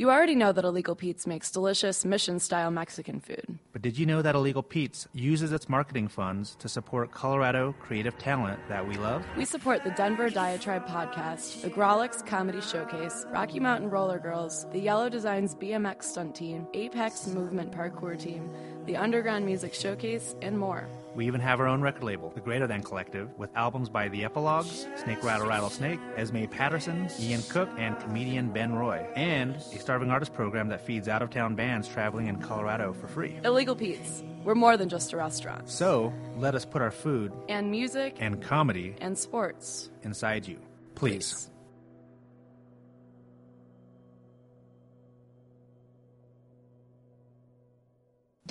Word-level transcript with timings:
You 0.00 0.10
already 0.10 0.34
know 0.34 0.50
that 0.52 0.64
Illegal 0.64 0.94
Pete's 0.94 1.26
makes 1.26 1.50
delicious 1.50 2.06
mission 2.06 2.38
style 2.38 2.70
Mexican 2.70 3.20
food. 3.20 3.58
But 3.74 3.82
did 3.82 3.98
you 3.98 4.06
know 4.06 4.22
that 4.22 4.34
Illegal 4.34 4.62
Pete's 4.62 5.06
uses 5.12 5.52
its 5.52 5.68
marketing 5.68 6.08
funds 6.08 6.56
to 6.60 6.70
support 6.70 7.10
Colorado 7.10 7.74
creative 7.80 8.16
talent 8.16 8.58
that 8.70 8.88
we 8.88 8.94
love? 8.94 9.22
We 9.36 9.44
support 9.44 9.84
the 9.84 9.90
Denver 9.90 10.30
Diatribe 10.30 10.86
podcast, 10.86 11.60
the 11.60 11.68
Grawlix 11.68 12.24
Comedy 12.24 12.62
Showcase, 12.62 13.26
Rocky 13.30 13.60
Mountain 13.60 13.90
Roller 13.90 14.18
Girls, 14.18 14.64
the 14.72 14.80
Yellow 14.80 15.10
Designs 15.10 15.54
BMX 15.54 16.04
Stunt 16.04 16.34
Team, 16.34 16.66
Apex 16.72 17.26
Movement 17.26 17.70
Parkour 17.70 18.18
Team, 18.18 18.50
the 18.86 18.96
Underground 18.96 19.44
Music 19.44 19.74
Showcase, 19.74 20.34
and 20.40 20.58
more. 20.58 20.88
We 21.14 21.26
even 21.26 21.40
have 21.40 21.58
our 21.60 21.66
own 21.66 21.82
record 21.82 22.04
label, 22.04 22.30
the 22.30 22.40
Greater 22.40 22.66
Than 22.66 22.82
Collective, 22.82 23.36
with 23.36 23.50
albums 23.56 23.88
by 23.88 24.08
The 24.08 24.22
Epilogues, 24.24 24.86
Snake 25.02 25.22
Rattle 25.24 25.48
Rattlesnake, 25.48 25.98
Esme 26.16 26.44
Patterson, 26.44 27.08
Ian 27.18 27.42
Cook, 27.48 27.68
and 27.76 27.98
comedian 28.00 28.50
Ben 28.50 28.74
Roy, 28.74 29.04
and 29.16 29.56
a 29.56 29.78
starving 29.78 30.10
artist 30.10 30.32
program 30.34 30.68
that 30.68 30.86
feeds 30.86 31.08
out 31.08 31.20
of 31.22 31.30
town 31.30 31.56
bands 31.56 31.88
traveling 31.88 32.28
in 32.28 32.36
Colorado 32.40 32.92
for 32.92 33.08
free. 33.08 33.38
Illegal 33.44 33.74
Pete's. 33.74 34.22
We're 34.44 34.54
more 34.54 34.76
than 34.76 34.88
just 34.88 35.12
a 35.12 35.16
restaurant. 35.16 35.68
So, 35.68 36.12
let 36.36 36.54
us 36.54 36.64
put 36.64 36.80
our 36.80 36.90
food 36.92 37.32
And 37.48 37.70
music 37.70 38.16
and 38.20 38.40
comedy 38.40 38.94
and 39.00 39.18
sports. 39.18 39.90
inside 40.02 40.46
you. 40.46 40.58
Please. 40.94 41.50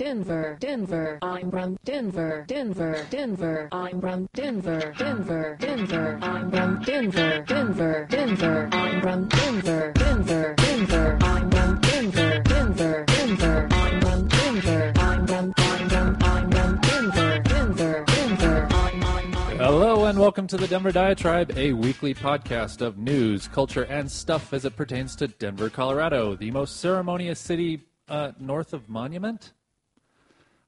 Denver, 0.00 0.56
Denver, 0.58 1.18
I'm 1.20 1.50
from 1.50 1.78
Denver, 1.84 2.46
Denver, 2.48 3.06
Denver, 3.10 3.68
I'm 3.70 4.00
from 4.00 4.30
Denver, 4.32 4.94
Denver, 4.96 5.58
Denver, 5.60 6.18
I'm 6.22 6.50
from 6.50 6.80
Denver, 6.80 7.44
Denver, 7.46 8.06
Denver, 8.08 8.68
I'm 8.72 9.00
from 9.02 9.28
Denver, 9.28 9.92
Denver, 9.94 10.54
Denver, 10.56 11.18
I'm 11.20 11.50
from 11.50 11.80
Denver, 11.80 12.42
Denver, 12.44 13.04
Denver, 13.06 13.68
I'm 13.70 14.00
from 14.00 14.28
Denver, 14.28 14.92
I'm 14.96 15.26
from, 15.26 15.54
I'm 15.58 15.88
from, 15.90 16.16
I'm 16.22 16.50
from 16.50 16.80
Denver, 16.80 17.42
Denver, 17.42 18.04
Denver. 18.06 18.68
Hello 19.58 20.06
and 20.06 20.18
welcome 20.18 20.46
to 20.46 20.56
the 20.56 20.66
Denver 20.66 20.92
Diatribe, 20.92 21.52
a 21.58 21.74
weekly 21.74 22.14
podcast 22.14 22.80
of 22.80 22.96
news, 22.96 23.48
culture, 23.48 23.84
and 23.84 24.10
stuff 24.10 24.54
as 24.54 24.64
it 24.64 24.76
pertains 24.76 25.14
to 25.16 25.28
Denver, 25.28 25.68
Colorado, 25.68 26.36
the 26.36 26.50
most 26.52 26.80
ceremonious 26.80 27.38
city 27.38 27.82
uh, 28.08 28.32
north 28.40 28.72
of 28.72 28.88
Monument. 28.88 29.52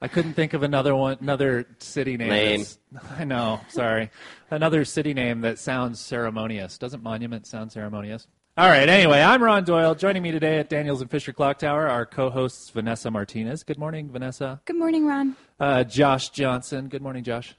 I 0.02 0.08
couldn't 0.08 0.34
think 0.34 0.52
of 0.52 0.64
another 0.64 0.96
one, 0.96 1.16
another 1.20 1.64
city 1.78 2.16
name. 2.16 2.28
Lame. 2.28 2.64
I 3.18 3.22
know, 3.22 3.60
sorry, 3.68 4.10
another 4.50 4.84
city 4.84 5.14
name 5.14 5.42
that 5.42 5.60
sounds 5.60 6.00
ceremonious. 6.00 6.76
Doesn't 6.76 7.04
Monument 7.04 7.46
sound 7.46 7.70
ceremonious? 7.70 8.26
All 8.58 8.68
right. 8.68 8.86
Anyway, 8.86 9.22
I'm 9.22 9.42
Ron 9.42 9.64
Doyle. 9.64 9.94
Joining 9.94 10.22
me 10.22 10.30
today 10.32 10.58
at 10.58 10.68
Daniels 10.68 11.00
and 11.00 11.10
Fisher 11.10 11.32
Clock 11.32 11.58
Tower 11.58 11.88
are 11.88 12.04
co-hosts 12.04 12.68
Vanessa 12.68 13.10
Martinez. 13.10 13.62
Good 13.62 13.78
morning, 13.78 14.10
Vanessa. 14.10 14.60
Good 14.66 14.76
morning, 14.76 15.06
Ron. 15.06 15.36
Uh, 15.58 15.84
Josh 15.84 16.30
Johnson. 16.30 16.88
Good 16.88 17.00
morning, 17.00 17.24
Josh. 17.24 17.54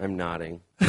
I'm 0.00 0.16
nodding. 0.16 0.60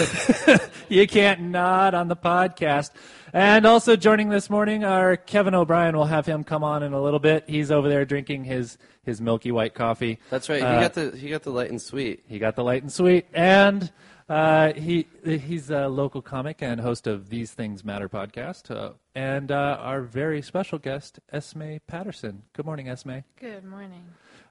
You 0.91 1.05
can't 1.07 1.39
nod 1.41 1.93
on 1.93 2.07
the 2.07 2.15
podcast. 2.15 2.89
And 3.31 3.67
also 3.67 3.95
joining 3.95 4.29
this 4.29 4.49
morning 4.49 4.83
are 4.83 5.17
Kevin 5.17 5.53
O'Brien. 5.53 5.95
We'll 5.95 6.05
have 6.07 6.25
him 6.25 6.43
come 6.43 6.63
on 6.63 6.81
in 6.81 6.93
a 6.93 7.01
little 7.01 7.19
bit. 7.19 7.43
He's 7.45 7.69
over 7.69 7.87
there 7.87 8.05
drinking 8.05 8.45
his, 8.45 8.79
his 9.03 9.21
milky 9.21 9.51
white 9.51 9.75
coffee. 9.75 10.17
That's 10.31 10.49
right. 10.49 10.61
He 10.61 10.65
Uh, 10.65 10.79
got 10.81 10.93
the 10.95 11.11
he 11.15 11.29
got 11.29 11.43
the 11.43 11.51
light 11.51 11.69
and 11.69 11.79
sweet. 11.79 12.23
He 12.27 12.39
got 12.39 12.55
the 12.55 12.63
light 12.63 12.81
and 12.81 12.91
sweet. 12.91 13.27
And 13.35 13.91
uh, 14.29 14.73
he 14.73 15.05
he's 15.23 15.69
a 15.69 15.87
local 15.89 16.23
comic 16.23 16.63
and 16.63 16.81
host 16.81 17.05
of 17.05 17.29
These 17.29 17.51
Things 17.51 17.85
Matter 17.85 18.09
podcast. 18.09 18.75
Uh, 18.75 18.93
and 19.13 19.51
uh, 19.51 19.77
our 19.79 20.01
very 20.01 20.41
special 20.41 20.79
guest, 20.79 21.19
Esme 21.31 21.75
Patterson. 21.85 22.41
Good 22.53 22.65
morning, 22.65 22.89
Esme. 22.89 23.19
Good 23.39 23.63
morning. 23.63 24.05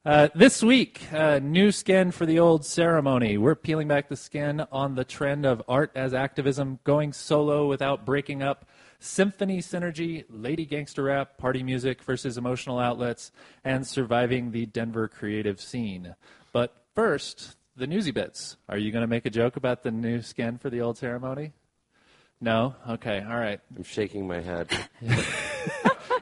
Uh, 0.05 0.29
this 0.35 0.63
week, 0.63 1.03
uh, 1.13 1.41
new 1.41 1.73
skin 1.73 2.13
for 2.13 2.25
the 2.25 2.39
old 2.39 2.65
ceremony. 2.65 3.37
We're 3.37 3.57
peeling 3.57 3.89
back 3.89 4.09
the 4.09 4.17
skin 4.17 4.65
on 4.71 4.95
the 4.95 5.05
trend 5.05 5.45
of 5.45 5.61
art 5.69 5.91
as 5.97 6.15
activism, 6.15 6.79
going 6.85 7.13
solo 7.13 7.67
without 7.67 8.07
breaking 8.07 8.43
up, 8.43 8.65
symphony 9.01 9.59
synergy, 9.59 10.25
lady 10.31 10.65
gangster 10.65 11.03
rap, 11.03 11.37
party 11.37 11.65
music 11.65 12.03
versus 12.03 12.39
emotional 12.39 12.79
outlets, 12.79 13.33
and 13.65 13.87
surviving 13.87 14.53
the 14.53 14.67
Denver 14.67 15.09
creative 15.09 15.61
scene. 15.61 16.15
But 16.53 16.75
first, 16.95 17.57
the 17.77 17.89
newsy 17.89 18.13
bits. 18.13 18.57
Are 18.69 18.79
you 18.79 18.93
going 18.93 19.03
to 19.03 19.09
make 19.09 19.27
a 19.27 19.31
joke 19.31 19.57
about 19.57 19.83
the 19.83 19.91
new 19.91 20.23
skin 20.23 20.59
for 20.59 20.71
the 20.71 20.81
old 20.81 20.97
ceremony? 20.97 21.53
No? 22.41 22.77
Okay, 22.89 23.25
all 23.29 23.39
right. 23.39 23.61
I'm 23.77 23.83
shaking 23.83 24.29
my 24.29 24.41
head. 24.41 24.71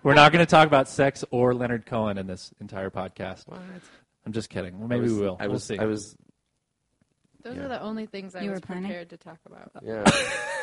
We're 0.07 0.15
not 0.15 0.31
going 0.31 0.47
to 0.47 0.49
talk 0.49 0.69
about 0.69 0.89
sex 0.89 1.25
or 1.33 1.53
Leonard 1.53 1.85
Cohen 1.85 2.17
in 2.17 2.29
this 2.29 2.55
entire 2.61 2.91
podcast. 2.91 3.49
What? 3.49 3.59
I'm 4.25 4.31
just 4.33 4.49
kidding. 4.51 4.79
Well, 4.79 4.85
I 4.85 4.89
maybe 4.89 5.03
was- 5.03 5.15
we 5.15 5.21
will. 5.21 5.37
I 5.41 5.49
we'll 5.49 5.59
see. 5.59 5.77
I 5.81 5.85
was 5.87 6.17
Those 7.43 7.57
Yeah. 7.57 7.65
are 7.65 7.69
the 7.71 7.83
only 7.83 8.07
things 8.07 8.37
I 8.37 8.43
You 8.43 8.53
was 8.53 8.61
were 8.61 8.67
prepared 8.67 9.11
to 9.11 9.17
talk 9.17 9.39
about. 9.45 9.73
yeah. 9.83 10.05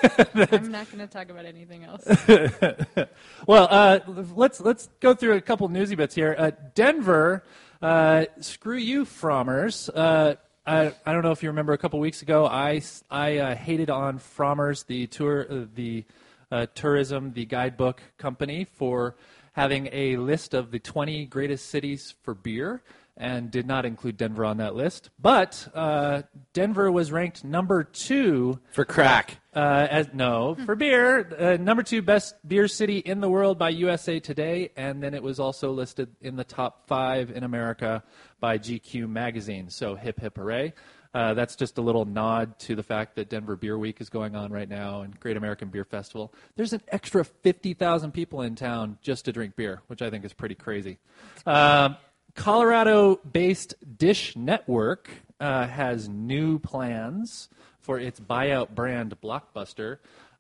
I'm 0.50 0.72
not 0.72 0.90
going 0.90 1.00
to 1.00 1.08
talk 1.08 1.30
about 1.30 1.44
anything 1.44 1.84
else. 1.84 2.06
well, 3.46 3.68
uh, 3.70 4.00
let's 4.34 4.62
let's 4.62 4.88
go 5.02 5.14
through 5.14 5.34
a 5.34 5.42
couple 5.42 5.68
newsy 5.68 5.96
bits 5.96 6.16
here. 6.16 6.34
Uh, 6.40 6.52
Denver, 6.74 7.44
uh, 7.82 8.28
screw 8.40 8.78
you, 8.78 9.04
Frommers. 9.04 9.90
Uh, 9.94 10.36
I, 10.66 10.94
I 11.06 11.12
don't 11.12 11.22
know 11.24 11.32
if 11.32 11.44
you 11.44 11.50
remember 11.50 11.74
a 11.74 11.78
couple 11.78 12.00
weeks 12.00 12.22
ago, 12.22 12.46
I, 12.46 12.82
uh, 13.12 13.56
hated 13.56 13.90
on 13.90 14.20
Frommers, 14.20 14.86
the 14.86 15.08
tour, 15.08 15.46
uh, 15.50 15.66
the 15.76 16.06
uh, 16.54 16.66
tourism, 16.76 17.34
the 17.34 17.46
guidebook 17.46 18.02
company, 18.18 18.66
for 18.80 19.16
having 19.54 19.90
a 19.92 20.18
list 20.18 20.54
of 20.54 20.72
the 20.72 20.80
20 20.80 21.26
greatest 21.26 21.70
cities 21.70 22.14
for 22.24 22.34
beer, 22.34 22.82
and 23.16 23.52
did 23.52 23.68
not 23.68 23.86
include 23.86 24.18
Denver 24.18 24.44
on 24.46 24.58
that 24.58 24.74
list. 24.76 25.10
But 25.20 25.68
uh, 25.76 26.24
Denver 26.54 26.92
was 26.92 27.12
ranked 27.12 27.44
number 27.44 27.84
two 27.84 28.60
For 28.72 28.86
crack. 28.86 29.38
uh, 29.56 29.88
as 29.90 30.08
no 30.14 30.56
for 30.66 30.76
beer, 30.76 31.30
uh, 31.38 31.58
number 31.62 31.84
two 31.84 32.02
best 32.02 32.36
beer 32.48 32.68
city 32.68 32.98
in 32.98 33.22
the 33.22 33.30
world 33.30 33.60
by 33.60 33.70
USA 33.70 34.20
Today, 34.20 34.72
and 34.76 35.02
then 35.04 35.14
it 35.14 35.22
was 35.22 35.40
also 35.40 35.72
listed 35.72 36.10
in 36.22 36.36
the 36.36 36.44
top 36.44 36.88
five 36.88 37.30
in 37.30 37.44
America 37.44 38.02
by 38.40 38.58
GQ 38.58 39.08
magazine. 39.08 39.70
So 39.70 39.96
hip 39.96 40.20
hip 40.20 40.36
hooray! 40.38 40.74
Uh, 41.14 41.34
that's 41.36 41.56
just 41.56 41.78
a 41.78 41.82
little 41.82 42.06
nod 42.06 42.58
to 42.58 42.76
the 42.76 42.82
fact 42.82 43.16
that 43.16 43.30
Denver 43.30 43.56
Beer 43.56 43.78
Week 43.78 44.02
is 44.02 44.10
going 44.10 44.36
on 44.36 44.52
right 44.52 44.68
now 44.68 45.02
and 45.02 45.20
Great 45.20 45.38
American 45.38 45.70
Beer 45.70 45.84
Festival. 45.84 46.34
There's 46.56 46.74
an 46.74 46.82
extra 46.88 47.24
50,000 47.24 48.12
people 48.12 48.42
in 48.42 48.56
town 48.56 48.98
just 49.02 49.26
to 49.26 49.32
drink 49.32 49.56
beer, 49.56 49.82
which 49.88 50.02
I 50.02 50.10
think 50.10 50.26
is 50.26 50.34
pretty 50.34 50.56
crazy. 50.56 50.98
Um, 51.46 51.98
Colorado 52.36 53.18
based 53.18 53.76
Dish 53.98 54.36
Network 54.36 55.10
uh, 55.40 55.68
has 55.68 56.10
new 56.10 56.58
plans 56.58 57.50
for 57.80 58.00
its 58.00 58.20
buyout 58.20 58.70
brand 58.70 59.14
Blockbuster. 59.22 59.98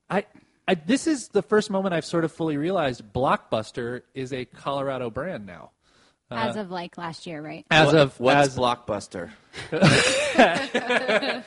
I, 0.09 0.25
I, 0.67 0.73
this 0.73 1.05
is 1.05 1.27
the 1.27 1.43
first 1.43 1.69
moment 1.69 1.93
I've 1.93 2.05
sort 2.05 2.23
of 2.23 2.31
fully 2.31 2.57
realized 2.57 3.03
Blockbuster 3.13 4.01
is 4.15 4.33
a 4.33 4.45
Colorado 4.45 5.11
brand 5.11 5.45
now. 5.45 5.71
As 6.37 6.55
of 6.55 6.71
like 6.71 6.97
last 6.97 7.25
year, 7.27 7.41
right? 7.41 7.65
As 7.71 7.87
What- 7.87 7.95
of 7.95 8.19
what's 8.19 8.47
as, 8.49 8.57
blockbuster? 8.57 9.31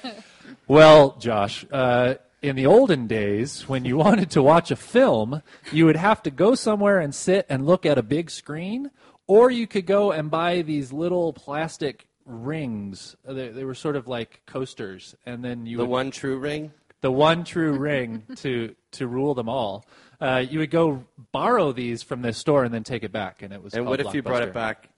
Well, 0.69 1.17
Josh, 1.19 1.65
uh, 1.73 2.15
in 2.43 2.57
the 2.57 2.67
olden 2.67 3.07
days, 3.07 3.69
when 3.69 3.85
you 3.85 3.97
wanted 3.97 4.31
to 4.33 4.43
watch 4.43 4.71
a 4.71 4.77
film, 4.77 5.43
you 5.73 5.87
would 5.87 5.97
have 5.97 6.23
to 6.25 6.31
go 6.31 6.55
somewhere 6.55 6.99
and 7.01 7.15
sit 7.15 7.47
and 7.49 7.67
look 7.67 7.87
at 7.87 7.99
a 7.99 8.03
big 8.03 8.31
screen, 8.31 8.91
or 9.29 9.51
you 9.51 9.67
could 9.67 9.87
go 9.87 10.11
and 10.13 10.31
buy 10.31 10.63
these 10.63 10.93
little 10.93 11.33
plastic 11.33 12.07
rings. 12.25 13.17
Uh, 13.27 13.33
They, 13.33 13.49
they 13.49 13.65
were 13.65 13.75
sort 13.75 13.95
of 13.97 14.09
like 14.09 14.43
coasters, 14.47 15.15
and 15.25 15.45
then 15.45 15.67
you 15.67 15.77
The 15.79 15.85
would, 15.85 15.91
one 15.91 16.11
true 16.11 16.39
ring. 16.39 16.73
the 17.01 17.13
one 17.13 17.45
true 17.45 17.73
ring 17.73 18.23
to 18.37 18.75
to 18.93 19.07
rule 19.07 19.35
them 19.35 19.49
all. 19.49 19.85
Uh, 20.21 20.45
you 20.49 20.59
would 20.61 20.71
go 20.71 21.05
borrow 21.33 21.73
these 21.73 22.03
from 22.03 22.23
this 22.23 22.39
store 22.39 22.65
and 22.65 22.73
then 22.73 22.85
take 22.85 23.03
it 23.03 23.13
back, 23.13 23.43
and 23.43 23.53
it 23.53 23.63
was. 23.63 23.75
And 23.75 23.87
what 23.87 24.01
if 24.01 24.15
you 24.15 24.23
brought 24.23 24.43
it 24.43 24.55
back 24.55 24.89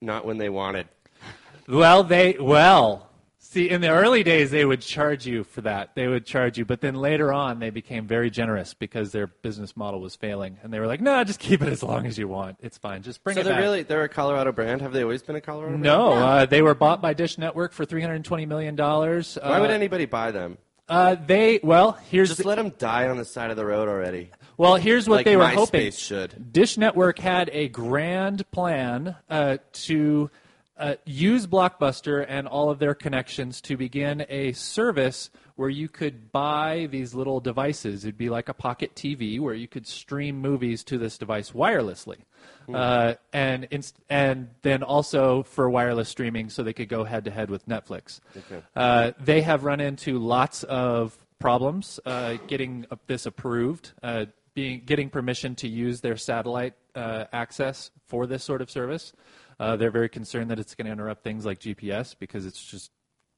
not 0.00 0.24
when 0.24 0.38
they 0.38 0.48
wanted? 0.48 0.88
Well, 1.66 2.04
they 2.04 2.36
well 2.38 3.08
see 3.48 3.70
in 3.70 3.80
the 3.80 3.88
early 3.88 4.22
days 4.22 4.50
they 4.50 4.64
would 4.64 4.80
charge 4.80 5.26
you 5.26 5.42
for 5.42 5.62
that. 5.62 5.94
They 5.94 6.06
would 6.06 6.26
charge 6.26 6.58
you, 6.58 6.64
but 6.64 6.80
then 6.80 6.94
later 6.94 7.32
on 7.32 7.58
they 7.58 7.70
became 7.70 8.06
very 8.06 8.30
generous 8.30 8.74
because 8.74 9.12
their 9.12 9.26
business 9.26 9.76
model 9.76 10.00
was 10.00 10.14
failing, 10.16 10.58
and 10.62 10.72
they 10.72 10.80
were 10.80 10.86
like, 10.86 11.00
"No, 11.00 11.22
just 11.24 11.40
keep 11.40 11.62
it 11.62 11.68
as 11.68 11.82
long 11.82 12.06
as 12.06 12.18
you 12.18 12.28
want. 12.28 12.58
It's 12.60 12.78
fine. 12.78 13.02
Just 13.02 13.24
bring 13.24 13.34
so 13.34 13.40
it 13.40 13.44
they're 13.44 13.54
back." 13.54 13.62
really 13.62 13.82
they're 13.82 14.04
a 14.04 14.08
Colorado 14.08 14.52
brand. 14.52 14.82
Have 14.82 14.92
they 14.92 15.02
always 15.02 15.22
been 15.22 15.36
a 15.36 15.40
Colorado 15.40 15.78
brand? 15.78 15.82
no, 15.82 16.12
uh, 16.12 16.46
they 16.46 16.62
were 16.62 16.74
bought 16.74 17.00
by 17.00 17.14
Dish 17.14 17.38
Network 17.38 17.72
for 17.72 17.84
three 17.84 18.02
hundred 18.02 18.24
twenty 18.24 18.46
million 18.46 18.76
dollars. 18.76 19.38
Why 19.40 19.56
uh, 19.56 19.60
would 19.60 19.70
anybody 19.70 20.04
buy 20.04 20.30
them? 20.30 20.58
Uh, 20.88 21.16
they 21.26 21.60
well, 21.62 21.92
here's 22.10 22.28
Just 22.28 22.42
the- 22.42 22.48
let 22.48 22.56
them 22.56 22.72
die 22.78 23.08
on 23.08 23.16
the 23.16 23.24
side 23.24 23.50
of 23.50 23.56
the 23.56 23.66
road 23.66 23.88
already. 23.88 24.30
Well, 24.58 24.76
here's 24.76 25.08
what 25.08 25.16
like 25.16 25.24
they 25.24 25.36
were 25.36 25.44
MySpace 25.44 25.54
hoping. 25.54 25.90
should. 25.92 26.52
Dish 26.52 26.76
Network 26.76 27.18
had 27.18 27.48
a 27.52 27.68
grand 27.68 28.50
plan 28.50 29.16
uh, 29.30 29.58
to 29.72 30.30
uh, 30.76 30.94
use 31.04 31.46
Blockbuster 31.46 32.24
and 32.28 32.46
all 32.46 32.68
of 32.68 32.78
their 32.78 32.94
connections 32.94 33.60
to 33.62 33.76
begin 33.76 34.26
a 34.28 34.52
service 34.52 35.30
where 35.56 35.68
you 35.68 35.88
could 35.88 36.30
buy 36.30 36.88
these 36.90 37.14
little 37.14 37.40
devices. 37.40 38.04
It'd 38.04 38.18
be 38.18 38.30
like 38.30 38.48
a 38.48 38.54
pocket 38.54 38.94
TV 38.94 39.40
where 39.40 39.54
you 39.54 39.66
could 39.66 39.86
stream 39.86 40.40
movies 40.40 40.84
to 40.84 40.98
this 40.98 41.18
device 41.18 41.50
wirelessly, 41.50 42.18
uh, 42.72 43.14
and 43.32 43.66
inst- 43.70 43.98
and 44.08 44.50
then 44.62 44.84
also 44.84 45.42
for 45.42 45.68
wireless 45.68 46.08
streaming, 46.08 46.48
so 46.48 46.62
they 46.62 46.72
could 46.72 46.88
go 46.88 47.02
head 47.02 47.24
to 47.24 47.30
head 47.30 47.50
with 47.50 47.66
Netflix. 47.66 48.20
Uh, 48.76 49.12
they 49.18 49.40
have 49.42 49.64
run 49.64 49.80
into 49.80 50.18
lots 50.18 50.62
of 50.64 51.18
problems 51.38 52.00
uh, 52.04 52.36
getting 52.46 52.86
uh, 52.90 52.96
this 53.06 53.26
approved, 53.26 53.92
uh, 54.02 54.26
being 54.58 54.82
getting 54.84 55.08
permission 55.08 55.54
to 55.54 55.68
use 55.68 56.00
their 56.00 56.16
satellite 56.16 56.74
uh, 56.96 57.26
access 57.32 57.92
for 58.08 58.26
this 58.26 58.42
sort 58.42 58.60
of 58.60 58.68
service. 58.68 59.12
Uh, 59.60 59.76
they're 59.76 59.92
very 59.92 60.08
concerned 60.08 60.50
that 60.50 60.58
it's 60.58 60.74
going 60.74 60.86
to 60.86 60.90
interrupt 60.90 61.22
things 61.22 61.46
like 61.46 61.60
GPS 61.60 62.16
because 62.18 62.44
it's 62.44 62.60
just 62.60 62.90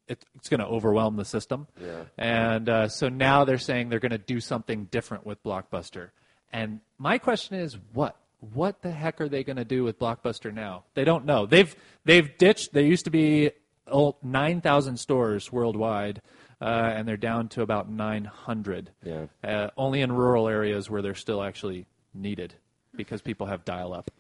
it, 0.09 0.25
it's 0.35 0.49
going 0.49 0.61
to 0.61 0.67
overwhelm 0.67 1.17
the 1.17 1.27
system. 1.27 1.67
Yeah. 1.79 2.05
And 2.17 2.71
uh, 2.71 2.89
so 2.89 3.11
now 3.11 3.45
they're 3.45 3.59
saying 3.59 3.91
they're 3.91 3.99
going 3.99 4.13
to 4.13 4.19
do 4.19 4.41
something 4.41 4.87
different 4.87 5.27
with 5.27 5.43
Blockbuster. 5.43 6.09
And 6.55 6.81
my 6.97 7.19
question 7.19 7.59
is, 7.59 7.77
what? 7.93 8.17
What 8.55 8.81
the 8.81 8.91
heck 8.91 9.21
are 9.21 9.29
they 9.29 9.45
going 9.45 9.59
to 9.59 9.67
do 9.67 9.85
with 9.85 9.99
Blockbuster 9.99 10.55
now? 10.55 10.85
They 10.95 11.05
don't 11.05 11.27
know. 11.27 11.45
They've 11.45 11.77
they've 12.07 12.31
ditched. 12.39 12.73
There 12.73 12.83
used 12.83 13.05
to 13.05 13.11
be 13.11 13.51
oh, 13.87 14.17
nine 14.23 14.63
thousand 14.63 14.97
stores 14.97 15.53
worldwide, 15.53 16.23
uh, 16.61 16.93
and 16.95 17.07
they're 17.09 17.17
down 17.17 17.49
to 17.49 17.63
about 17.63 17.91
nine 17.91 18.25
hundred. 18.25 18.91
Yeah. 19.03 19.27
Uh, 19.43 19.71
only 19.77 20.01
in 20.01 20.13
rural 20.13 20.49
areas 20.49 20.91
where 20.91 21.03
they're 21.03 21.15
still 21.15 21.43
actually 21.43 21.87
needed 22.15 22.55
because 22.97 23.23
people 23.23 23.47
have 23.47 23.65
dial 23.65 23.93
up. 23.93 24.11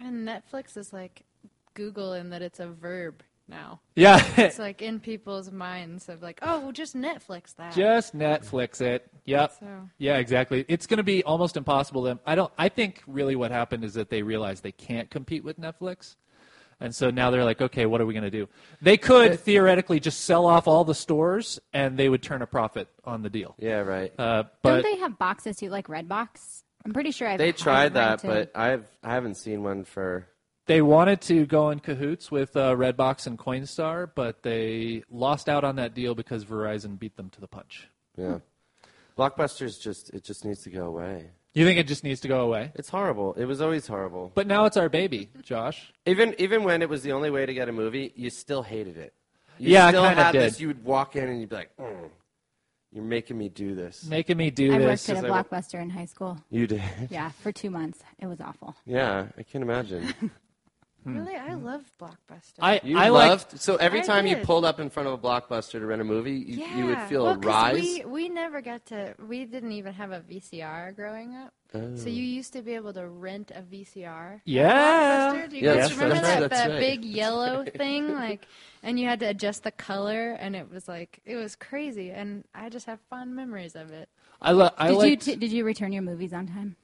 And 0.00 0.26
Netflix 0.26 0.76
is 0.76 0.92
like 0.92 1.22
Google 1.74 2.12
in 2.12 2.30
that 2.30 2.42
it's 2.42 2.60
a 2.60 2.68
verb 2.68 3.22
now. 3.48 3.80
Yeah. 3.94 4.24
It's 4.36 4.58
like 4.58 4.82
in 4.82 5.00
people's 5.00 5.52
minds 5.52 6.08
of 6.08 6.22
like, 6.22 6.38
oh, 6.42 6.60
well, 6.60 6.72
just 6.72 6.96
Netflix 6.96 7.54
that. 7.56 7.74
Just 7.74 8.16
Netflix 8.16 8.80
it. 8.80 9.10
Yep. 9.26 9.52
So 9.60 9.66
Yeah, 9.98 10.18
exactly. 10.18 10.64
It's 10.68 10.86
going 10.86 10.98
to 10.98 11.04
be 11.04 11.22
almost 11.24 11.56
impossible. 11.56 12.04
To, 12.04 12.18
I 12.26 12.34
don't. 12.34 12.52
I 12.58 12.68
think 12.68 13.02
really 13.06 13.36
what 13.36 13.50
happened 13.50 13.84
is 13.84 13.94
that 13.94 14.10
they 14.10 14.22
realized 14.22 14.62
they 14.62 14.72
can't 14.72 15.10
compete 15.10 15.44
with 15.44 15.60
Netflix, 15.60 16.16
and 16.80 16.94
so 16.94 17.10
now 17.10 17.30
they're 17.30 17.44
like, 17.44 17.60
okay, 17.62 17.86
what 17.86 18.00
are 18.00 18.06
we 18.06 18.12
going 18.14 18.24
to 18.24 18.30
do? 18.30 18.48
They 18.82 18.96
could 18.96 19.38
theoretically 19.40 20.00
just 20.00 20.22
sell 20.22 20.46
off 20.46 20.66
all 20.68 20.84
the 20.84 20.94
stores, 20.94 21.60
and 21.72 21.98
they 21.98 22.08
would 22.08 22.22
turn 22.22 22.42
a 22.42 22.46
profit 22.46 22.88
on 23.04 23.22
the 23.22 23.30
deal. 23.30 23.54
Yeah, 23.58 23.78
right. 23.80 24.12
Uh, 24.18 24.42
Don't 24.42 24.48
but 24.62 24.82
they 24.82 24.96
have 24.96 25.18
boxes 25.18 25.56
too, 25.56 25.68
like 25.70 25.86
Redbox? 25.88 26.62
I'm 26.84 26.92
pretty 26.92 27.10
sure 27.12 27.28
I've 27.28 27.38
They 27.38 27.48
I've 27.48 27.56
tried 27.56 27.94
that, 27.94 28.22
rented- 28.22 28.52
but 28.52 28.60
I've 28.60 28.86
I 29.02 29.14
haven't 29.14 29.36
seen 29.36 29.62
one 29.62 29.84
for. 29.84 30.26
they 30.66 30.82
wanted 30.82 31.20
to 31.22 31.46
go 31.46 31.70
in 31.70 31.80
cahoots 31.80 32.30
with 32.30 32.56
uh, 32.56 32.74
Redbox 32.74 33.26
and 33.26 33.38
Coinstar, 33.38 34.10
but 34.14 34.42
they 34.42 35.02
lost 35.10 35.48
out 35.48 35.64
on 35.64 35.76
that 35.76 35.94
deal 35.94 36.14
because 36.14 36.44
Verizon 36.44 36.98
beat 36.98 37.16
them 37.16 37.30
to 37.30 37.40
the 37.40 37.46
punch. 37.48 37.88
Yeah. 38.16 38.38
Blockbusters 39.16 39.80
just 39.80 40.10
it 40.10 40.24
just 40.24 40.44
needs 40.44 40.62
to 40.62 40.70
go 40.70 40.86
away. 40.86 41.30
You 41.54 41.64
think 41.64 41.78
it 41.78 41.86
just 41.86 42.02
needs 42.02 42.20
to 42.22 42.28
go 42.28 42.40
away? 42.40 42.72
It's 42.74 42.88
horrible. 42.88 43.34
It 43.34 43.44
was 43.44 43.60
always 43.60 43.86
horrible. 43.86 44.32
But 44.34 44.46
now 44.48 44.64
it's 44.64 44.76
our 44.76 44.88
baby, 44.88 45.30
Josh. 45.42 45.92
Even 46.04 46.34
even 46.38 46.64
when 46.64 46.82
it 46.82 46.88
was 46.88 47.02
the 47.02 47.12
only 47.12 47.30
way 47.30 47.46
to 47.46 47.54
get 47.54 47.68
a 47.68 47.72
movie, 47.72 48.12
you 48.16 48.28
still 48.30 48.62
hated 48.62 48.96
it. 48.96 49.14
You 49.58 49.70
Yeah, 49.70 49.86
I 49.86 49.90
still 49.90 50.02
kinda 50.08 50.22
had 50.24 50.32
did. 50.32 50.42
this. 50.42 50.60
You 50.60 50.66
would 50.68 50.84
walk 50.84 51.14
in 51.14 51.28
and 51.28 51.38
you'd 51.40 51.48
be 51.50 51.54
like, 51.54 51.70
"Mm, 51.76 52.10
"You're 52.90 53.04
making 53.04 53.38
me 53.38 53.48
do 53.48 53.76
this." 53.76 54.04
Making 54.04 54.36
me 54.36 54.50
do 54.50 54.74
I 54.74 54.78
this. 54.78 54.84
I 54.84 54.88
worked 54.88 55.08
at 55.08 55.10
a 55.10 55.14
'cause 55.14 55.24
I 55.24 55.30
wa- 55.30 55.42
Blockbuster 55.44 55.80
in 55.80 55.90
high 55.90 56.06
school. 56.06 56.38
You 56.50 56.66
did. 56.66 56.82
Yeah, 57.08 57.30
for 57.30 57.52
two 57.52 57.70
months. 57.70 58.02
It 58.18 58.26
was 58.26 58.40
awful. 58.40 58.74
Yeah, 58.84 59.26
I 59.38 59.42
can't 59.44 59.62
imagine. 59.62 60.12
really, 61.04 61.36
I 61.36 61.54
love 61.54 61.82
Blockbuster. 62.00 62.58
I 62.60 62.80
You 62.82 62.98
I 62.98 63.08
like 63.08 63.28
loved 63.30 63.60
so 63.60 63.76
every 63.76 64.00
I 64.00 64.02
time 64.04 64.26
you 64.26 64.36
did. 64.36 64.44
pulled 64.46 64.64
up 64.64 64.80
in 64.80 64.90
front 64.90 65.08
of 65.08 65.12
a 65.14 65.18
blockbuster 65.18 65.72
to 65.72 65.86
rent 65.86 66.00
a 66.00 66.04
movie, 66.04 66.32
you, 66.32 66.60
yeah. 66.60 66.76
you 66.76 66.86
would 66.86 66.98
feel 67.08 67.24
well, 67.24 67.32
a 67.34 67.36
'cause 67.36 67.44
rise. 67.44 67.74
We, 67.80 68.04
we 68.04 68.28
never 68.28 68.60
got 68.60 68.86
to. 68.86 69.14
We 69.28 69.44
didn't 69.44 69.72
even 69.72 69.92
have 69.94 70.12
a 70.12 70.20
VCR 70.20 70.94
growing 70.96 71.34
up. 71.36 71.52
Oh. 71.74 71.96
So 71.96 72.08
you 72.08 72.22
used 72.22 72.52
to 72.52 72.62
be 72.62 72.74
able 72.74 72.92
to 72.92 73.08
rent 73.08 73.50
a 73.54 73.60
VCR. 73.62 74.34
at 74.36 74.40
Yeah. 74.44 75.32
Blockbuster. 75.34 75.50
Do 75.50 75.56
you 75.56 75.62
Yes, 75.64 75.76
guys 75.88 75.92
remember 75.98 76.14
that's 76.14 76.26
that, 76.28 76.40
right, 76.40 76.50
that's 76.50 76.62
that 76.62 76.70
right. 76.70 76.80
big 76.80 77.04
yellow 77.04 77.64
thing? 77.64 78.12
Like, 78.14 78.46
and 78.82 78.98
you 79.00 79.06
had 79.08 79.20
to 79.20 79.26
adjust 79.26 79.64
the 79.64 79.70
color, 79.72 80.32
and 80.38 80.54
it 80.56 80.70
was 80.70 80.86
like 80.88 81.20
it 81.24 81.36
was 81.36 81.56
crazy. 81.56 82.10
And 82.10 82.44
I 82.54 82.68
just 82.68 82.86
have 82.86 83.00
fond 83.10 83.34
memories 83.34 83.74
of 83.74 83.90
it. 83.90 84.08
I, 84.40 84.52
lo- 84.52 84.70
I 84.78 84.88
Did 84.88 84.92
you 84.92 84.98
liked- 84.98 85.22
t- 85.22 85.36
did 85.36 85.52
you 85.52 85.64
return 85.64 85.92
your 85.92 86.02
movies 86.02 86.32
on 86.32 86.46
time? 86.46 86.76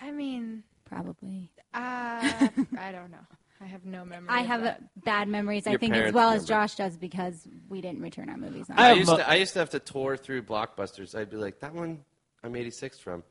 I 0.00 0.10
mean, 0.10 0.62
Probably. 0.86 1.50
uh, 1.74 1.78
I 2.78 2.90
don't 2.92 3.10
know. 3.10 3.26
I 3.62 3.66
have 3.66 3.84
no 3.84 4.04
memory. 4.04 4.28
I 4.28 4.40
of 4.40 4.46
have 4.46 4.62
that. 4.62 4.80
uh, 4.80 5.00
bad 5.04 5.28
memories. 5.28 5.66
I 5.66 5.76
think 5.76 5.94
as 5.94 5.98
parents 5.98 6.14
well 6.14 6.30
as. 6.30 6.44
Josh 6.44 6.74
does 6.74 6.96
because 6.96 7.46
we 7.68 7.80
didn't 7.80 8.02
return 8.02 8.28
our 8.28 8.36
movies 8.36 8.66
I 8.70 8.90
I 8.90 8.92
used 8.94 9.08
to 9.10 9.28
I 9.28 9.34
used 9.36 9.52
to 9.52 9.58
have 9.60 9.70
to 9.70 9.78
tour 9.78 10.16
through 10.16 10.42
blockbusters. 10.42 11.14
I'd 11.14 11.30
be 11.30 11.36
like, 11.36 11.60
that 11.60 11.74
one 11.74 12.04
I'm 12.42 12.56
86 12.56 12.98
from. 12.98 13.22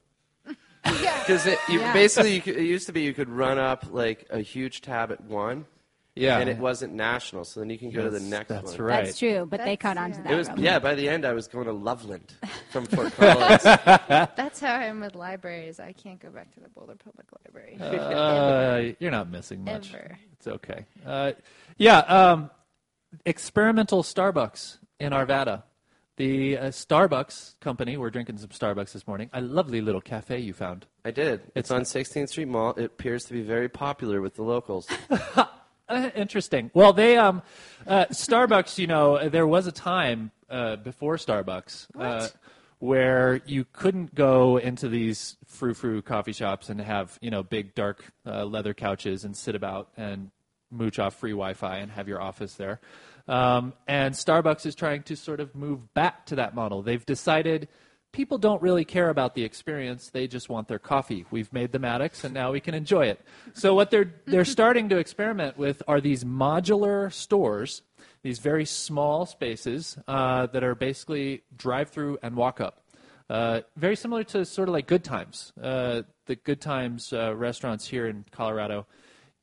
Because 0.84 1.46
it 1.46 1.60
you, 1.70 1.80
Yeah. 1.80 1.94
basically 1.94 2.34
you 2.34 2.42
could, 2.42 2.56
it 2.58 2.64
used 2.64 2.88
to 2.88 2.92
be 2.94 3.02
you 3.02 3.14
could 3.14 3.30
run 3.30 3.60
up 3.60 3.86
like 3.92 4.26
a 4.32 4.40
huge 4.40 4.82
tab 4.82 5.12
at 5.12 5.22
one, 5.24 5.66
yeah. 6.16 6.40
and 6.40 6.50
it 6.50 6.58
wasn't 6.58 6.94
national. 6.94 7.46
So 7.46 7.60
then 7.60 7.70
you 7.70 7.78
can 7.78 7.92
go 7.92 8.04
to 8.04 8.10
the 8.10 8.20
That's- 8.20 8.30
next 8.30 8.50
that's 8.50 8.72
one. 8.78 8.82
right. 8.82 9.06
That's 9.06 9.20
true, 9.20 9.46
but 9.50 9.58
they 9.60 9.76
That's- 9.76 9.78
caught 9.80 9.98
on 9.98 10.12
to 10.12 10.18
yeah. 10.18 10.24
that. 10.24 10.34
It 10.34 10.36
was 10.36 10.50
real 10.50 10.60
yeah. 10.60 10.80
By 10.80 10.96
the 10.96 11.10
end, 11.10 11.26
I 11.26 11.34
was 11.34 11.48
going 11.48 11.66
to 11.66 11.74
Loveland 11.74 12.34
from 12.72 12.86
Fort 12.86 13.14
Collins. 13.14 13.64
That's 13.64 14.60
how 14.60 14.74
I 14.74 14.86
am 14.86 15.00
with 15.02 15.16
libraries. 15.16 15.80
I 15.80 15.94
can't 15.94 16.20
go 16.20 16.30
back 16.30 16.52
to 16.54 16.60
the 16.60 16.70
Boulder 16.70 16.96
Public 16.96 17.28
Library. 17.46 17.78
Uh, 17.80 18.94
you're 19.00 19.12
not 19.12 19.30
missing 19.30 19.64
much. 19.64 19.94
Ever. 19.94 20.18
It's 20.34 20.48
okay. 20.48 20.86
Uh, 21.06 21.32
yeah, 21.78 22.00
um, 22.00 22.50
experimental 23.26 24.04
Starbucks 24.04 24.78
in 25.00 25.12
Arvada. 25.14 25.64
The 26.18 26.58
uh, 26.58 26.64
Starbucks 26.68 27.60
company, 27.62 27.98
we're 27.98 28.12
drinking 28.12 28.38
some 28.38 28.50
Starbucks 28.50 28.92
this 28.92 29.08
morning. 29.08 29.30
A 29.34 29.42
lovely 29.42 29.82
little 29.82 30.02
cafe 30.02 30.40
you 30.40 30.54
found. 30.54 30.86
I 31.04 31.10
did. 31.12 31.42
It's 31.56 31.72
on 31.72 31.82
16th 31.82 32.30
Street 32.30 32.48
Mall. 32.48 32.74
It 32.78 32.84
appears 32.84 33.24
to 33.26 33.34
be 33.34 33.42
very 33.42 33.70
popular 33.70 34.22
with 34.22 34.36
the 34.36 34.44
locals. 34.44 34.88
Uh, 35.92 36.10
interesting. 36.16 36.72
Well, 36.74 36.94
they 36.94 37.18
um, 37.18 37.42
uh, 37.86 38.06
Starbucks. 38.06 38.78
You 38.78 38.88
know, 38.88 39.28
there 39.28 39.46
was 39.46 39.68
a 39.68 39.72
time 39.74 40.32
uh, 40.50 40.78
before 40.78 41.18
Starbucks 41.18 41.88
uh, 42.00 42.30
where 42.80 43.42
you 43.46 43.66
couldn't 43.74 44.16
go 44.16 44.58
into 44.58 44.88
these 44.88 45.38
frou 45.46 45.74
frou 45.74 46.02
coffee 46.02 46.32
shops 46.32 46.70
and 46.70 46.80
have 46.80 47.18
you 47.22 47.30
know 47.30 47.44
big 47.44 47.76
dark 47.76 48.06
uh, 48.26 48.46
leather 48.46 48.74
couches 48.74 49.26
and 49.26 49.36
sit 49.36 49.54
about 49.54 49.90
and 49.98 50.32
mooch 50.72 50.98
off 50.98 51.16
free 51.20 51.32
Wi-Fi 51.32 51.78
and 51.78 51.92
have 51.92 52.08
your 52.08 52.22
office 52.22 52.54
there. 52.56 52.80
Um, 53.28 53.74
and 53.86 54.16
Starbucks 54.16 54.66
is 54.66 54.76
trying 54.76 55.04
to 55.04 55.18
sort 55.18 55.42
of 55.42 55.54
move 55.54 55.94
back 55.94 56.26
to 56.28 56.36
that 56.36 56.56
model. 56.56 56.82
They've 56.82 57.06
decided 57.06 57.68
people 58.12 58.38
don't 58.38 58.62
really 58.62 58.86
care 58.86 59.10
about 59.10 59.36
the 59.36 59.44
experience; 59.44 60.10
they 60.10 60.28
just 60.28 60.50
want 60.50 60.68
their 60.68 60.80
coffee. 60.80 61.26
We've 61.32 61.52
made 61.54 61.72
them 61.72 61.86
addicts, 61.86 62.24
and 62.24 62.34
now 62.34 62.52
we 62.52 62.60
can 62.60 62.74
enjoy 62.74 63.08
it. 63.08 63.22
So 63.54 63.74
what 63.74 63.92
they're 63.92 64.14
they're 64.26 64.46
starting 64.60 64.90
to 64.90 64.98
experiment 64.98 65.58
with 65.58 65.82
are 65.88 66.02
these 66.02 66.24
modular 66.24 67.12
stores, 67.12 67.82
these 68.24 68.40
very 68.40 68.66
small 68.66 69.26
spaces 69.26 69.98
uh, 70.08 70.48
that 70.48 70.64
are 70.64 70.76
basically 70.76 71.44
drive-through 71.56 72.20
and 72.22 72.36
walk-up. 72.36 72.84
Uh, 73.30 73.62
very 73.78 73.96
similar 73.96 74.26
to 74.26 74.44
sort 74.44 74.68
of 74.68 74.74
like 74.74 74.88
Good 74.88 75.06
Times, 75.06 75.54
uh, 75.62 76.02
the 76.26 76.36
Good 76.36 76.60
Times 76.60 77.14
uh, 77.14 77.34
restaurants 77.34 77.88
here 77.88 78.08
in 78.08 78.26
Colorado. 78.32 78.86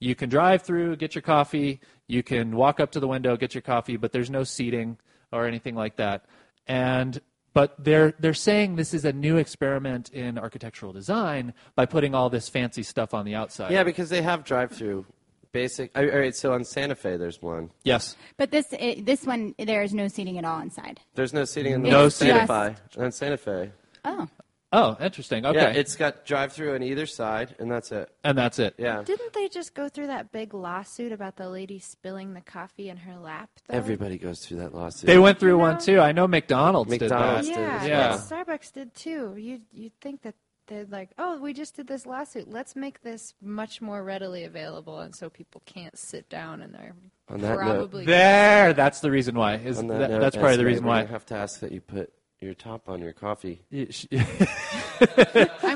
You 0.00 0.14
can 0.14 0.28
drive 0.28 0.62
through, 0.62 0.96
get 0.96 1.14
your 1.14 1.22
coffee. 1.22 1.80
You 2.06 2.22
can 2.22 2.54
walk 2.54 2.80
up 2.80 2.92
to 2.92 3.00
the 3.00 3.08
window, 3.08 3.36
get 3.36 3.54
your 3.54 3.62
coffee, 3.62 3.96
but 3.96 4.12
there's 4.12 4.30
no 4.30 4.44
seating 4.44 4.98
or 5.32 5.46
anything 5.46 5.74
like 5.74 5.96
that. 5.96 6.26
And 6.66 7.20
but 7.58 7.74
they're 7.76 8.14
they're 8.20 8.34
saying 8.34 8.76
this 8.76 8.94
is 8.94 9.04
a 9.04 9.12
new 9.12 9.36
experiment 9.36 10.10
in 10.10 10.38
architectural 10.38 10.92
design 10.92 11.52
by 11.74 11.86
putting 11.86 12.14
all 12.14 12.30
this 12.30 12.48
fancy 12.48 12.84
stuff 12.84 13.12
on 13.12 13.24
the 13.24 13.34
outside. 13.34 13.72
yeah, 13.72 13.82
because 13.82 14.08
they 14.10 14.22
have 14.22 14.44
drive-through. 14.44 15.04
Basic. 15.50 15.90
All 15.98 16.04
right. 16.06 16.36
So 16.36 16.52
on 16.52 16.64
Santa 16.64 16.94
Fe, 16.94 17.16
there's 17.16 17.42
one. 17.42 17.70
Yes. 17.82 18.14
But 18.36 18.52
this 18.52 18.66
it, 18.78 19.04
this 19.06 19.24
one 19.24 19.56
there 19.58 19.82
is 19.82 19.92
no 19.92 20.06
seating 20.06 20.38
at 20.38 20.44
all 20.44 20.60
inside. 20.60 21.00
There's 21.16 21.32
no 21.32 21.44
seating 21.44 21.72
in 21.72 21.82
the 21.82 21.90
No 21.90 22.08
Santa. 22.08 22.46
Fe. 22.46 23.02
On 23.02 23.10
Santa 23.10 23.36
Fe. 23.36 23.72
Oh, 24.04 24.28
Oh, 24.70 24.96
interesting. 25.00 25.46
Okay. 25.46 25.58
Yeah, 25.58 25.68
it's 25.70 25.96
got 25.96 26.26
drive-through 26.26 26.74
on 26.74 26.82
either 26.82 27.06
side, 27.06 27.56
and 27.58 27.70
that's 27.70 27.90
it. 27.90 28.10
and 28.22 28.36
that's 28.36 28.58
it. 28.58 28.74
Yeah. 28.76 29.02
Didn't 29.02 29.32
they 29.32 29.48
just 29.48 29.74
go 29.74 29.88
through 29.88 30.08
that 30.08 30.30
big 30.30 30.52
lawsuit 30.52 31.10
about 31.10 31.36
the 31.36 31.48
lady 31.48 31.78
spilling 31.78 32.34
the 32.34 32.42
coffee 32.42 32.90
in 32.90 32.98
her 32.98 33.16
lap? 33.18 33.48
Though? 33.66 33.76
Everybody 33.76 34.18
goes 34.18 34.44
through 34.44 34.58
that 34.58 34.74
lawsuit. 34.74 35.06
They 35.06 35.18
went 35.18 35.38
through 35.40 35.52
You 35.52 35.58
one 35.58 35.74
know? 35.74 35.80
too. 35.80 36.00
I 36.00 36.12
know 36.12 36.26
McDonald's, 36.28 36.90
McDonald's 36.90 37.48
did 37.48 37.54
did 37.54 37.60
Yeah, 37.62 37.84
Yeah. 37.86 38.08
but 38.18 38.20
Starbucks 38.46 38.72
did 38.74 38.94
too. 38.94 39.34
You 39.38 39.60
you 39.72 39.90
think 40.02 40.20
that 40.22 40.34
they're 40.66 40.84
like, 40.90 41.12
oh, 41.16 41.40
we 41.40 41.54
just 41.54 41.76
did 41.76 41.86
this 41.86 42.04
lawsuit. 42.04 42.46
Let's 42.46 42.76
make 42.76 43.00
this 43.00 43.32
much 43.40 43.80
more 43.80 44.04
readily 44.04 44.44
available, 44.44 44.98
and 45.00 45.16
so 45.16 45.30
people 45.30 45.62
can't 45.64 45.96
sit 45.96 46.28
down 46.28 46.60
and 46.60 46.74
they're 46.74 46.94
On 47.30 47.40
that 47.40 47.56
probably 47.56 48.04
that. 48.04 48.10
There. 48.10 48.72
That's 48.74 49.00
the 49.00 49.10
reason 49.10 49.34
why. 49.34 49.54
Is 49.54 49.78
On 49.78 49.86
that 49.86 49.98
that- 49.98 50.10
note, 50.10 50.20
that's 50.20 50.36
probably 50.36 50.58
the 50.58 50.66
reason 50.66 50.84
why. 50.84 51.00
gonna 51.04 51.12
have 51.12 51.24
to 51.26 51.36
ask 51.36 51.60
that 51.60 51.72
you 51.72 51.80
put 51.80 52.12
your 52.40 52.54
top 52.54 52.88
on 52.88 53.00
your 53.00 53.12
coffee. 53.12 53.62
I'm 53.72 53.82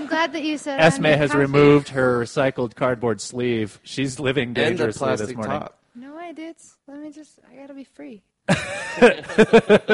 glad 0.06 0.32
that 0.32 0.42
you 0.42 0.58
said. 0.58 0.80
Esme 0.80 1.04
has 1.06 1.30
coffee. 1.30 1.40
removed 1.40 1.88
her 1.90 2.20
recycled 2.20 2.74
cardboard 2.74 3.20
sleeve. 3.20 3.80
She's 3.82 4.18
living 4.20 4.48
And 4.50 4.56
the 4.56 4.62
dangerously 4.62 5.06
plastic 5.06 5.26
this 5.28 5.36
morning. 5.36 5.60
top. 5.60 5.78
No, 5.94 6.16
I 6.16 6.32
did. 6.32 6.56
Let 6.86 7.00
me 7.00 7.10
just. 7.10 7.38
I 7.50 7.56
gotta 7.56 7.74
be 7.74 7.84
free. 7.84 8.22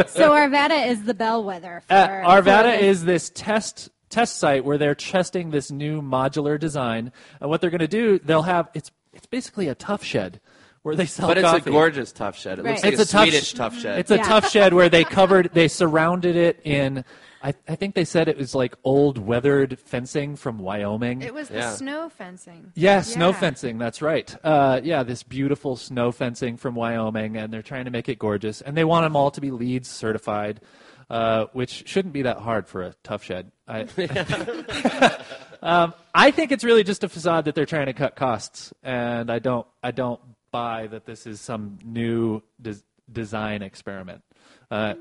So 0.08 0.32
Arvada 0.32 0.88
is 0.88 1.04
the 1.04 1.14
bellwether 1.14 1.82
for 1.86 1.94
Uh, 1.94 2.08
Arvada 2.08 2.78
this- 2.78 2.82
is 2.98 3.04
this 3.04 3.30
test 3.34 3.90
test 4.10 4.38
site 4.38 4.64
where 4.64 4.76
they're 4.78 4.94
testing 4.94 5.50
this 5.50 5.70
new 5.70 6.00
modular 6.02 6.58
design. 6.58 7.12
And 7.40 7.48
what 7.50 7.60
they're 7.60 7.70
going 7.70 7.78
to 7.80 7.86
do, 7.88 8.18
they'll 8.18 8.42
have 8.42 8.68
it's 8.74 8.90
it's 9.12 9.26
basically 9.26 9.68
a 9.68 9.74
tough 9.74 10.02
shed 10.02 10.40
where 10.82 10.94
they 10.96 11.06
sell 11.06 11.28
coffee, 11.28 11.34
But 11.42 11.44
it's 11.44 11.50
coffee. 11.58 11.70
a 11.70 11.72
gorgeous 11.72 12.12
tough 12.12 12.38
shed. 12.38 12.58
It 12.58 12.64
looks 12.64 12.82
like 12.84 12.92
It's 12.92 13.00
a, 13.00 13.04
a 13.04 13.06
tough 13.06 13.22
Swedish 13.28 13.48
sh- 13.48 13.52
tough 13.54 13.78
shed. 13.78 13.98
It's 13.98 14.10
a 14.10 14.18
tough 14.18 14.48
shed 14.50 14.74
where 14.74 14.88
they 14.88 15.04
covered, 15.04 15.50
they 15.52 15.68
surrounded 15.68 16.36
it 16.36 16.60
in. 16.64 17.04
I, 17.42 17.54
I 17.68 17.76
think 17.76 17.94
they 17.94 18.04
said 18.04 18.26
it 18.28 18.36
was 18.36 18.54
like 18.54 18.74
old 18.82 19.16
weathered 19.18 19.78
fencing 19.78 20.34
from 20.34 20.58
Wyoming. 20.58 21.22
It 21.22 21.32
was 21.32 21.48
the 21.48 21.58
Yeah. 21.58 21.70
snow 21.72 22.08
fencing. 22.08 22.72
Yeah, 22.74 23.00
snow 23.02 23.28
Yeah. 23.28 23.38
fencing. 23.38 23.78
That's 23.78 24.02
right. 24.02 24.34
Uh, 24.44 24.80
yeah, 24.82 25.04
this 25.04 25.22
beautiful 25.22 25.76
snow 25.76 26.10
fencing 26.10 26.56
from 26.56 26.74
Wyoming, 26.74 27.36
and 27.36 27.52
they're 27.52 27.62
trying 27.62 27.84
to 27.84 27.92
make 27.92 28.08
it 28.08 28.18
gorgeous. 28.18 28.60
And 28.60 28.76
they 28.76 28.84
want 28.84 29.04
them 29.04 29.14
all 29.14 29.30
to 29.30 29.40
be 29.40 29.50
LEEDs 29.52 29.86
certified, 29.86 30.60
uh, 31.10 31.46
which 31.52 31.84
shouldn't 31.88 32.12
be 32.12 32.22
that 32.22 32.38
hard 32.38 32.66
for 32.66 32.82
a 32.82 32.94
tough 33.04 33.22
shed. 33.22 33.52
I, 33.68 33.82
um, 35.62 35.94
I 36.14 36.30
think 36.32 36.50
it's 36.52 36.64
really 36.64 36.82
just 36.84 37.04
a 37.04 37.08
facade 37.08 37.44
that 37.44 37.54
they're 37.54 37.66
trying 37.66 37.86
to 37.86 37.92
cut 37.92 38.16
costs, 38.16 38.72
and 38.82 39.30
I 39.30 39.38
don't. 39.38 39.66
I 39.82 39.90
don't 39.92 40.20
buy 40.50 40.86
that 40.88 41.04
this 41.06 41.26
is 41.26 41.40
some 41.40 41.78
new 41.84 42.42
des- 42.60 42.82
design 43.10 43.62
experiment. 43.62 44.22
Uh, 44.70 44.94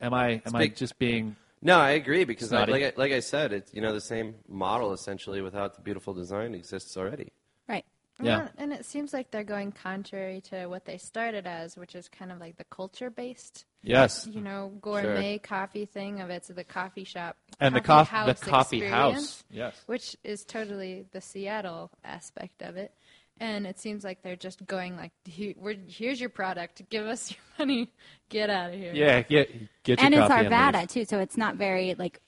am 0.00 0.14
I? 0.14 0.42
Am 0.46 0.54
I 0.56 0.68
just 0.68 0.98
being? 0.98 1.36
No, 1.62 1.78
I 1.78 1.90
agree 1.92 2.24
because 2.24 2.52
I, 2.52 2.64
like 2.66 2.82
I, 2.82 2.92
like 2.96 3.12
I 3.12 3.20
said, 3.20 3.52
it's 3.52 3.72
you 3.72 3.80
know 3.80 3.92
the 3.94 4.00
same 4.00 4.34
model 4.48 4.92
essentially 4.92 5.40
without 5.40 5.74
the 5.74 5.80
beautiful 5.80 6.12
design 6.12 6.54
exists 6.54 6.96
already. 6.96 7.32
right. 7.68 7.84
Yeah. 8.22 8.38
Well, 8.42 8.48
and 8.58 8.72
it 8.72 8.84
seems 8.86 9.12
like 9.12 9.32
they're 9.32 9.42
going 9.42 9.72
contrary 9.72 10.40
to 10.50 10.66
what 10.66 10.84
they 10.84 10.98
started 10.98 11.48
as, 11.48 11.76
which 11.76 11.96
is 11.96 12.08
kind 12.08 12.30
of 12.30 12.38
like 12.38 12.56
the 12.58 12.64
culture 12.64 13.10
based, 13.10 13.64
Yes. 13.82 14.24
you 14.30 14.40
know, 14.40 14.70
gourmet 14.80 15.38
coffee 15.38 15.84
thing 15.84 16.20
of 16.20 16.30
it's 16.30 16.46
the 16.46 16.62
coffee 16.62 17.02
shop 17.02 17.36
And 17.58 17.74
the 17.74 17.80
coffee 17.80 18.10
coffee, 18.12 18.24
the 18.24 18.38
house 18.38 18.48
coffee 18.48 18.80
house. 18.86 19.44
Yes. 19.50 19.74
which 19.86 20.16
is 20.22 20.44
totally 20.44 21.06
the 21.10 21.20
Seattle 21.20 21.90
aspect 22.04 22.62
of 22.62 22.76
it. 22.76 22.94
And 23.40 23.66
it 23.66 23.80
seems 23.80 24.04
like 24.04 24.22
they're 24.22 24.36
just 24.36 24.64
going 24.64 24.96
like, 24.96 25.10
we're, 25.56 25.76
"Here's 25.88 26.20
your 26.20 26.30
product. 26.30 26.88
Give 26.88 27.04
us 27.06 27.32
your 27.32 27.40
money. 27.58 27.90
Get 28.28 28.48
out 28.48 28.70
of 28.70 28.76
here." 28.78 28.92
Yeah. 28.94 29.22
Get 29.22 29.50
get 29.82 29.98
your 29.98 30.06
and 30.06 30.14
it's 30.14 30.28
coffee 30.28 30.46
and. 30.46 30.54
Arvada 30.54 30.88
too, 30.88 31.04
so 31.04 31.18
it's 31.18 31.36
not 31.36 31.56
very 31.56 31.94
like 31.94 32.20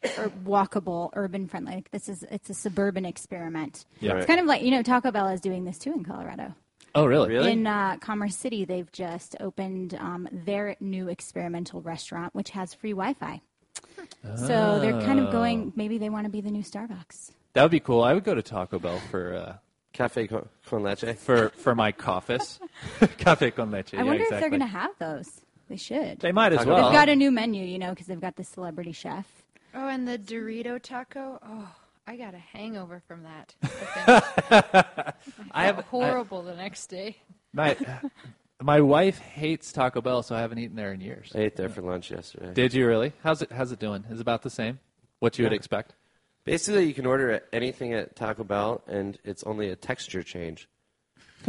walkable, 0.44 1.10
urban 1.14 1.46
friendly. 1.46 1.76
Like, 1.76 1.90
this 1.92 2.08
is 2.08 2.24
it's 2.30 2.50
a 2.50 2.54
suburban 2.54 3.04
experiment. 3.04 3.84
Yeah. 4.00 4.16
It's 4.16 4.26
kind 4.26 4.40
of 4.40 4.46
like 4.46 4.62
you 4.62 4.70
know 4.72 4.82
Taco 4.82 5.12
Bell 5.12 5.28
is 5.28 5.40
doing 5.40 5.64
this 5.64 5.78
too 5.78 5.92
in 5.92 6.04
Colorado. 6.04 6.54
Oh, 6.96 7.04
really? 7.04 7.28
Really? 7.28 7.52
In 7.52 7.66
uh, 7.66 7.98
Commerce 7.98 8.34
City, 8.34 8.64
they've 8.64 8.90
just 8.90 9.36
opened 9.38 9.94
um, 10.00 10.26
their 10.32 10.76
new 10.80 11.08
experimental 11.08 11.82
restaurant, 11.82 12.34
which 12.34 12.50
has 12.50 12.72
free 12.72 12.92
Wi-Fi. 12.92 13.42
Oh. 14.24 14.36
So 14.36 14.80
they're 14.80 14.98
kind 15.02 15.20
of 15.20 15.30
going. 15.30 15.74
Maybe 15.76 15.98
they 15.98 16.08
want 16.08 16.24
to 16.24 16.30
be 16.30 16.40
the 16.40 16.50
new 16.50 16.62
Starbucks. 16.62 17.32
That 17.52 17.62
would 17.62 17.70
be 17.70 17.80
cool. 17.80 18.02
I 18.02 18.14
would 18.14 18.24
go 18.24 18.34
to 18.34 18.42
Taco 18.42 18.78
Bell 18.78 18.98
for 19.10 19.34
uh, 19.34 19.56
Cafe 19.96 20.26
con, 20.26 20.48
con 20.66 20.82
leche. 20.82 21.16
for 21.16 21.48
for 21.50 21.74
my 21.74 21.90
coffees. 21.90 22.60
Cafe 23.18 23.50
con 23.50 23.70
leche. 23.70 23.94
I 23.94 23.98
yeah, 23.98 24.02
wonder 24.04 24.22
if 24.24 24.28
they're 24.28 24.50
going 24.50 24.60
to 24.60 24.66
have 24.66 24.90
those. 24.98 25.40
They 25.68 25.76
should. 25.76 26.20
They 26.20 26.32
might 26.32 26.52
as 26.52 26.64
well. 26.64 26.84
They've 26.84 26.92
got 26.92 27.08
a 27.08 27.16
new 27.16 27.30
menu, 27.30 27.64
you 27.64 27.78
know, 27.78 27.90
because 27.90 28.06
they've 28.06 28.20
got 28.20 28.36
the 28.36 28.44
celebrity 28.44 28.92
chef. 28.92 29.26
Oh, 29.74 29.88
and 29.88 30.06
the 30.06 30.18
Dorito 30.18 30.80
taco. 30.80 31.40
Oh, 31.42 31.68
I 32.06 32.16
got 32.16 32.34
a 32.34 32.38
hangover 32.38 33.02
from 33.08 33.24
that. 33.24 33.54
I, 33.62 34.20
think. 34.20 35.50
I 35.52 35.64
have 35.64 35.76
horrible 35.86 36.42
the 36.42 36.54
next 36.54 36.86
day. 36.86 37.16
my 37.52 37.76
my 38.60 38.80
wife 38.80 39.18
hates 39.18 39.72
Taco 39.72 40.00
Bell, 40.00 40.22
so 40.22 40.36
I 40.36 40.40
haven't 40.40 40.58
eaten 40.58 40.76
there 40.76 40.92
in 40.92 41.00
years. 41.00 41.32
I 41.34 41.38
ate 41.38 41.56
there 41.56 41.68
for 41.68 41.82
lunch 41.82 42.10
yesterday. 42.10 42.52
Did 42.52 42.74
you 42.74 42.86
really? 42.86 43.12
How's 43.22 43.42
it 43.42 43.50
How's 43.50 43.72
it 43.72 43.78
doing? 43.78 44.04
Is 44.10 44.18
it 44.18 44.22
about 44.22 44.42
the 44.42 44.50
same? 44.50 44.78
What 45.20 45.38
you 45.38 45.44
would 45.44 45.54
expect? 45.54 45.94
Basically, 46.46 46.86
you 46.86 46.94
can 46.94 47.04
order 47.06 47.42
anything 47.52 47.92
at 47.92 48.16
Taco 48.16 48.44
Bell, 48.44 48.82
and 48.86 49.18
it's 49.24 49.42
only 49.42 49.68
a 49.68 49.76
texture 49.76 50.22
change 50.22 50.68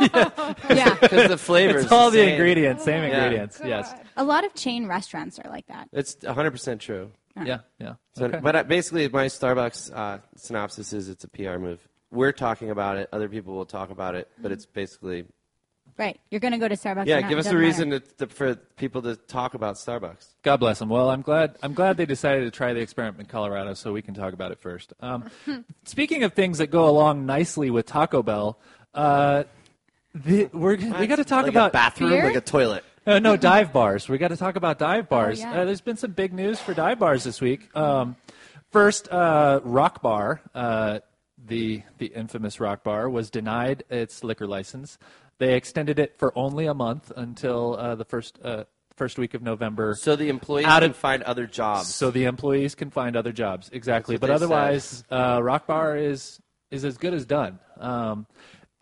Yeah. 0.00 0.96
because 1.00 1.28
the 1.28 1.36
flavors. 1.38 1.84
It's 1.84 1.92
all 1.92 2.10
the 2.10 2.18
same. 2.18 2.30
ingredients, 2.30 2.84
same 2.84 3.02
Yeah. 3.04 3.16
ingredients. 3.24 3.60
Yes. 3.64 3.92
A 4.16 4.24
lot 4.24 4.44
of 4.44 4.54
chain 4.54 4.86
restaurants 4.86 5.38
are 5.38 5.50
like 5.50 5.66
that. 5.68 5.88
It's 5.92 6.16
100 6.22 6.50
percent 6.50 6.80
true. 6.80 7.12
Yeah. 7.36 7.58
Yeah. 7.78 7.94
So, 8.14 8.24
Okay. 8.26 8.40
But 8.42 8.56
uh, 8.56 8.62
basically, 8.64 9.08
my 9.08 9.26
Starbucks 9.26 9.94
uh, 9.94 10.18
synopsis 10.36 10.92
is 10.92 11.08
it's 11.08 11.24
a 11.24 11.28
PR 11.28 11.58
move. 11.58 11.86
We're 12.10 12.32
talking 12.32 12.70
about 12.70 12.96
it. 12.96 13.08
Other 13.12 13.28
people 13.28 13.54
will 13.54 13.66
talk 13.66 13.90
about 13.90 14.14
it, 14.16 14.28
but 14.38 14.50
it's 14.52 14.66
basically 14.66 15.26
Right. 16.00 16.18
You're 16.30 16.40
going 16.40 16.52
to 16.52 16.58
go 16.58 16.66
to 16.66 16.76
Starbucks. 16.76 17.04
or 17.04 17.08
yeah. 17.08 17.20
not, 17.20 17.28
Give 17.28 17.38
us 17.38 17.48
a 17.48 17.56
reason 17.58 17.90
to, 17.90 18.00
to, 18.00 18.26
for 18.26 18.54
people 18.54 19.02
to 19.02 19.16
talk 19.16 19.52
about 19.52 19.74
Starbucks. 19.74 20.28
God 20.42 20.56
bless 20.56 20.78
them. 20.78 20.88
Well, 20.88 21.10
I'm 21.10 21.20
glad. 21.20 21.58
I'm 21.62 21.74
glad 21.74 21.98
they 21.98 22.06
decided 22.06 22.44
to 22.44 22.50
try 22.50 22.72
the 22.72 22.80
experiment 22.80 23.20
in 23.20 23.26
Colorado, 23.26 23.74
so 23.74 23.92
we 23.92 24.00
can 24.00 24.14
talk 24.14 24.32
about 24.32 24.50
it 24.50 24.58
first. 24.58 24.94
Um, 25.00 25.30
speaking 25.84 26.24
of 26.24 26.32
things 26.32 26.56
that 26.56 26.68
go 26.68 26.88
along 26.88 27.26
nicely 27.26 27.68
with 27.68 27.84
Taco 27.84 28.22
Bell, 28.22 28.58
uh, 28.94 29.44
the, 30.14 30.46
we're, 30.54 30.76
we 30.76 31.06
got 31.06 31.16
to 31.16 31.24
talk 31.24 31.42
like 31.42 31.52
about 31.52 31.68
a 31.68 31.72
bathroom, 31.74 32.08
Beer? 32.08 32.24
like 32.24 32.34
a 32.34 32.40
toilet. 32.40 32.82
Uh, 33.06 33.18
no, 33.18 33.36
dive 33.36 33.70
bars. 33.70 34.08
We 34.08 34.16
got 34.16 34.28
to 34.28 34.38
talk 34.38 34.56
about 34.56 34.78
dive 34.78 35.06
bars. 35.06 35.40
yeah. 35.40 35.52
uh, 35.52 35.64
there's 35.66 35.82
been 35.82 35.98
some 35.98 36.12
big 36.12 36.32
news 36.32 36.58
for 36.58 36.72
dive 36.72 36.98
bars 36.98 37.24
this 37.24 37.42
week. 37.42 37.76
Um, 37.76 38.16
first, 38.70 39.06
uh, 39.12 39.60
Rock 39.64 40.00
Bar, 40.00 40.40
uh, 40.54 41.00
the 41.46 41.82
the 41.98 42.06
infamous 42.06 42.58
Rock 42.58 42.84
Bar, 42.84 43.10
was 43.10 43.28
denied 43.28 43.84
its 43.90 44.24
liquor 44.24 44.46
license. 44.46 44.96
They 45.40 45.54
extended 45.54 45.98
it 45.98 46.18
for 46.18 46.36
only 46.38 46.66
a 46.66 46.74
month 46.74 47.10
until 47.16 47.74
uh, 47.74 47.94
the 47.94 48.04
first 48.04 48.38
uh, 48.44 48.64
first 48.94 49.18
week 49.18 49.32
of 49.32 49.40
November. 49.40 49.94
So 49.94 50.14
the 50.14 50.28
employees 50.28 50.66
Out 50.66 50.82
can 50.82 50.90
of- 50.90 50.96
find 50.96 51.22
other 51.22 51.46
jobs. 51.46 51.94
So 51.94 52.10
the 52.10 52.26
employees 52.26 52.74
can 52.74 52.90
find 52.90 53.16
other 53.16 53.32
jobs. 53.32 53.70
Exactly. 53.72 54.18
But 54.18 54.28
otherwise, 54.28 55.02
uh, 55.10 55.40
Rock 55.42 55.66
Bar 55.66 55.96
is 55.96 56.40
is 56.70 56.84
as 56.84 56.98
good 56.98 57.14
as 57.14 57.24
done. 57.24 57.58
Um, 57.78 58.26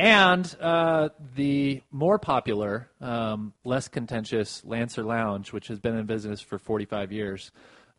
and 0.00 0.52
uh, 0.60 1.10
the 1.36 1.82
more 1.92 2.18
popular, 2.18 2.90
um, 3.00 3.52
less 3.64 3.86
contentious 3.86 4.64
Lancer 4.64 5.04
Lounge, 5.04 5.52
which 5.52 5.68
has 5.68 5.78
been 5.78 5.96
in 5.96 6.06
business 6.06 6.40
for 6.40 6.58
45 6.58 7.12
years, 7.12 7.52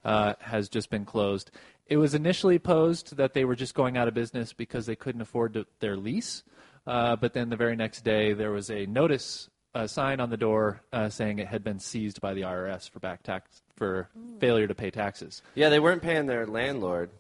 uh, 0.04 0.34
has 0.42 0.68
just 0.68 0.90
been 0.90 1.06
closed. 1.06 1.50
It 1.88 1.96
was 1.96 2.14
initially 2.14 2.60
posed 2.60 3.16
that 3.16 3.34
they 3.34 3.46
were 3.46 3.56
just 3.56 3.74
going 3.74 3.96
out 3.96 4.10
of 4.10 4.14
business 4.14 4.52
because 4.52 4.86
they 4.86 4.96
couldn't 4.98 5.22
afford 5.22 5.54
to, 5.54 5.66
their 5.80 5.96
lease. 5.96 6.44
Uh, 6.90 7.16
but 7.16 7.34
then 7.34 7.50
the 7.50 7.56
very 7.56 7.76
next 7.76 8.04
day, 8.04 8.34
there 8.34 8.50
was 8.52 8.72
a 8.72 8.86
notice, 8.88 9.48
a 9.76 9.88
sign 9.88 10.20
on 10.20 10.32
the 10.32 10.38
door 10.38 10.82
uh, 10.92 11.08
saying 11.08 11.38
it 11.38 11.48
had 11.48 11.64
been 11.64 11.80
seized 11.80 12.20
by 12.20 12.34
the 12.34 12.42
IRS 12.42 12.90
for 12.90 13.00
back 13.00 13.22
tax 13.22 13.62
for 13.76 14.10
failure 14.40 14.66
to 14.66 14.74
pay 14.74 14.90
taxes. 14.90 15.44
yeah, 15.54 15.70
they 15.70 15.80
weren't 15.80 16.02
paying 16.02 16.26
their 16.26 16.48
landlord, 16.48 17.12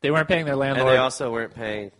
They 0.00 0.10
weren't 0.10 0.26
paying 0.26 0.44
their 0.44 0.54
and 0.54 0.60
landlord. 0.60 0.92
they 0.92 0.96
also 0.96 1.30
weren't 1.30 1.54
paying 1.54 1.92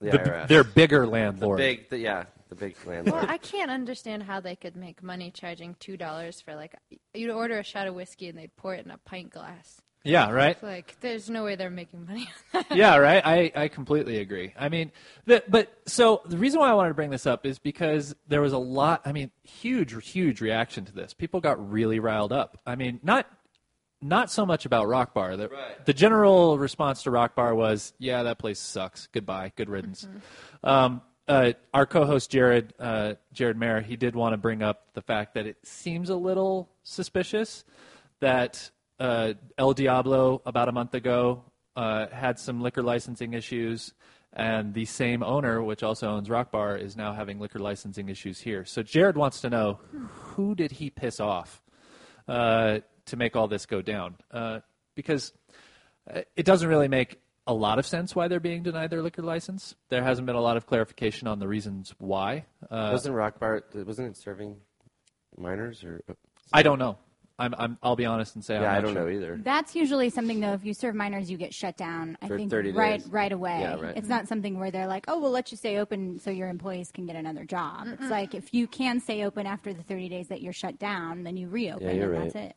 the, 0.00 0.12
the, 0.12 0.18
IRS. 0.18 0.46
their 0.48 0.62
bigger 0.64 1.00
the 1.00 1.10
landlord. 1.10 1.58
big, 1.58 1.88
the, 1.88 1.98
yeah, 1.98 2.24
the 2.50 2.54
big 2.54 2.76
landlord. 2.86 3.22
Well, 3.22 3.30
I 3.30 3.38
can't 3.38 3.70
understand 3.70 4.22
how 4.22 4.38
they 4.40 4.54
could 4.54 4.76
make 4.76 5.02
money 5.02 5.32
charging 5.32 5.74
two 5.80 5.96
dollars 5.96 6.40
for 6.40 6.54
like 6.54 6.74
you'd 7.14 7.30
order 7.30 7.58
a 7.58 7.64
shot 7.64 7.88
of 7.88 7.94
whiskey 7.96 8.28
and 8.28 8.38
they'd 8.38 8.54
pour 8.56 8.74
it 8.74 8.84
in 8.86 8.92
a 8.92 8.98
pint 8.98 9.30
glass. 9.30 9.82
Yeah, 10.04 10.30
right. 10.30 10.50
It's 10.52 10.62
like 10.62 10.96
there's 11.00 11.28
no 11.28 11.44
way 11.44 11.56
they're 11.56 11.70
making 11.70 12.06
money. 12.06 12.28
yeah, 12.70 12.96
right. 12.96 13.24
I, 13.24 13.52
I 13.54 13.68
completely 13.68 14.18
agree. 14.18 14.54
I 14.58 14.68
mean, 14.68 14.92
the, 15.26 15.42
but 15.48 15.72
so 15.86 16.22
the 16.26 16.38
reason 16.38 16.60
why 16.60 16.70
I 16.70 16.74
wanted 16.74 16.90
to 16.90 16.94
bring 16.94 17.10
this 17.10 17.26
up 17.26 17.44
is 17.44 17.58
because 17.58 18.14
there 18.26 18.40
was 18.40 18.52
a 18.52 18.58
lot. 18.58 19.02
I 19.04 19.12
mean, 19.12 19.30
huge, 19.42 19.94
huge 20.10 20.40
reaction 20.40 20.84
to 20.86 20.92
this. 20.92 21.14
People 21.14 21.40
got 21.40 21.70
really 21.70 21.98
riled 22.00 22.32
up. 22.32 22.60
I 22.66 22.76
mean, 22.76 23.00
not 23.02 23.26
not 24.00 24.30
so 24.30 24.46
much 24.46 24.64
about 24.64 24.86
Rock 24.86 25.12
Bar. 25.12 25.36
The, 25.36 25.48
Right. 25.48 25.84
the 25.84 25.92
general 25.92 26.56
response 26.58 27.02
to 27.02 27.10
Rock 27.10 27.34
Bar 27.34 27.54
was, 27.54 27.92
"Yeah, 27.98 28.22
that 28.22 28.38
place 28.38 28.60
sucks. 28.60 29.08
Goodbye. 29.08 29.52
Good 29.56 29.68
riddance." 29.68 30.06
Um, 30.62 31.02
uh, 31.26 31.52
our 31.74 31.84
co-host 31.84 32.30
Jared 32.30 32.72
uh, 32.78 33.14
Jared 33.32 33.56
Mayer, 33.58 33.80
he 33.80 33.96
did 33.96 34.14
want 34.14 34.32
to 34.32 34.36
bring 34.38 34.62
up 34.62 34.94
the 34.94 35.02
fact 35.02 35.34
that 35.34 35.46
it 35.46 35.56
seems 35.64 36.08
a 36.08 36.16
little 36.16 36.70
suspicious 36.84 37.64
that 38.20 38.70
uh, 38.98 39.34
El 39.56 39.72
Diablo 39.72 40.42
about 40.44 40.68
a 40.68 40.72
month 40.72 40.94
ago 40.94 41.44
uh, 41.76 42.08
had 42.08 42.38
some 42.38 42.60
liquor 42.60 42.82
licensing 42.82 43.34
issues, 43.34 43.94
and 44.32 44.74
the 44.74 44.84
same 44.84 45.22
owner, 45.22 45.62
which 45.62 45.82
also 45.82 46.08
owns 46.08 46.28
Rock 46.28 46.50
Bar, 46.50 46.76
is 46.76 46.96
now 46.96 47.12
having 47.12 47.38
liquor 47.38 47.60
licensing 47.60 48.08
issues 48.08 48.40
here. 48.40 48.64
So 48.64 48.82
Jared 48.82 49.16
wants 49.16 49.40
to 49.42 49.50
know 49.50 49.78
who 49.92 50.54
did 50.54 50.72
he 50.72 50.90
piss 50.90 51.20
off 51.20 51.62
uh, 52.26 52.80
to 53.06 53.16
make 53.16 53.36
all 53.36 53.46
this 53.46 53.64
go 53.66 53.80
down? 53.80 54.16
Uh, 54.30 54.60
because 54.96 55.32
uh, 56.12 56.22
it 56.36 56.44
doesn't 56.44 56.68
really 56.68 56.88
make 56.88 57.20
a 57.46 57.54
lot 57.54 57.78
of 57.78 57.86
sense 57.86 58.14
why 58.14 58.28
they're 58.28 58.40
being 58.40 58.62
denied 58.62 58.90
their 58.90 59.02
liquor 59.02 59.22
license. 59.22 59.74
There 59.88 60.02
hasn't 60.02 60.26
been 60.26 60.36
a 60.36 60.40
lot 60.40 60.56
of 60.56 60.66
clarification 60.66 61.28
on 61.28 61.38
the 61.38 61.48
reasons 61.48 61.94
why. 61.98 62.44
Uh, 62.70 62.90
wasn't 62.92 63.14
Rock 63.14 63.38
Bar? 63.38 63.62
Wasn't 63.72 64.08
it 64.08 64.16
serving 64.16 64.56
minors 65.36 65.84
or? 65.84 66.02
I 66.52 66.62
don't 66.62 66.78
know. 66.78 66.98
I'm, 67.40 67.54
I'm 67.56 67.78
I'll 67.82 67.94
be 67.96 68.04
honest 68.04 68.34
and 68.34 68.44
say 68.44 68.56
I'm 68.56 68.62
Yeah, 68.62 68.72
I 68.76 68.80
don't 68.80 68.94
sure. 68.94 69.04
know 69.04 69.08
either. 69.10 69.38
That's 69.42 69.76
usually 69.76 70.10
something 70.10 70.40
though. 70.40 70.52
If 70.54 70.64
you 70.64 70.74
serve 70.74 70.94
minors, 70.94 71.30
you 71.30 71.36
get 71.36 71.54
shut 71.54 71.76
down. 71.76 72.18
I 72.20 72.26
For 72.28 72.36
think 72.36 72.50
30 72.50 72.72
right 72.72 73.00
days. 73.00 73.08
right 73.10 73.30
away. 73.32 73.60
Yeah, 73.60 73.76
right. 73.80 73.96
It's 73.96 74.08
not 74.08 74.26
something 74.26 74.58
where 74.58 74.70
they're 74.70 74.88
like, 74.88 75.04
oh, 75.08 75.18
we'll 75.20 75.30
let 75.30 75.50
you 75.52 75.56
stay 75.56 75.78
open 75.78 76.18
so 76.18 76.30
your 76.30 76.48
employees 76.48 76.90
can 76.90 77.06
get 77.06 77.14
another 77.16 77.44
job. 77.44 77.86
It's 77.86 78.10
like 78.10 78.34
if 78.34 78.52
you 78.52 78.66
can 78.66 79.00
stay 79.00 79.24
open 79.24 79.46
after 79.46 79.72
the 79.72 79.82
30 79.84 80.08
days 80.08 80.28
that 80.28 80.42
you're 80.42 80.52
shut 80.52 80.78
down, 80.78 81.22
then 81.22 81.36
you 81.36 81.48
reopen, 81.48 81.86
Yeah, 81.86 81.92
you're 81.92 82.12
and 82.14 82.24
right. 82.24 82.32
that's 82.32 82.46
it. 82.50 82.56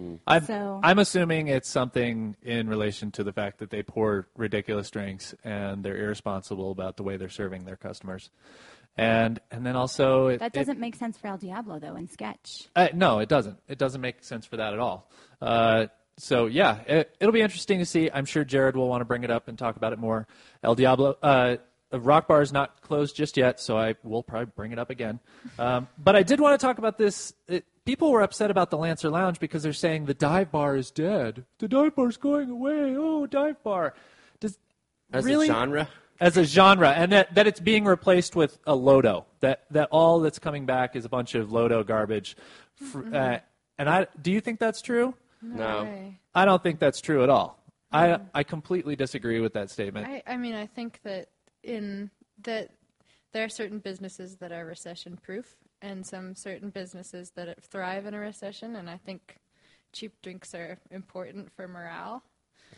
Mm. 0.00 0.18
I'm, 0.26 0.44
So- 0.46 0.80
I'm 0.82 0.98
assuming 0.98 1.48
it's 1.48 1.68
something 1.68 2.34
in 2.42 2.68
relation 2.70 3.10
to 3.12 3.24
the 3.24 3.32
fact 3.34 3.58
that 3.58 3.68
they 3.68 3.82
pour 3.82 4.26
ridiculous 4.38 4.90
drinks 4.90 5.34
and 5.44 5.84
they're 5.84 5.98
irresponsible 5.98 6.70
about 6.70 6.96
the 6.96 7.02
way 7.02 7.18
they're 7.18 7.28
serving 7.28 7.66
their 7.66 7.76
customers. 7.76 8.30
And 8.96 9.40
and 9.50 9.64
then 9.64 9.74
also 9.74 10.26
it, 10.28 10.40
That 10.40 10.52
doesn't 10.52 10.78
make 10.78 10.96
sense 10.96 11.16
for 11.16 11.28
El 11.28 11.38
Diablo 11.38 11.78
though 11.78 11.96
in 11.96 12.08
sketch. 12.08 12.68
Uh, 12.76 12.88
no, 12.92 13.20
it 13.20 13.28
doesn't. 13.28 13.58
It 13.68 13.78
doesn't 13.78 14.00
make 14.00 14.22
sense 14.22 14.44
for 14.44 14.58
that 14.58 14.74
at 14.74 14.78
all. 14.78 15.10
Uh, 15.40 15.86
so 16.18 16.46
yeah, 16.46 16.80
it, 16.86 17.16
it'll 17.18 17.32
be 17.32 17.40
interesting 17.40 17.78
to 17.78 17.86
see. 17.86 18.10
I'm 18.12 18.26
sure 18.26 18.44
Jared 18.44 18.76
will 18.76 18.88
want 18.88 19.00
to 19.00 19.06
bring 19.06 19.24
it 19.24 19.30
up 19.30 19.48
and 19.48 19.58
talk 19.58 19.76
about 19.76 19.94
it 19.94 19.98
more. 19.98 20.26
El 20.62 20.74
Diablo, 20.74 21.16
uh, 21.22 21.56
Rock 21.92 22.28
Bar 22.28 22.42
is 22.42 22.52
not 22.52 22.82
closed 22.82 23.16
just 23.16 23.36
yet, 23.36 23.60
so 23.60 23.78
I 23.78 23.94
will 24.02 24.22
probably 24.22 24.52
bring 24.54 24.72
it 24.72 24.78
up 24.78 24.90
again. 24.90 25.20
Um, 25.58 25.88
but 25.98 26.16
I 26.16 26.22
did 26.22 26.40
want 26.40 26.58
to 26.58 26.64
talk 26.64 26.78
about 26.78 26.98
this. 26.98 27.32
It, 27.48 27.64
people 27.84 28.10
were 28.10 28.22
upset 28.22 28.50
about 28.50 28.70
the 28.70 28.78
Lancer 28.78 29.10
Lounge 29.10 29.40
because 29.40 29.62
they're 29.62 29.72
saying 29.72 30.06
the 30.06 30.14
dive 30.14 30.50
bar 30.50 30.76
is 30.76 30.90
dead. 30.90 31.44
The 31.58 31.68
dive 31.68 31.94
bar's 31.94 32.16
going 32.16 32.50
away. 32.50 32.94
Oh, 32.96 33.26
dive 33.26 33.62
bar. 33.62 33.94
Does 34.40 34.58
As 35.12 35.24
really 35.24 35.48
a 35.48 35.52
genre, 35.52 35.88
as 36.22 36.36
a 36.36 36.44
genre, 36.44 36.90
and 36.90 37.10
that, 37.10 37.34
that 37.34 37.48
it's 37.48 37.58
being 37.58 37.84
replaced 37.84 38.36
with 38.36 38.58
a 38.64 38.72
Lodo. 38.72 39.24
That 39.40 39.64
that 39.72 39.88
all 39.90 40.20
that's 40.20 40.38
coming 40.38 40.66
back 40.66 40.94
is 40.94 41.04
a 41.04 41.08
bunch 41.08 41.34
of 41.34 41.50
Lodo 41.50 41.84
garbage. 41.84 42.36
Fr- 42.76 43.14
Uh, 43.14 43.38
and 43.78 43.90
I 43.90 44.06
do 44.20 44.30
you 44.30 44.40
think 44.40 44.60
that's 44.60 44.80
true? 44.80 45.14
no. 45.42 45.82
Way. 45.82 46.20
I 46.34 46.44
don't 46.44 46.62
think 46.62 46.78
that's 46.78 47.00
true 47.00 47.22
at 47.24 47.28
all. 47.28 47.58
I 47.90 48.20
I 48.32 48.44
completely 48.44 48.96
disagree 48.96 49.40
with 49.40 49.52
that 49.54 49.68
statement. 49.68 50.06
I, 50.06 50.22
I 50.26 50.36
mean, 50.36 50.54
I 50.54 50.66
think 50.66 51.00
that 51.02 51.28
in 51.64 52.10
that 52.44 52.70
there 53.32 53.44
are 53.44 53.48
certain 53.48 53.80
businesses 53.80 54.36
that 54.36 54.52
are 54.52 54.64
recession 54.64 55.18
proof 55.20 55.56
and 55.82 56.06
some 56.06 56.36
certain 56.36 56.70
businesses 56.70 57.32
that 57.32 57.62
thrive 57.64 58.06
in 58.06 58.14
a 58.14 58.18
recession, 58.20 58.76
and 58.76 58.88
I 58.88 58.96
think 58.96 59.36
cheap 59.92 60.12
drinks 60.22 60.54
are 60.54 60.78
important 60.90 61.50
for 61.56 61.66
morale. 61.66 62.22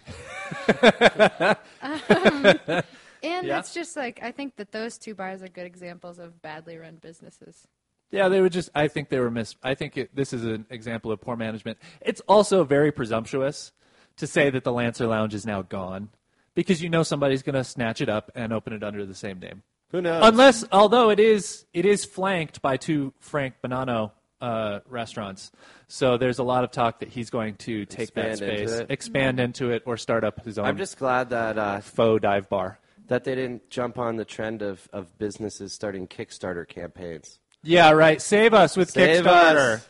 um, 1.83 2.83
and 3.25 3.47
Yeah. 3.47 3.59
it's 3.59 3.75
just 3.75 3.97
like 3.97 4.21
I 4.23 4.31
think 4.31 4.57
that 4.57 4.73
those 4.73 4.99
two 4.99 5.15
bars 5.15 5.43
are 5.43 5.49
good 5.49 5.67
examples 5.67 6.19
of 6.19 6.41
badly 6.43 6.77
run 6.77 6.97
businesses. 7.01 7.67
Yeah, 8.11 8.29
they 8.29 8.41
were 8.41 8.49
just. 8.49 8.71
I 8.75 8.87
think 8.89 9.09
they 9.09 9.19
were 9.19 9.31
mis. 9.31 9.57
I 9.63 9.75
think 9.75 9.97
it, 9.97 10.15
this 10.15 10.33
is 10.33 10.45
an 10.45 10.67
example 10.71 11.11
of 11.11 11.21
poor 11.21 11.37
management. 11.37 11.79
It's 12.01 12.21
also 12.29 12.63
very 12.63 12.93
presumptuous 12.93 13.73
to 14.19 14.27
say 14.27 14.51
that 14.51 14.63
the 14.63 14.73
Lancer 14.73 15.07
Lounge 15.09 15.35
is 15.35 15.45
now 15.45 15.63
gone 15.63 16.11
because 16.55 16.81
you 16.81 16.89
know 16.89 17.03
somebody's 17.03 17.43
going 17.43 17.57
to 17.57 17.65
snatch 17.65 18.01
it 18.01 18.09
up 18.09 18.31
and 18.37 18.53
open 18.53 18.73
it 18.73 18.85
under 18.85 19.05
the 19.05 19.15
same 19.15 19.41
name. 19.41 19.63
Who 19.91 20.01
knows? 20.01 20.23
Unless, 20.25 20.65
although 20.71 21.11
it 21.11 21.19
is, 21.19 21.67
it 21.73 21.85
is 21.85 22.05
flanked 22.05 22.63
by 22.63 22.77
two 22.77 23.13
Frank 23.19 23.55
Bonanno 23.65 24.13
uh, 24.41 24.81
restaurants. 24.89 25.51
So 25.89 26.17
there's 26.17 26.39
a 26.39 26.45
lot 26.45 26.63
of 26.65 26.71
talk 26.71 27.01
that 27.01 27.09
he's 27.09 27.31
going 27.31 27.57
to 27.57 27.85
take 27.87 28.15
that 28.15 28.31
Expand 28.33 28.51
into 28.53 28.69
space, 28.69 28.81
it. 28.81 28.91
expand 28.91 29.41
into 29.41 29.71
it, 29.71 29.83
or 29.87 29.97
start 29.97 30.23
up 30.25 30.45
his 30.45 30.59
own 30.59 30.67
I'm 30.67 30.77
just 30.77 30.99
glad 30.99 31.31
that 31.31 31.59
uh, 31.59 31.81
faux 31.81 32.21
dive 32.23 32.49
bar. 32.49 32.79
That 33.07 33.25
they 33.25 33.35
didn't 33.35 33.69
jump 33.71 33.99
on 33.99 34.17
the 34.17 34.25
trend 34.25 34.63
of, 34.63 34.89
of 34.93 35.17
businesses 35.19 35.73
starting 35.73 36.07
Kickstarter 36.07 36.67
campaigns. 36.67 37.39
Yeah, 37.63 37.91
right. 37.93 38.21
Save 38.21 38.55
us 38.55 38.77
with 38.77 38.91
Save 38.91 39.25
Kickstarter. 39.25 39.75
us. 39.77 39.89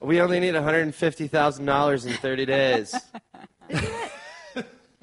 We 0.00 0.20
only 0.20 0.40
need 0.40 0.54
$150,000 0.54 2.06
in 2.06 2.12
30 2.14 2.46
days. 2.46 2.94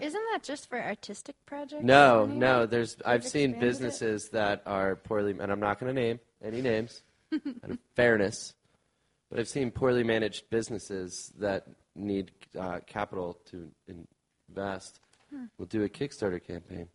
Isn't 0.01 0.23
that 0.31 0.41
just 0.43 0.67
for 0.67 0.81
artistic 0.81 1.35
projects? 1.45 1.83
No, 1.83 2.23
anyway? 2.23 2.39
no. 2.39 2.65
There's 2.65 2.97
I've 3.05 3.23
seen 3.23 3.51
expanded 3.51 3.57
it? 3.57 3.59
businesses 3.67 4.29
that 4.29 4.63
are 4.65 4.95
poorly, 4.95 5.35
and 5.39 5.51
I'm 5.51 5.59
not 5.59 5.79
going 5.79 5.93
to 5.95 6.01
name 6.01 6.19
any 6.43 6.61
names, 6.61 7.03
out 7.33 7.69
of 7.69 7.77
fairness, 7.95 8.55
but 9.29 9.39
I've 9.39 9.47
seen 9.47 9.69
poorly 9.69 10.03
managed 10.03 10.49
businesses 10.49 11.31
that 11.39 11.67
need 11.95 12.31
uh, 12.59 12.79
capital 12.87 13.37
to 13.51 13.69
invest. 14.49 14.99
Hmm. 15.31 15.45
We'll 15.57 15.67
do 15.67 15.83
a 15.83 15.89
Kickstarter 15.89 16.43
campaign. 16.45 16.87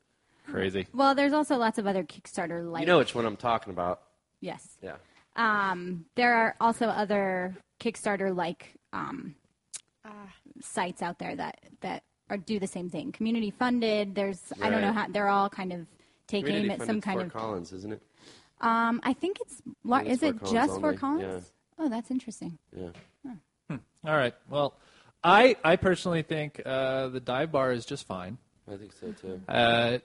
Crazy. 0.46 0.86
Well, 0.94 1.14
there's 1.14 1.32
also 1.32 1.56
lots 1.56 1.78
of 1.78 1.86
other 1.86 2.04
Kickstarter 2.04 2.70
like 2.70 2.80
You 2.82 2.86
know 2.86 2.98
which 2.98 3.14
one 3.14 3.26
I'm 3.26 3.36
talking 3.36 3.72
about? 3.72 4.02
yes. 4.40 4.76
Yeah. 4.82 4.96
Um, 5.36 6.06
there 6.14 6.34
are 6.34 6.56
also 6.60 6.86
other 6.86 7.54
Kickstarter 7.78 8.34
like 8.34 8.74
um, 8.92 9.34
sites 10.60 11.02
out 11.02 11.18
there 11.18 11.36
that 11.36 11.58
that 11.80 12.02
are 12.30 12.36
do 12.36 12.58
the 12.58 12.66
same 12.66 12.90
thing. 12.90 13.12
Community 13.12 13.50
funded. 13.50 14.14
There's 14.14 14.40
I 14.60 14.70
don't 14.70 14.80
know 14.80 14.92
how 14.92 15.06
they're 15.08 15.28
all 15.28 15.48
kind 15.48 15.72
of 15.72 15.86
take 16.26 16.44
Community 16.44 16.72
aim 16.72 16.80
at 16.80 16.86
some 16.86 17.00
funded 17.00 17.02
kind 17.02 17.20
Fort 17.20 17.26
of. 17.26 17.32
Collins, 17.34 17.72
isn't 17.72 17.92
it? 17.92 18.02
Um, 18.60 19.00
I 19.04 19.12
think 19.12 19.38
it's 19.40 19.62
lar- 19.84 20.00
think 20.00 20.12
it's 20.14 20.22
is 20.22 20.28
it 20.28 20.38
Collins 20.40 20.52
just 20.52 20.70
only, 20.70 20.80
for 20.80 20.98
Collins? 20.98 21.52
Oh, 21.78 21.88
that's 21.88 22.10
interesting. 22.10 22.58
Yeah. 22.74 22.88
All 23.70 24.16
right. 24.16 24.34
Well, 24.48 24.74
I 25.22 25.56
I 25.64 25.76
personally 25.76 26.22
think 26.22 26.62
uh, 26.64 27.08
the 27.08 27.20
dive 27.20 27.52
bar 27.52 27.72
is 27.72 27.84
just 27.84 28.06
fine. 28.06 28.38
I 28.70 28.76
think 28.76 28.92
so 28.92 29.12
too. 29.12 29.40
Uh, 29.48 29.98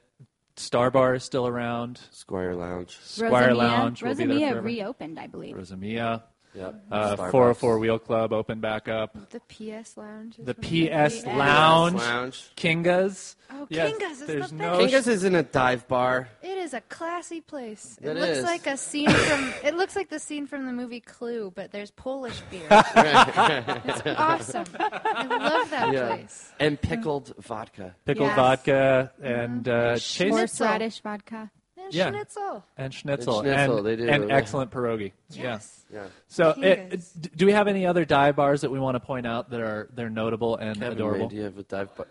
Star 0.56 0.92
Bar 0.92 1.16
is 1.16 1.24
still 1.24 1.48
around. 1.48 2.00
Squire 2.12 2.56
Lounge. 2.56 2.98
Squire 3.02 3.50
Rosamia, 3.50 3.56
Lounge 3.58 4.04
will 4.04 4.16
be 4.16 4.26
there 4.26 4.28
Rosamia 4.36 4.50
forever. 4.52 4.62
reopened, 4.62 5.20
I 5.20 5.28
believe. 5.28 5.56
Rosamia. 5.56 6.24
Yep. 6.54 6.84
Uh, 6.92 7.16
Starbucks. 7.16 7.32
404 7.32 7.80
Wheel 7.80 8.00
Club 8.00 8.34
opened 8.34 8.62
back 8.62 8.88
up. 8.90 9.16
The 9.30 9.40
PS 9.40 9.96
Lounge. 9.96 10.36
The 10.38 10.44
one 10.44 10.50
of 10.50 10.58
PS 10.58 11.20
PS 11.22 11.26
Lounge. 11.26 11.96
Lounge. 11.96 12.52
Kingas. 12.58 13.36
Oh, 13.50 13.68
Yes, 13.70 13.92
Kingas 13.94 14.12
is 14.12 14.20
there's 14.28 14.50
the 14.50 14.56
no 14.56 14.78
best. 14.80 14.94
Kinga's 14.94 15.08
isn't 15.08 15.36
a 15.36 15.44
dive 15.44 15.88
bar. 15.88 16.28
It 16.42 16.58
is 16.58 16.74
a 16.74 16.82
classy 16.82 17.40
place. 17.42 17.98
It 18.02 18.10
It 18.10 18.18
looks 18.18 18.38
is. 18.40 18.44
like 18.44 18.68
a 18.68 18.76
scene 18.76 19.10
from. 19.28 19.54
It 19.64 19.76
looks 19.76 19.96
like 19.96 20.10
the 20.10 20.20
scene 20.20 20.46
from 20.46 20.66
the 20.66 20.74
movie 20.74 21.00
Clue, 21.00 21.52
but 21.56 21.72
there's 21.72 21.92
Polish 21.92 22.42
beer. 22.50 22.68
it's 22.70 24.02
awesome. 24.20 24.66
I 24.78 25.26
love 25.38 25.70
that 25.70 25.94
Yeah. 25.94 26.08
place. 26.16 26.52
And 26.60 26.80
pickled 26.82 27.34
vodka. 27.40 27.96
pickled 28.06 28.28
Yes. 28.28 28.36
vodka 28.36 29.12
and 29.22 29.68
uh, 29.70 29.98
chase 29.98 30.32
Horseradish 30.34 31.02
vodka. 31.02 31.50
And 31.91 31.97
Yeah. 31.97 32.10
schnitzel. 32.12 32.63
and 32.77 32.93
schnitzel 32.93 33.39
And 33.41 33.47
schnitzel, 33.47 33.77
and, 33.77 33.86
they 33.86 33.95
do, 33.95 34.10
and 34.10 34.30
yeah. 34.30 34.36
excellent 34.36 34.71
pierogi. 34.71 35.12
Yes. 35.30 35.86
Yeah. 35.93 36.06
So, 36.27 36.54
Kingas. 36.54 37.25
it, 37.25 37.36
do 37.38 37.45
we 37.45 37.51
have 37.51 37.67
any 37.67 37.86
other 37.86 38.06
dive 38.06 38.36
bars 38.36 38.62
that 38.62 38.71
we 38.71 38.80
want 38.80 38.95
to 38.95 38.99
point 38.99 39.27
out 39.27 39.49
that 39.49 39.60
are 39.60 39.89
they're 39.93 40.10
notable 40.10 40.56
and 40.56 40.75
Kevin, 40.80 40.93
adorable? 40.93 41.19
man, 41.19 41.30
do 41.30 41.36
you 41.36 41.43
have 41.43 41.58
a 41.58 41.63
dive 41.63 41.95
bar? 41.95 42.08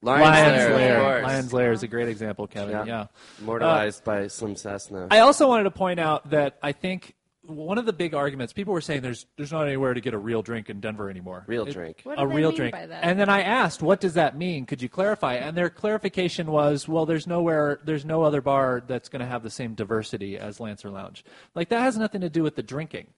Lion's 0.00 0.24
Lair, 0.28 0.74
Lair. 0.76 1.22
Lion's 1.22 1.52
Lair 1.52 1.72
is 1.72 1.82
a 1.82 1.88
great 1.88 2.08
example, 2.08 2.46
Kevin. 2.46 2.70
Yeah. 2.70 2.84
yeah. 2.84 3.06
Immortalized 3.40 4.04
by 4.04 4.28
Slim 4.28 4.54
Cessna. 4.54 5.04
Uh, 5.04 5.08
I 5.10 5.20
also 5.20 5.48
wanted 5.48 5.64
to 5.64 5.72
point 5.72 5.98
out 5.98 6.30
that 6.30 6.56
I 6.62 6.70
think 6.72 7.14
one 7.48 7.78
of 7.78 7.86
the 7.86 7.92
big 7.92 8.14
arguments 8.14 8.52
people 8.52 8.72
were 8.74 8.80
saying 8.80 9.00
there's 9.02 9.26
there's 9.36 9.50
not 9.52 9.66
anywhere 9.66 9.94
to 9.94 10.00
get 10.00 10.12
a 10.14 10.18
real 10.18 10.42
drink 10.42 10.68
in 10.68 10.80
Denver 10.80 11.08
anymore. 11.10 11.44
Real 11.46 11.66
It- 11.66 11.72
drink. 11.72 12.00
What 12.04 12.18
a 12.18 12.22
do 12.22 12.28
they 12.28 12.34
real 12.34 12.48
mean 12.50 12.56
drink. 12.56 12.72
by 12.72 12.86
that? 12.86 13.02
And 13.04 13.18
then 13.18 13.28
I 13.28 13.40
asked, 13.42 13.82
what 13.82 14.00
does 14.00 14.14
that 14.14 14.36
mean? 14.36 14.66
Could 14.66 14.82
you 14.82 14.88
clarify? 14.88 15.34
And 15.34 15.56
their 15.56 15.70
clarification 15.70 16.50
was, 16.50 16.86
well, 16.86 17.06
there's 17.06 17.26
nowhere, 17.26 17.80
there's 17.84 18.04
no 18.04 18.22
other 18.22 18.40
bar 18.42 18.82
that's 18.86 19.08
going 19.08 19.20
to 19.20 19.26
have 19.26 19.42
the 19.42 19.50
same 19.50 19.74
diversity 19.74 20.36
as 20.38 20.60
Lancer 20.60 20.90
Lounge. 20.90 21.24
Like 21.54 21.70
that 21.70 21.80
has 21.80 21.96
nothing 21.96 22.20
to 22.20 22.30
do 22.30 22.42
with 22.42 22.54
the 22.56 22.62
drinking. 22.62 23.08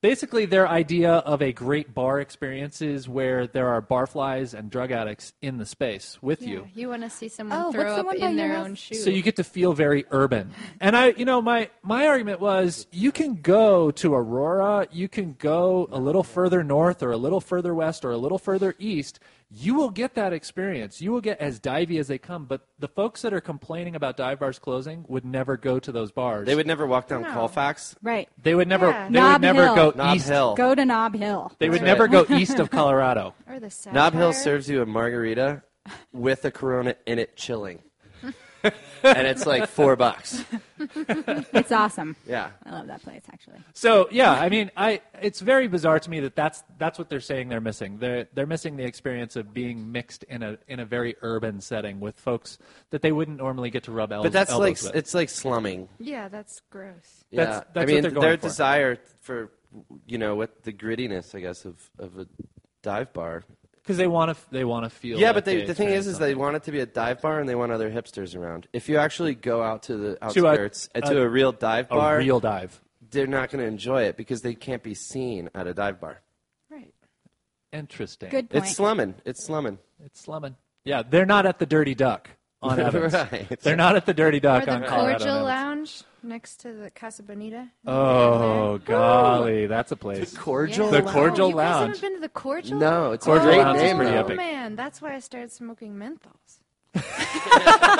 Basically, 0.00 0.46
their 0.46 0.68
idea 0.68 1.10
of 1.12 1.40
a 1.42 1.52
great 1.52 1.94
bar 1.94 2.20
experience 2.20 2.82
is 2.82 3.08
where 3.08 3.46
there 3.46 3.68
are 3.68 3.80
barflies 3.82 4.52
and 4.54 4.70
drug 4.70 4.90
addicts 4.92 5.32
in 5.40 5.58
the 5.58 5.66
space 5.66 6.18
with 6.22 6.42
Yeah, 6.42 6.48
you. 6.48 6.68
you 6.74 6.88
want 6.88 7.02
to 7.02 7.10
see 7.10 7.28
someone 7.28 7.58
Oh, 7.60 7.72
throw 7.72 7.96
the 8.02 8.08
up 8.08 8.14
in 8.16 8.36
their 8.36 8.56
own 8.56 8.74
shoe. 8.74 8.94
So 8.94 9.10
you 9.10 9.22
get 9.22 9.36
to 9.36 9.44
feel 9.44 9.72
very 9.72 10.04
urban. 10.10 10.52
And 10.80 10.96
I, 10.96 11.08
you 11.08 11.24
know, 11.24 11.40
my 11.40 11.70
my 11.82 12.06
argument 12.06 12.40
was 12.40 12.86
you 12.92 13.10
can 13.12 13.36
go 13.36 13.90
to 13.92 14.14
Aurora, 14.14 14.86
you 14.92 15.08
can 15.08 15.34
go 15.38 15.88
a 15.90 15.98
little 15.98 16.22
further 16.22 16.62
north 16.62 17.02
or 17.02 17.10
a 17.10 17.16
little 17.16 17.40
further 17.40 17.74
west 17.74 18.04
or 18.04 18.10
a 18.10 18.18
little 18.18 18.38
further 18.38 18.74
east. 18.78 19.18
You 19.48 19.74
will 19.74 19.90
get 19.90 20.14
that 20.16 20.32
experience. 20.32 21.00
You 21.00 21.12
will 21.12 21.20
get 21.20 21.40
as 21.40 21.60
divey 21.60 22.00
as 22.00 22.08
they 22.08 22.18
come. 22.18 22.46
But 22.46 22.62
the 22.80 22.88
folks 22.88 23.22
that 23.22 23.32
are 23.32 23.40
complaining 23.40 23.94
about 23.94 24.16
dive 24.16 24.40
bars 24.40 24.58
closing 24.58 25.04
would 25.08 25.24
never 25.24 25.56
go 25.56 25.78
to 25.78 25.92
those 25.92 26.10
bars. 26.10 26.46
They 26.46 26.56
would 26.56 26.66
never 26.66 26.84
walk 26.86 27.06
down 27.06 27.22
No. 27.22 27.32
Colfax. 27.32 27.94
Right. 28.02 28.28
They 28.42 28.54
would 28.56 28.66
never. 28.66 28.88
Yeah. 28.90 29.06
They 29.08 29.12
Knob 29.20 29.32
would 29.34 29.42
never 29.42 29.64
Hill. 29.66 29.74
go 29.76 29.92
Knob 29.96 30.16
east. 30.16 30.28
Hill. 30.28 30.54
Go 30.56 30.74
to 30.74 30.84
Knob 30.84 31.14
Hill. 31.14 31.52
They 31.58 31.68
would 31.70 31.80
That's 31.82 31.86
never 31.86 32.08
go 32.08 32.26
east 32.34 32.58
of 32.58 32.70
Colorado. 32.70 33.34
or 33.48 33.60
the. 33.60 33.72
Knob 33.92 34.14
Hill 34.14 34.32
serves 34.32 34.68
you 34.68 34.82
a 34.82 34.86
margarita 34.86 35.62
with 36.12 36.44
a 36.44 36.50
Corona 36.50 36.96
in 37.06 37.20
it, 37.20 37.36
chilling, 37.36 37.78
and 39.02 39.26
it's 39.26 39.46
like 39.46 39.68
four 39.68 39.96
bucks. 39.96 40.44
It's 41.52 41.72
awesome. 41.72 42.16
Yeah. 42.26 42.50
I 42.64 42.70
love 42.72 42.86
that 42.88 43.02
place 43.02 43.22
actually. 43.32 43.58
So 43.72 44.08
yeah, 44.10 44.32
I 44.32 44.48
mean, 44.50 44.70
I 44.76 45.00
it's 45.22 45.40
very 45.40 45.68
bizarre 45.68 45.98
to 45.98 46.10
me 46.10 46.20
that 46.20 46.36
that's 46.36 46.62
that's 46.78 46.98
what 46.98 47.08
they're 47.08 47.20
saying 47.20 47.48
they're 47.48 47.60
missing. 47.60 47.98
They're 47.98 48.28
they're 48.34 48.46
missing 48.46 48.76
the 48.76 48.84
experience 48.84 49.36
of 49.36 49.54
being 49.54 49.90
mixed 49.90 50.22
in 50.24 50.42
a 50.42 50.58
in 50.68 50.80
a 50.80 50.84
very 50.84 51.16
urban 51.22 51.60
setting 51.60 51.98
with 52.00 52.18
folks 52.18 52.58
that 52.90 53.00
they 53.02 53.10
wouldn't 53.12 53.38
normally 53.38 53.70
get 53.70 53.84
to 53.84 53.92
rub 53.92 54.12
el- 54.12 54.22
But 54.22 54.32
that's 54.32 54.50
elbows 54.50 54.84
like 54.84 54.92
with. 54.94 54.96
it's 55.00 55.14
like 55.14 55.28
slumming. 55.30 55.88
Yeah, 55.98 56.28
that's 56.28 56.60
gross. 56.70 57.24
Yeah, 57.30 57.44
That's- 57.44 57.64
that's 57.72 57.76
I 57.76 57.80
what 57.80 57.88
mean 57.88 58.02
they're 58.02 58.10
going 58.10 58.20
their 58.28 58.36
for. 58.36 58.42
desire 58.48 58.98
for 59.20 59.50
you 60.06 60.18
know, 60.18 60.36
with 60.36 60.62
the 60.62 60.72
grittiness, 60.72 61.34
I 61.34 61.40
guess, 61.40 61.64
of, 61.64 61.90
of 61.98 62.18
a 62.18 62.26
dive 62.82 63.12
bar. 63.12 63.44
Because 63.86 63.98
they 63.98 64.08
want 64.08 64.36
to 64.36 64.44
they 64.50 64.64
want 64.64 64.82
to 64.84 64.90
feel. 64.90 65.16
Yeah, 65.18 65.28
like 65.28 65.34
but 65.36 65.44
they, 65.44 65.58
they 65.58 65.66
the 65.66 65.74
thing 65.74 65.88
is, 65.90 66.06
experienced 66.06 66.08
is 66.08 66.18
they 66.18 66.34
want 66.34 66.56
it 66.56 66.64
to 66.64 66.72
be 66.72 66.80
a 66.80 66.86
dive 66.86 67.22
bar 67.22 67.38
and 67.38 67.48
they 67.48 67.54
want 67.54 67.70
other 67.70 67.88
hipsters 67.88 68.36
around. 68.36 68.66
If 68.72 68.88
you 68.88 68.96
actually 68.98 69.36
go 69.36 69.62
out 69.62 69.84
to 69.84 69.96
the 69.96 70.14
To 70.16 70.44
a- 70.44 70.48
outskirts 70.48 70.88
uh, 70.94 71.02
to 71.02 71.18
a- 71.22 71.26
a, 71.26 71.28
real 71.28 71.52
dive 71.52 71.88
bar, 71.88 72.16
a 72.16 72.18
real 72.18 72.40
dive. 72.40 72.80
they're 73.12 73.28
not 73.28 73.50
going 73.50 73.62
to 73.62 73.68
enjoy 73.68 74.02
it 74.02 74.16
because 74.16 74.42
they 74.42 74.54
can't 74.54 74.82
be 74.82 74.94
seen 74.94 75.50
at 75.54 75.68
a 75.68 75.72
dive 75.74 76.00
bar. 76.00 76.20
Right. 76.68 76.92
Interesting. 77.72 78.30
Good 78.30 78.50
point. 78.50 78.64
It's 78.64 78.74
slumming. 78.74 79.14
It's 79.24 79.44
slumming. 79.44 79.78
It's 80.04 80.20
slumming. 80.20 80.56
Yeah, 80.84 81.02
they're 81.08 81.26
not 81.26 81.46
at 81.46 81.58
the 81.60 81.66
Dirty 81.66 81.94
Duck 81.94 82.28
on 82.62 82.80
Evans. 82.88 83.12
Right. 83.14 83.58
They're 83.60 83.76
not 83.76 83.94
at 83.96 84.06
the 84.06 84.14
Dirty 84.14 84.38
Or 84.38 84.40
Duck 84.40 84.64
the 84.64 84.72
on 84.72 84.84
Colorado. 84.84 85.18
Cordial 85.18 85.36
Evans. 85.36 85.46
Lounge 85.46 86.02
next 86.26 86.56
to 86.60 86.72
the 86.72 86.90
Casa 86.90 87.22
Bonita. 87.22 87.68
Oh 87.86 88.78
golly, 88.78 89.66
that's 89.66 89.92
a 89.92 89.96
place. 89.96 90.36
Cordial. 90.36 90.90
The 90.90 91.02
Wow, 91.02 91.12
Cordial 91.12 91.46
oh, 91.46 91.48
you 91.50 91.54
guys 91.56 91.74
Lounge. 91.74 91.86
haven't 91.96 92.00
been 92.02 92.14
to 92.14 92.20
the 92.20 92.28
Cordial? 92.28 92.78
No, 92.78 93.12
it's 93.12 93.24
Cordial 93.24 93.48
a 93.48 93.52
great 93.54 93.62
Lounge 93.62 93.76
is 93.76 93.82
name. 93.82 93.96
pretty 93.96 94.10
though. 94.12 94.16
Oh 94.18 94.24
epic. 94.24 94.36
man, 94.36 94.76
that's 94.76 95.00
why 95.00 95.14
I 95.14 95.20
started 95.20 95.52
smoking 95.52 95.94
menthols. 95.94 96.60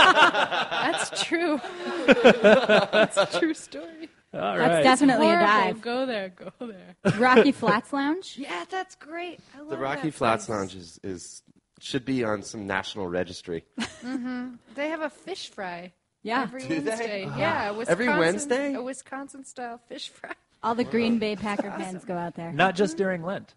that's 0.00 1.22
true. 1.24 1.60
that's 2.06 3.16
a 3.16 3.26
true 3.38 3.54
story. 3.54 4.08
All 4.34 4.56
That's 4.56 4.74
right. 4.74 4.82
definitely 4.82 5.26
a 5.28 5.36
Horrible. 5.36 5.46
dive. 5.46 5.80
Go 5.82 6.06
there, 6.06 6.28
go 6.30 6.50
there. 6.66 6.96
Rocky 7.18 7.52
Flats 7.52 7.92
Lounge. 7.92 8.34
Yeah, 8.38 8.64
that's 8.70 8.94
great. 8.96 9.40
I 9.56 9.60
love 9.60 9.70
The 9.70 9.76
Rocky 9.78 10.08
that 10.10 10.14
Flats 10.14 10.46
place. 10.46 10.58
Lounge 10.58 10.74
is, 10.74 11.00
is 11.02 11.42
should 11.80 12.04
be 12.04 12.22
on 12.24 12.42
some 12.42 12.66
national 12.66 13.06
registry. 13.08 13.64
Mm-hmm. 13.78 14.54
They 14.74 14.88
have 14.88 15.00
a 15.02 15.10
fish 15.10 15.48
fry. 15.50 15.92
Yeah. 16.26 16.42
Every 16.42 16.62
Do 16.62 16.80
they? 16.80 16.90
Wednesday. 16.90 17.22
Yeah, 17.38 17.70
Wisconsin, 17.70 17.92
Every 17.92 18.08
Wednesday? 18.08 18.74
A 18.74 18.82
Wisconsin 18.82 19.44
style 19.44 19.80
fish 19.88 20.08
fry. 20.08 20.32
All 20.62 20.74
the 20.74 20.84
Green 20.84 21.18
Bay 21.18 21.36
Packer 21.46 21.70
fans 21.70 22.04
go 22.04 22.14
out 22.14 22.34
there. 22.34 22.52
Not 22.52 22.74
just 22.74 22.96
during 22.96 23.22
Lent. 23.22 23.54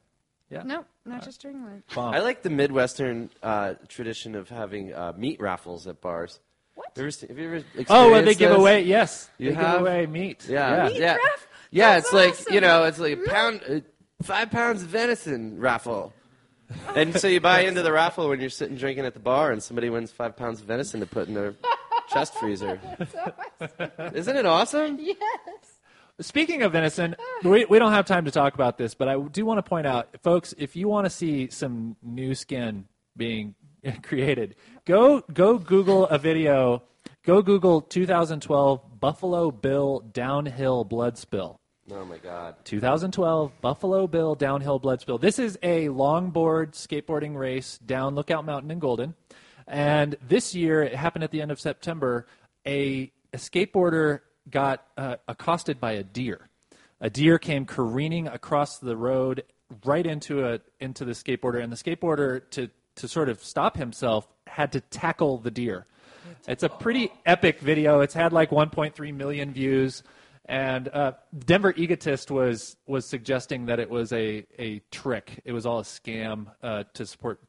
Yeah. 0.52 0.62
No, 0.64 0.86
not 1.06 1.24
just 1.24 1.42
during 1.42 1.64
Lent. 1.66 1.84
Bomb. 1.96 2.14
I 2.14 2.20
like 2.20 2.44
the 2.44 2.50
Midwestern 2.52 3.30
uh, 3.42 3.74
tradition 3.88 4.36
of 4.36 4.50
having 4.50 4.94
uh, 4.94 5.14
meat 5.18 5.40
raffles 5.42 5.88
at 5.88 6.00
bars. 6.02 6.40
What? 6.76 6.96
Have 6.96 7.04
you 7.04 7.08
ever, 7.08 7.28
have 7.28 7.38
you 7.40 7.46
ever 7.46 7.56
experienced 7.58 7.92
Oh, 7.92 8.12
well, 8.12 8.24
they 8.24 8.36
give 8.36 8.50
this? 8.52 8.58
away. 8.60 8.84
Yes, 8.84 9.30
You 9.40 9.50
they 9.50 9.56
have? 9.56 9.72
give 9.80 9.82
away 9.82 10.06
meat. 10.06 10.46
Yeah, 10.48 10.90
yeah. 10.90 10.98
yeah, 10.98 11.14
raff- 11.16 11.48
yeah. 11.72 11.94
That's 11.96 12.06
it's 12.14 12.14
like 12.48 12.54
you 12.54 12.62
know, 12.62 12.84
it's 12.86 13.00
like 13.00 13.18
a 13.18 13.30
pound, 13.30 13.62
uh, 13.68 13.80
five 14.22 14.52
pounds 14.52 14.84
of 14.84 14.90
venison 14.90 15.60
raffle. 15.60 16.14
and 16.96 17.20
so 17.20 17.28
you 17.28 17.40
buy 17.42 17.62
into 17.62 17.82
the 17.82 17.92
raffle 17.92 18.30
when 18.30 18.40
you're 18.40 18.50
sitting 18.52 18.78
drinking 18.78 19.06
at 19.06 19.14
the 19.16 19.20
bar, 19.20 19.52
and 19.52 19.62
somebody 19.62 19.90
wins 19.90 20.12
five 20.12 20.38
pounds 20.38 20.62
of 20.62 20.68
venison 20.68 21.00
to 21.00 21.06
put 21.08 21.28
in 21.28 21.34
their 21.34 21.56
chest 22.12 22.36
freezer. 22.36 22.80
Isn't 24.14 24.38
it 24.38 24.46
awesome? 24.46 25.00
Yes. 25.10 25.74
Speaking 26.22 26.64
of 26.64 26.74
venison, 26.74 27.16
we, 27.46 27.64
we 27.64 27.80
don't 27.80 27.94
have 27.94 28.06
time 28.06 28.26
to 28.26 28.32
talk 28.32 28.54
about 28.54 28.78
this, 28.78 28.94
but 28.94 29.08
I 29.08 29.18
do 29.18 29.46
want 29.46 29.58
to 29.60 29.64
point 29.64 29.88
out, 29.88 30.10
folks, 30.22 30.54
if 30.58 30.76
you 30.76 30.90
want 30.90 31.06
to 31.06 31.10
see 31.10 31.50
some 31.50 31.96
new 32.04 32.36
skin 32.36 32.86
being 33.16 33.56
created, 34.04 34.56
go 34.84 35.22
go 35.34 35.58
Google 35.58 36.08
a 36.08 36.18
video. 36.18 36.84
Go 37.26 37.42
Google 37.42 37.82
2012 37.82 39.00
Buffalo 39.00 39.52
Bill 39.52 40.00
downhill 40.12 40.84
blood 40.84 41.18
spill. 41.18 41.60
Oh 41.92 42.06
my 42.06 42.18
God. 42.18 42.56
2012 42.66 43.62
Buffalo 43.62 44.06
Bill 44.08 44.36
downhill 44.36 44.80
blood 44.80 45.02
spill. 45.02 45.18
This 45.18 45.40
is 45.40 45.58
a 45.64 45.88
longboard 45.88 46.72
skateboarding 46.72 47.36
race 47.36 47.78
down 47.80 48.16
Lookout 48.16 48.46
Mountain 48.46 48.72
in 48.72 48.80
Golden. 48.80 49.16
And 49.70 50.18
this 50.28 50.56
year, 50.56 50.82
it 50.82 50.96
happened 50.96 51.24
at 51.24 51.32
the 51.32 51.42
end 51.42 51.52
of 51.52 51.60
September, 51.60 52.26
a, 52.66 53.12
a 53.32 53.38
skateboarder 53.38 54.22
got 54.50 54.84
uh, 54.98 55.18
accosted 55.28 55.80
by 55.80 55.92
a 55.94 56.04
deer. 56.04 56.50
A 57.00 57.10
deer 57.10 57.38
came 57.38 57.66
careening 57.66 58.28
across 58.28 58.80
the 58.80 58.98
road 58.98 59.44
right 59.86 60.06
into 60.06 60.46
a 60.46 60.60
into 60.80 61.06
the 61.06 61.12
skateboarder, 61.12 61.64
and 61.64 61.72
the 61.72 61.78
skateboarder 61.78 62.50
to 62.50 62.70
to 62.96 63.08
sort 63.08 63.30
of 63.30 63.44
stop 63.44 63.78
himself 63.78 64.28
had 64.48 64.72
to 64.72 64.82
tackle 64.82 65.38
the 65.38 65.52
deer. 65.52 65.86
It's 66.48 66.64
a 66.64 66.70
pretty 66.70 67.12
epic 67.26 67.60
video. 67.60 68.02
It's 68.02 68.14
had 68.14 68.34
like 68.34 68.50
1.3 68.50 69.14
million 69.14 69.54
views. 69.54 70.04
And 70.46 70.88
uh, 70.90 71.14
Denver 71.46 71.74
Egotist 71.78 72.32
was 72.32 72.76
was 72.88 73.06
suggesting 73.06 73.68
that 73.68 73.80
it 73.80 73.90
was 73.90 74.12
a, 74.12 74.46
a 74.58 74.82
trick. 74.92 75.42
It 75.46 75.54
was 75.54 75.68
all 75.68 75.80
a 75.80 75.84
scam 75.84 76.48
uh, 76.64 76.86
to 76.96 77.06
support 77.06 77.40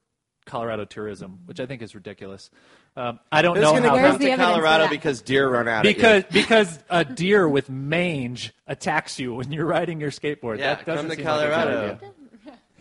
Colorado 0.50 0.84
tourism, 0.84 1.40
which 1.46 1.60
I 1.60 1.66
think 1.66 1.80
is 1.80 1.94
ridiculous. 1.94 2.50
Um, 2.96 3.20
I 3.30 3.42
don't 3.42 3.56
Who's 3.56 3.62
know 3.62 3.70
going 3.70 3.82
to 3.84 3.88
how 3.90 3.94
Where's 3.94 4.10
come 4.10 4.18
the 4.18 4.26
to 4.26 4.30
evidence 4.32 4.52
Colorado 4.52 4.88
because 4.88 5.22
deer 5.22 5.48
run 5.48 5.68
out 5.68 5.82
because 5.84 6.24
at 6.24 6.34
you? 6.34 6.40
because 6.42 6.78
a 6.90 7.04
deer 7.04 7.48
with 7.48 7.70
mange 7.70 8.52
attacks 8.66 9.18
you 9.18 9.34
when 9.34 9.52
you're 9.52 9.66
riding 9.66 10.00
your 10.00 10.10
skateboard. 10.10 10.58
Yeah, 10.58 10.74
that 10.74 10.84
doesn't 10.86 11.08
come 11.08 11.08
to 11.08 11.16
seem 11.16 11.24
like 11.24 12.02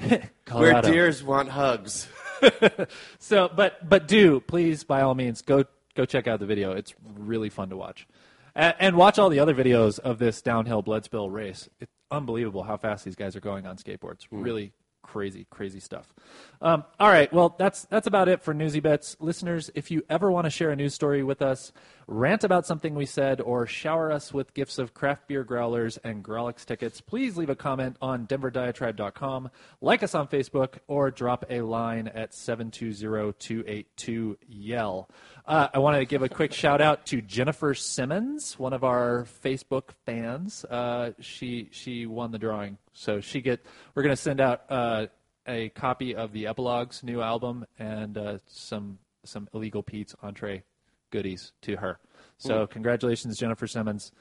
a 0.10 0.30
Colorado. 0.46 0.82
Where 0.82 0.94
deers 0.94 1.24
want 1.24 1.50
hugs. 1.50 2.08
So, 3.20 3.50
but 3.54 3.88
but 3.88 4.08
do 4.08 4.40
please 4.40 4.84
by 4.86 5.02
all 5.02 5.14
means 5.14 5.42
go 5.42 5.66
go 5.96 6.06
check 6.06 6.28
out 6.28 6.40
the 6.40 6.46
video. 6.46 6.72
It's 6.72 6.94
really 7.18 7.50
fun 7.50 7.70
to 7.70 7.78
watch, 7.78 8.08
and, 8.56 8.74
and 8.80 8.96
watch 8.96 9.20
all 9.20 9.30
the 9.30 9.40
other 9.40 9.54
videos 9.54 10.00
of 10.00 10.20
this 10.20 10.42
downhill 10.42 10.82
blood 10.82 11.04
spill 11.04 11.30
race. 11.30 11.68
It's 11.82 11.92
unbelievable 12.10 12.64
how 12.64 12.78
fast 12.78 13.04
these 13.04 13.16
guys 13.16 13.36
are 13.36 13.42
going 13.42 13.66
on 13.66 13.76
skateboards. 13.76 14.26
Really 14.32 14.72
crazy, 15.12 15.48
crazy 15.50 15.80
stuff. 15.80 16.14
Um, 16.62 16.84
all 17.00 17.10
right, 17.10 17.34
well 17.34 17.56
that's 17.58 17.86
that's 17.86 18.06
about 18.06 18.30
it 18.30 18.44
for 18.44 18.54
Newsy 18.54 18.80
Bits, 18.80 19.18
listeners. 19.20 19.72
If 19.74 19.90
you 19.90 20.04
ever 20.10 20.30
want 20.32 20.46
to 20.46 20.52
share 20.52 20.70
a 20.70 20.76
news 20.76 20.94
story 20.94 21.24
with 21.24 21.42
us, 21.42 21.72
rant 22.06 22.44
about 22.44 22.68
something 22.68 22.94
we 22.94 23.08
said, 23.08 23.42
or 23.42 23.66
shower 23.66 24.12
us 24.12 24.32
with 24.34 24.54
gifts 24.54 24.78
of 24.78 24.94
craft 24.94 25.28
beer 25.28 25.44
growlers 25.44 25.98
and 25.98 26.24
Grawlix 26.24 26.64
tickets, 26.66 27.02
please 27.02 27.38
leave 27.38 27.50
a 27.50 27.56
comment 27.56 27.98
on 28.02 28.28
denverdiatribe.com, 28.28 29.50
like 29.82 30.04
us 30.04 30.14
on 30.14 30.28
Facebook, 30.28 30.76
or 30.88 31.10
drop 31.10 31.44
a 31.50 31.62
line 31.62 32.08
at 32.08 32.34
720-282-YELL. 32.34 35.10
Uh, 35.48 35.70
I 35.74 35.80
want 35.80 35.98
to 35.98 36.06
give 36.06 36.22
a 36.22 36.30
quick 36.30 36.54
shout 36.54 36.82
out 36.82 37.08
to 37.08 37.20
Jennifer 37.22 37.74
Simmons, 37.74 38.60
one 38.60 38.74
of 38.74 38.84
our 38.84 39.26
Facebook 39.44 39.90
fans. 40.06 40.66
Uh, 40.66 41.14
she 41.20 41.70
she 41.72 42.06
won 42.06 42.32
the 42.32 42.38
drawing, 42.38 42.78
so 43.00 43.22
she 43.22 43.40
get. 43.42 43.66
We're 43.96 44.04
going 44.04 44.16
to 44.16 44.22
send 44.22 44.42
out 44.42 44.64
uh, 44.70 45.08
a 45.48 45.70
copy 45.70 46.16
of 46.16 46.34
the 46.34 46.48
Epilogue's 46.48 47.02
new 47.02 47.22
album 47.22 47.66
and 47.80 48.18
uh, 48.18 48.38
some 48.48 49.00
some 49.24 49.48
illegal 49.54 49.82
Pete's 49.84 50.16
entree 50.22 50.64
goodies 51.12 51.54
to 51.62 51.78
her. 51.78 51.98
So 52.38 52.68
congratulations, 52.68 53.38
Jennifer 53.38 53.68
Simmons. 53.68 54.12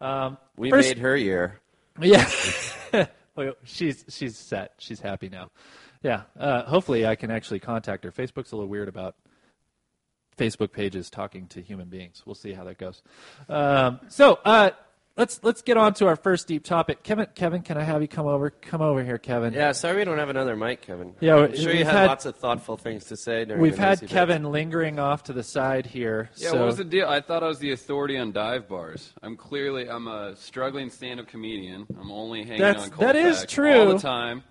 Um, 0.00 0.38
We 0.56 0.70
first- 0.70 0.88
made 0.88 0.98
her 0.98 1.16
year. 1.16 1.60
yeah. 2.00 2.28
Well, 3.36 3.54
she's 3.64 4.04
she's 4.08 4.36
set. 4.36 4.72
She's 4.78 5.00
happy 5.00 5.28
now. 5.28 5.50
Yeah. 6.02 6.22
Uh, 6.38 6.64
hopefully, 6.64 7.06
I 7.06 7.14
can 7.14 7.30
actually 7.30 7.60
contact 7.60 8.02
her. 8.04 8.10
Facebook's 8.10 8.50
a 8.52 8.56
little 8.56 8.68
weird 8.68 8.88
about 8.88 9.14
Facebook 10.36 10.72
pages 10.72 11.10
talking 11.10 11.46
to 11.48 11.62
human 11.62 11.88
beings. 11.88 12.22
We'll 12.26 12.34
see 12.34 12.52
how 12.52 12.64
that 12.64 12.76
goes. 12.78 13.02
Um, 13.48 14.00
so 14.08 14.40
uh, 14.44 14.70
let's 15.16 15.40
let's 15.42 15.62
get 15.62 15.76
on 15.76 15.94
to 15.94 16.06
our 16.06 16.16
first 16.16 16.46
deep 16.48 16.64
topic. 16.64 17.02
Kevin, 17.02 17.26
Kevin, 17.34 17.62
can 17.62 17.76
I 17.76 17.82
have 17.82 18.02
you 18.02 18.08
come 18.08 18.26
over? 18.26 18.50
Come 18.50 18.80
over 18.82 19.02
here, 19.04 19.18
Kevin. 19.18 19.52
Yeah, 19.52 19.72
sorry 19.72 19.96
we 19.98 20.04
don't 20.04 20.18
have 20.18 20.28
another 20.30 20.56
mic, 20.56 20.82
Kevin. 20.82 21.14
Yeah, 21.20 21.36
I'm 21.36 21.54
sure 21.54 21.70
you 21.72 21.78
we've 21.78 21.86
had, 21.86 21.94
had- 21.94 22.06
lots 22.06 22.26
of 22.26 22.36
thoughtful 22.36 22.76
things 22.76 23.04
to 23.06 23.16
say. 23.16 23.44
During 23.44 23.60
We've 23.60 23.76
had 23.78 23.90
Nosy 23.90 24.00
Bits. 24.02 24.12
Kevin 24.12 24.44
lingering 24.44 24.98
off 24.98 25.24
to 25.24 25.32
the 25.32 25.42
side 25.42 25.86
here. 25.86 26.30
Yeah, 26.36 26.50
so 26.50 26.58
what 26.58 26.66
was 26.66 26.76
the 26.78 26.84
deal? 26.84 27.08
I 27.08 27.20
thought 27.20 27.42
I 27.42 27.48
was 27.48 27.58
the 27.58 27.72
authority 27.72 28.16
on 28.16 28.32
dive 28.32 28.68
bars. 28.68 29.12
I'm 29.22 29.36
clearly 29.36 29.88
I'm 29.88 30.08
a 30.08 30.34
struggling 30.36 30.90
stand-up 30.90 31.26
comedian. 31.28 31.86
I'm 32.00 32.10
only 32.10 32.42
hanging 32.42 32.60
That's- 32.60 32.90
on 32.90 32.96
that 32.98 33.16
is 33.16 33.36
Colfax 33.38 33.52
true. 33.52 33.80
all 33.80 33.92
the 33.92 33.98
time. 33.98 34.42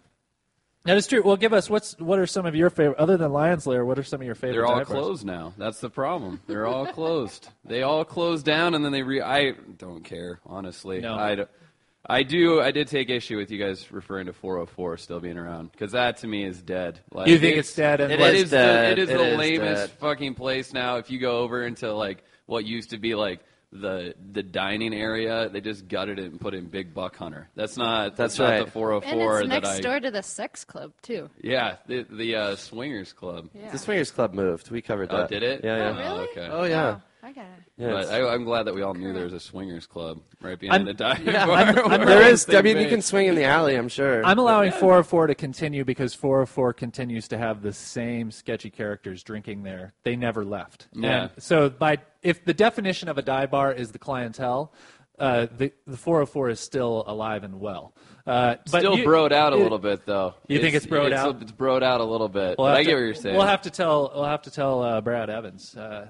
That 0.86 0.98
is 0.98 1.08
true. 1.08 1.22
Well, 1.24 1.38
give 1.38 1.54
us 1.54 1.70
what's 1.70 1.98
what 2.00 2.20
are 2.20 2.26
some 2.28 2.46
of 2.46 2.56
your 2.56 2.70
favorite 2.70 2.98
other 2.98 3.18
than 3.18 3.32
Lions 3.32 3.68
Lair? 3.68 3.86
What 3.86 4.00
are 4.00 4.04
some 4.04 4.22
of 4.22 4.26
your 4.26 4.36
favorite? 4.36 4.54
They're 4.54 4.66
all 4.66 4.78
dive 4.78 4.88
bars? 4.88 5.00
closed 5.00 5.26
now. 5.26 5.54
That's 5.58 5.80
the 5.80 5.90
problem. 5.90 6.40
They're 6.48 6.68
all 6.68 6.86
closed. 6.88 7.50
They 7.66 7.84
all 7.84 8.06
closed 8.06 8.46
down, 8.46 8.74
and 8.76 8.84
then 8.84 8.92
they 8.92 9.04
re. 9.04 9.22
I 9.22 9.52
don't 9.78 10.04
care 10.04 10.40
honestly. 10.46 11.02
No. 11.02 11.16
I, 11.16 11.36
don't- 11.36 11.50
I 12.12 12.24
do. 12.24 12.60
I 12.62 12.72
did 12.72 12.88
take 12.88 13.10
issue 13.10 13.38
with 13.38 13.52
you 13.52 13.60
guys 13.60 13.92
referring 13.92 14.26
to 14.28 14.34
404 14.34 14.98
still 14.98 15.20
being 15.20 15.38
around 15.38 15.72
because 15.74 15.92
that 15.92 16.18
to 16.18 16.28
me 16.28 16.44
is 16.44 16.60
dead. 16.62 17.00
Like, 17.12 17.28
You 17.28 17.38
think 17.38 17.58
it's 17.58 17.76
dead 17.76 18.00
and 18.02 18.12
it 18.12 18.20
It's 18.20 18.50
dead. 18.50 18.98
The, 18.98 19.02
it 19.02 19.04
is 19.04 19.10
It 19.10 19.18
the 19.18 19.32
is 19.34 19.38
lamest 19.38 19.82
dead. 19.82 20.00
fucking 20.00 20.34
place 20.36 20.74
now. 20.74 20.96
If 20.98 21.12
you 21.12 21.20
go 21.20 21.40
over 21.40 21.64
into 21.68 21.94
like 21.94 22.24
what 22.48 22.66
used 22.66 22.92
to 22.92 22.98
be 22.98 23.14
like 23.16 23.42
the 23.72 24.16
the 24.32 24.42
dining 24.42 24.94
area, 24.94 25.50
they 25.50 25.62
just 25.62 25.88
gutted 25.88 26.18
it 26.20 26.26
and 26.32 26.40
put 26.40 26.54
in 26.54 26.66
Big 26.66 26.94
Buck 26.94 27.16
Hunter. 27.16 27.50
That's 27.56 27.78
not. 27.78 28.16
That's, 28.16 28.38
That's 28.38 28.40
not 28.40 28.50
right. 28.50 28.66
the 28.66 28.72
404 28.72 29.12
And 29.12 29.22
it's 29.22 29.50
that 29.50 29.64
next 29.64 29.78
I. 29.78 29.82
door 29.82 30.00
to 30.00 30.12
the 30.12 30.24
sex 30.24 30.66
club 30.66 30.92
too. 31.02 31.30
Yeah, 31.42 31.76
the 31.88 32.06
the 32.10 32.36
uh, 32.36 32.56
swingers 32.56 33.14
club. 33.14 33.50
Yeah. 33.54 33.72
The 33.72 33.78
Swingers 33.78 34.12
Club 34.12 34.34
moved. 34.34 34.72
We 34.72 34.82
covered 34.82 35.10
that. 35.10 35.16
Oh, 35.16 35.20
that. 35.22 35.30
did 35.30 35.44
it? 35.44 35.62
Yeah, 35.64 35.78
yeah. 35.78 35.90
Oh, 35.90 36.16
really? 36.18 36.30
okay. 36.30 36.48
Oh, 36.52 36.64
yeah. 36.64 36.98
Oh, 36.98 37.02
I 37.22 37.32
got 37.34 37.42
it. 37.46 37.64
Yeah, 37.78 37.92
But 37.92 38.08
I, 38.10 38.34
I'm 38.34 38.46
glad 38.46 38.64
that 38.64 38.74
we 38.76 38.82
all 38.82 38.94
knew 38.94 39.12
there 39.14 39.26
was 39.26 39.34
a 39.34 39.40
swingers 39.40 39.86
club 39.86 40.22
right 40.42 40.58
behind 40.58 40.74
I'm- 40.82 40.86
the 40.86 40.94
dive 40.94 41.20
Yeah, 41.26 41.46
bar. 41.48 41.56
I'm- 41.58 41.76
where 41.76 42.06
there 42.06 42.34
all 42.34 42.56
I 42.56 42.62
mean, 42.62 42.78
you 42.78 42.88
can 42.88 43.02
swing 43.02 43.28
in 43.28 43.36
the 43.36 43.44
alley. 43.44 43.76
I'm 43.76 43.90
sure. 43.90 44.24
I'm 44.26 44.40
allowing 44.40 44.72
404 44.72 45.28
to 45.28 45.36
continue 45.36 45.84
because 45.84 46.14
404 46.14 46.74
continues 46.74 47.28
to 47.30 47.38
have 47.38 47.62
the 47.62 47.74
same 47.74 48.32
sketchy 48.32 48.70
characters 48.70 49.22
drinking 49.24 49.64
there. 49.64 49.94
They 50.04 50.16
never 50.16 50.46
left. 50.46 50.88
Yeah. 50.94 51.24
And 51.24 51.32
so 51.44 51.70
by 51.70 51.98
if 52.22 52.46
the 52.46 52.54
definition 52.54 53.10
of 53.10 53.18
a 53.18 53.22
dive 53.22 53.52
bar 53.52 53.74
is 53.74 53.92
the 53.92 54.00
clientele, 54.00 54.74
uh, 55.20 55.48
the 55.58 55.74
the 55.86 55.98
404 55.98 56.50
is 56.50 56.60
still 56.62 57.04
alive 57.06 57.44
and 57.44 57.60
well. 57.60 57.94
Uh, 58.26 58.56
but 58.72 58.80
Still 58.80 58.98
you- 58.98 59.06
broed 59.06 59.32
out 59.34 59.54
a 59.54 59.58
it- 59.58 59.64
little 59.64 59.80
bit, 59.80 60.06
though. 60.06 60.36
You 60.48 60.60
think 60.60 60.76
it's 60.76 60.86
broed 60.86 61.12
out? 61.14 61.42
It's 61.42 61.52
broed 61.52 61.82
out 61.84 62.00
a 62.00 62.04
little 62.06 62.30
bit. 62.30 62.58
We'll 62.58 62.68
but 62.68 62.78
I 62.78 62.84
get 62.84 62.92
to- 62.92 62.96
what 62.96 63.02
you're 63.02 63.14
saying. 63.16 63.36
We'll 63.36 63.46
have 63.48 63.64
to 63.64 63.70
tell. 63.72 64.12
We'll 64.14 64.24
have 64.26 64.44
to 64.44 64.52
tell 64.52 64.82
uh, 64.84 65.02
Brad 65.02 65.30
Evans. 65.30 65.76
Uh, 65.76 66.08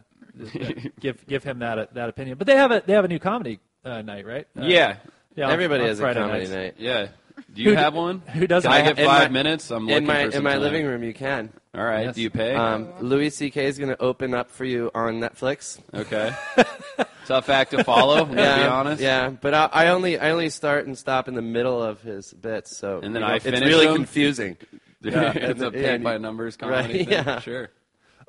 give 0.99 1.25
give 1.28 1.43
him 1.43 1.60
that 1.60 1.93
that 1.93 2.10
opinion. 2.10 2.38
But 2.38 2.47
they 2.47 2.56
have 2.56 2.71
a 2.71 2.82
they 2.86 2.93
have 2.93 3.06
a 3.06 3.08
new 3.08 3.19
comedy 3.19 3.60
uh, 3.86 4.02
night, 4.02 4.25
right? 4.25 4.47
Uh, 4.58 4.63
yeah, 4.65 4.97
yeah. 5.36 5.49
Everybody 5.49 5.84
on 5.84 5.89
has 5.89 5.99
Friday 5.99 6.19
a 6.19 6.23
comedy 6.23 6.39
nights. 6.41 6.52
night. 6.52 6.75
yeah. 6.78 7.08
Do 7.54 7.62
you 7.63 7.69
Who 7.69 7.75
have 7.78 7.93
one? 7.93 8.19
who 8.19 8.47
doesn't? 8.47 8.69
Can 8.69 8.82
I 8.82 8.84
I 8.89 8.93
get 8.93 9.06
five 9.06 9.30
my- 9.32 9.34
minutes? 9.34 9.71
I'm 9.71 9.88
In 9.89 10.06
my 10.06 10.30
for 10.30 10.36
in 10.38 10.43
my 10.43 10.54
time. 10.54 10.62
living 10.62 10.86
room, 10.86 11.04
you 11.04 11.13
can. 11.13 11.54
All 11.73 11.84
right. 11.86 12.08
Yes. 12.08 12.15
Do 12.15 12.21
you 12.21 12.30
pay? 12.30 12.54
Um, 12.54 12.89
Louis 12.99 13.30
C.K. 13.30 13.65
is 13.65 13.78
going 13.78 13.91
to 13.91 14.02
open 14.02 14.34
up 14.34 14.49
for 14.52 14.65
you 14.65 14.91
on 14.93 15.21
Netflix. 15.21 15.80
okay. 15.93 16.32
Tough 17.28 17.47
act 17.49 17.71
to 17.71 17.84
follow. 17.86 18.17
Yeah, 18.28 18.34
gonna 18.36 18.58
be 18.63 18.67
honest. 18.67 19.02
Yeah, 19.02 19.30
but 19.30 19.54
I, 19.54 19.69
I 19.71 19.88
only 19.89 20.19
I 20.19 20.32
only 20.32 20.49
start 20.49 20.88
and 20.88 20.97
stop 20.97 21.28
in 21.30 21.36
the 21.36 21.41
middle 21.43 21.82
of 21.82 22.02
his 22.02 22.34
bits, 22.34 22.75
so 22.75 22.95
And 23.04 23.15
then 23.15 23.21
you 23.21 23.28
know, 23.28 23.34
I 23.34 23.36
it's 23.36 23.45
really 23.45 23.86
them? 23.86 23.95
confusing. 23.95 24.58
Yeah, 25.02 25.32
it's 25.34 25.62
a 25.62 25.65
Yeah, 25.65 25.69
paint 25.71 25.86
and- 25.86 26.04
by 26.04 26.17
numbers 26.17 26.58
Right, 26.62 26.91
thing. 26.91 27.10
yeah. 27.10 27.39
Sure. 27.39 27.69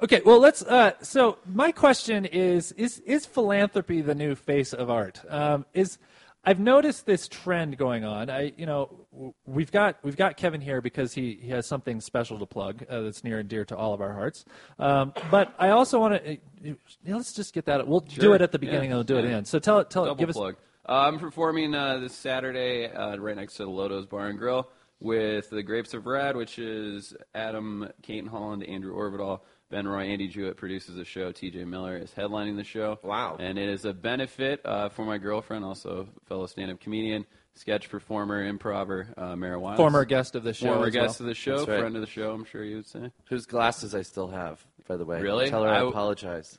Okay, 0.03 0.23
well, 0.25 0.39
let's. 0.39 0.63
Uh, 0.63 0.93
so, 1.03 1.39
my 1.47 1.73
question 1.73 2.25
is: 2.25 2.73
Is 2.73 3.01
is 3.01 3.27
philanthropy 3.27 4.01
the 4.01 4.15
new 4.15 4.35
face 4.35 4.73
of 4.73 4.89
art? 4.91 5.21
Um, 5.29 5.67
is 5.75 5.99
I've 6.43 6.59
noticed 6.59 7.05
this 7.05 7.29
trend 7.29 7.77
going 7.77 8.05
on. 8.05 8.31
I, 8.31 8.53
you 8.57 8.65
know, 8.65 9.07
we've 9.45 9.71
got 9.71 9.99
we've 10.03 10.17
got 10.17 10.39
Kevin 10.39 10.63
here 10.63 10.81
because 10.81 11.13
he, 11.13 11.39
he 11.43 11.51
has 11.51 11.67
something 11.67 12.01
special 12.01 12.39
to 12.39 12.47
plug 12.47 12.85
uh, 12.89 13.03
that's 13.03 13.23
near 13.23 13.41
and 13.41 13.49
dear 13.49 13.67
to 13.67 13.77
all 13.77 13.93
of 13.93 14.01
our 14.01 14.13
hearts. 14.13 14.47
Um, 14.79 15.13
but 15.31 15.55
I 15.59 15.71
also 15.71 15.99
want 16.01 16.25
to. 16.25 16.39
Uh, 16.71 16.75
let's 17.07 17.35
just 17.35 17.53
get 17.53 17.67
that. 17.67 17.87
We'll 17.87 18.01
do 18.01 18.33
it 18.33 18.41
at 18.41 18.53
the 18.53 18.59
beginning 18.59 18.91
Yeah. 18.91 18.97
and 18.97 19.09
we'll 19.09 19.21
do 19.23 19.27
it 19.27 19.29
Yeah. 19.29 19.39
in. 19.39 19.45
So 19.45 19.59
tell 19.59 19.85
tell 19.85 20.07
Double 20.07 20.15
give 20.19 20.31
us. 20.31 20.37
Uh, 20.37 20.53
I'm 20.89 21.19
performing 21.19 21.75
uh, 21.75 21.99
this 21.99 22.15
Saturday 22.15 22.91
uh, 22.91 23.17
right 23.19 23.37
next 23.37 23.55
to 23.57 23.65
the 23.65 23.71
Lotos 23.71 24.07
Bar 24.07 24.29
and 24.29 24.39
Grill 24.39 24.67
with 25.01 25.51
the 25.51 25.63
Grapes 25.63 25.95
of 25.95 26.07
Rad, 26.07 26.37
which 26.37 26.59
is 26.59 27.15
Adam, 27.35 27.89
Kate 28.03 28.27
Holland, 28.27 28.63
Andrew 28.65 28.95
Orvedahl, 28.95 29.41
Ben 29.71 29.87
Roy, 29.87 30.05
Andy 30.05 30.29
Juett 30.29 30.57
produces 30.57 30.97
the 30.97 31.05
show. 31.05 31.33
TJ 31.33 31.67
Miller 31.67 31.97
is 31.97 32.11
headlining 32.11 32.57
the 32.57 32.65
show. 32.65 32.99
Wow. 33.03 33.37
And 33.39 33.57
it 33.57 33.69
is 33.69 33.85
a 33.85 33.93
benefit 33.93 34.61
uh, 34.65 34.89
for 34.89 35.05
my 35.05 35.17
girlfriend, 35.19 35.65
also 35.65 36.09
a 36.09 36.29
fellow 36.29 36.47
stand-up 36.47 36.81
comedian, 36.81 37.25
sketch 37.55 37.89
performer, 37.89 38.45
improver, 38.45 39.09
uh, 39.17 39.37
Mara 39.37 39.61
Wiles. 39.61 39.77
Former 39.77 40.05
guest 40.05 40.35
of 40.35 40.43
the 40.43 40.53
show. 40.53 40.73
Former 40.73 40.89
as 40.89 40.93
guest 40.93 41.21
well. 41.21 41.29
of 41.29 41.35
the 41.35 41.41
show, 41.41 41.59
right. 41.59 41.79
friend 41.79 41.95
of 41.95 42.01
the 42.01 42.09
show, 42.09 42.33
I'm 42.33 42.45
sure 42.45 42.65
you 42.65 42.77
would 42.77 42.89
say. 42.89 43.13
Whose 43.29 43.47
glasses 43.47 43.95
I 43.95 44.03
still 44.03 44.29
have, 44.29 44.65
by 44.89 44.97
the 44.97 45.05
way. 45.05 45.21
Really? 45.21 45.49
Tell 45.49 45.63
her 45.63 45.69
I, 45.69 45.75
I 45.75 45.79
w- 45.79 45.93
apologize. 45.93 46.59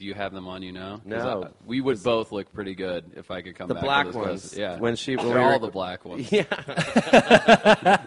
Do 0.00 0.06
you 0.06 0.14
have 0.14 0.32
them 0.32 0.48
on 0.48 0.62
you 0.62 0.72
now? 0.72 1.02
No. 1.04 1.42
I- 1.44 1.48
we 1.66 1.82
would 1.82 2.02
both 2.02 2.32
look 2.32 2.50
pretty 2.54 2.74
good 2.74 3.04
if 3.16 3.30
I 3.30 3.42
could 3.42 3.54
come 3.54 3.68
The 3.68 3.74
back 3.74 3.84
black 3.84 4.06
with 4.06 4.14
ones. 4.16 4.26
glasses. 4.26 4.58
Yeah. 4.58 4.78
When 4.78 4.96
she 4.96 5.14
when 5.14 5.26
we 5.28 5.34
all 5.34 5.50
rec- 5.50 5.60
the 5.60 5.68
black 5.68 6.04
ones. 6.06 6.32
Yeah. 6.32 7.96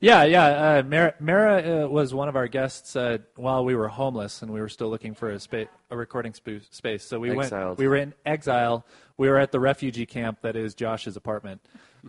Yeah, 0.00 0.24
yeah. 0.24 0.44
Uh, 0.46 0.82
Mara, 0.84 1.14
Mara 1.20 1.84
uh, 1.84 1.88
was 1.88 2.12
one 2.12 2.28
of 2.28 2.34
our 2.34 2.48
guests 2.48 2.96
uh, 2.96 3.18
while 3.36 3.64
we 3.64 3.76
were 3.76 3.86
homeless 3.86 4.42
and 4.42 4.52
we 4.52 4.60
were 4.60 4.68
still 4.68 4.90
looking 4.90 5.14
for 5.14 5.30
a, 5.30 5.38
spa- 5.38 5.66
a 5.92 5.96
recording 5.96 6.34
sp- 6.34 6.66
space. 6.70 7.04
So 7.04 7.20
we 7.20 7.30
went. 7.32 7.52
We 7.78 7.86
were 7.86 7.94
in 7.94 8.12
exile. 8.26 8.84
We 9.16 9.28
were 9.28 9.38
at 9.38 9.52
the 9.52 9.60
refugee 9.60 10.06
camp 10.06 10.40
that 10.42 10.56
is 10.56 10.74
Josh's 10.74 11.16
apartment, 11.16 11.60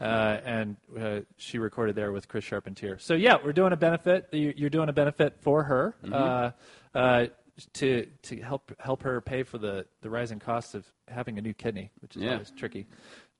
uh, 0.01 0.03
and 0.43 0.75
uh, 0.99 1.19
she 1.37 1.59
recorded 1.59 1.95
there 1.95 2.11
with 2.11 2.27
Chris 2.27 2.43
Charpentier. 2.45 2.97
So 2.97 3.13
yeah, 3.13 3.35
we're 3.45 3.53
doing 3.53 3.73
a 3.73 3.77
benefit. 3.77 4.27
You- 4.31 4.55
You're 4.57 4.71
doing 4.71 4.89
a 4.89 4.93
benefit 4.93 5.35
for 5.41 5.61
her. 5.61 5.93
Uh, 6.11 6.49
uh, 6.95 7.25
to 7.73 8.05
to 8.23 8.41
help 8.41 8.73
help 8.79 9.03
her 9.03 9.21
pay 9.21 9.43
for 9.43 9.57
the, 9.57 9.85
the 10.01 10.09
rising 10.09 10.39
costs 10.39 10.73
of 10.73 10.85
having 11.07 11.37
a 11.37 11.41
new 11.41 11.53
kidney, 11.53 11.91
which 11.99 12.15
is 12.15 12.23
Yeah. 12.23 12.33
always 12.33 12.51
tricky, 12.51 12.87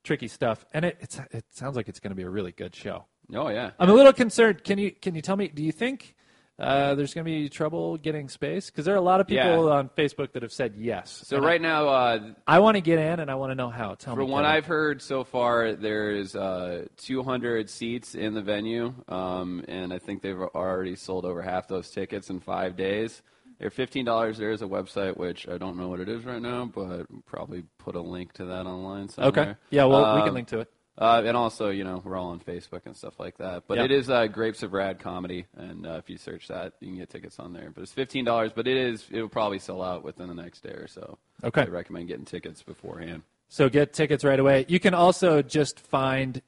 tricky 0.02 0.28
stuff. 0.28 0.64
And 0.72 0.84
it 0.84 0.96
it's, 1.00 1.18
it 1.30 1.44
sounds 1.50 1.76
like 1.76 1.88
it's 1.88 2.00
going 2.00 2.10
to 2.12 2.16
be 2.16 2.22
a 2.22 2.30
really 2.30 2.52
good 2.52 2.74
show. 2.74 3.04
Oh 3.34 3.48
yeah. 3.48 3.70
I'm 3.78 3.90
a 3.90 3.94
little 3.94 4.12
concerned. 4.12 4.64
Can 4.64 4.78
you 4.78 4.90
can 4.92 5.14
you 5.14 5.22
tell 5.22 5.36
me? 5.36 5.48
Do 5.48 5.62
you 5.64 5.72
think 5.72 6.14
uh, 6.56 6.94
there's 6.94 7.12
going 7.14 7.24
to 7.24 7.28
be 7.30 7.48
trouble 7.48 7.96
getting 7.96 8.28
space? 8.28 8.70
Because 8.70 8.84
there 8.84 8.94
are 8.94 8.98
a 8.98 9.00
lot 9.00 9.20
of 9.20 9.26
people 9.26 9.66
Yeah. 9.66 9.74
on 9.74 9.88
Facebook 9.88 10.32
that 10.34 10.42
have 10.42 10.52
said 10.52 10.74
yes. 10.76 11.24
So 11.26 11.38
right 11.40 11.60
now, 11.60 11.88
uh, 11.88 12.20
I, 12.46 12.56
I 12.56 12.58
want 12.60 12.76
to 12.76 12.80
get 12.80 13.00
in, 13.00 13.18
and 13.18 13.28
I 13.28 13.34
want 13.34 13.50
to 13.50 13.56
know 13.56 13.70
how. 13.70 13.94
Tell 13.96 14.14
from 14.14 14.26
me. 14.26 14.30
what 14.32 14.44
I've 14.44 14.64
heard 14.66 15.02
so 15.02 15.24
far, 15.24 15.72
there's 15.72 16.36
uh, 16.36 16.84
200 16.98 17.68
seats 17.68 18.14
in 18.14 18.34
the 18.34 18.40
venue, 18.42 18.94
um, 19.08 19.64
and 19.66 19.92
I 19.92 19.98
think 19.98 20.22
they've 20.22 20.38
already 20.38 20.94
sold 20.94 21.24
over 21.24 21.42
half 21.42 21.66
those 21.66 21.90
tickets 21.90 22.30
in 22.30 22.38
five 22.38 22.76
days. 22.76 23.20
They're 23.58 23.70
fifteen 23.70 24.04
dollars. 24.04 24.38
There 24.38 24.50
is 24.50 24.62
a 24.62 24.66
website 24.66 25.16
which 25.16 25.48
I 25.48 25.58
don't 25.58 25.76
know 25.76 25.88
what 25.88 26.00
it 26.00 26.08
is 26.08 26.24
right 26.24 26.42
now, 26.42 26.66
but 26.66 27.06
probably 27.26 27.64
put 27.78 27.94
a 27.94 28.00
link 28.00 28.32
to 28.34 28.46
that 28.46 28.66
online 28.66 29.08
somewhere. 29.08 29.28
Okay. 29.28 29.54
Yeah. 29.70 29.84
Well, 29.84 30.14
we 30.16 30.20
can 30.22 30.28
Um, 30.30 30.34
link 30.34 30.48
to 30.48 30.60
it. 30.60 30.70
Uh, 30.96 31.22
and 31.26 31.36
also, 31.36 31.70
you 31.70 31.82
know, 31.82 32.00
we're 32.04 32.16
all 32.16 32.28
on 32.30 32.38
Facebook 32.38 32.82
and 32.86 32.96
stuff 32.96 33.18
like 33.18 33.36
that. 33.38 33.64
But 33.66 33.78
Yeah. 33.78 33.84
it 33.84 33.90
is 33.90 34.08
uh, 34.08 34.28
Grapes 34.28 34.62
of 34.62 34.72
Rad 34.72 35.00
comedy, 35.00 35.46
and 35.56 35.84
uh, 35.84 35.94
if 35.94 36.08
you 36.08 36.16
search 36.18 36.46
that, 36.46 36.74
you 36.78 36.86
can 36.86 36.98
get 36.98 37.10
tickets 37.10 37.40
on 37.40 37.52
there. 37.52 37.70
But 37.74 37.82
it's 37.82 37.92
fifteen 37.92 38.24
dollars. 38.24 38.52
But 38.54 38.68
it 38.68 38.76
is 38.76 39.04
it 39.10 39.20
will 39.20 39.28
probably 39.28 39.58
sell 39.58 39.82
out 39.82 40.04
within 40.04 40.28
the 40.28 40.34
next 40.34 40.60
day 40.62 40.70
or 40.70 40.86
so. 40.86 41.18
Okay. 41.42 41.62
I 41.62 41.66
recommend 41.66 42.08
getting 42.08 42.24
tickets 42.24 42.62
beforehand. 42.62 43.22
So 43.48 43.68
get 43.68 43.92
tickets 43.92 44.24
right 44.24 44.38
away. 44.38 44.66
You 44.68 44.80
can 44.80 44.94
also 44.94 45.42
just 45.42 45.78
find 45.80 46.42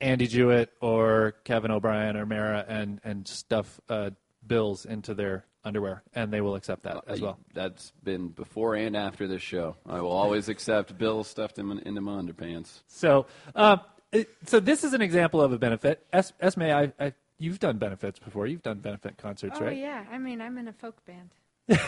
Andy 0.00 0.28
Juett 0.28 0.68
or 0.80 1.34
Kevin 1.44 1.70
O'Brien 1.70 2.16
or 2.16 2.26
Mara 2.26 2.64
and 2.68 3.00
and 3.04 3.26
stuff 3.26 3.80
uh, 3.88 4.10
bills 4.46 4.84
into 4.86 5.14
their 5.14 5.44
underwear, 5.64 6.02
and 6.14 6.32
they 6.32 6.40
will 6.40 6.54
accept 6.56 6.82
that 6.84 7.02
as 7.06 7.20
Uh, 7.20 7.24
well. 7.26 7.38
That's 7.54 7.92
been 8.02 8.28
before 8.28 8.74
and 8.74 8.96
after 8.96 9.26
this 9.26 9.42
show. 9.42 9.76
I 9.86 10.00
will 10.00 10.10
always 10.12 10.48
accept 10.48 10.96
bills 10.98 11.28
stuffed 11.28 11.58
in, 11.58 11.78
into 11.80 12.00
my 12.00 12.20
underpants. 12.20 12.82
So, 12.86 13.26
um, 13.54 13.80
it, 14.12 14.28
so 14.46 14.60
this 14.60 14.84
is 14.84 14.92
an 14.94 15.02
example 15.02 15.40
of 15.40 15.52
a 15.52 15.58
benefit. 15.58 16.04
Es- 16.12 16.32
Esme, 16.40 16.62
I, 16.62 16.92
I, 17.00 17.12
you've 17.38 17.58
done 17.58 17.78
benefits 17.78 18.18
before. 18.18 18.46
You've 18.46 18.62
done 18.62 18.78
benefit 18.78 19.16
concerts, 19.18 19.58
Oh 19.60 19.64
right? 19.64 19.76
yeah, 19.76 20.04
I 20.10 20.18
mean 20.18 20.40
I'm 20.40 20.56
in 20.58 20.68
a 20.68 20.72
folk 20.72 21.04
band. 21.04 21.30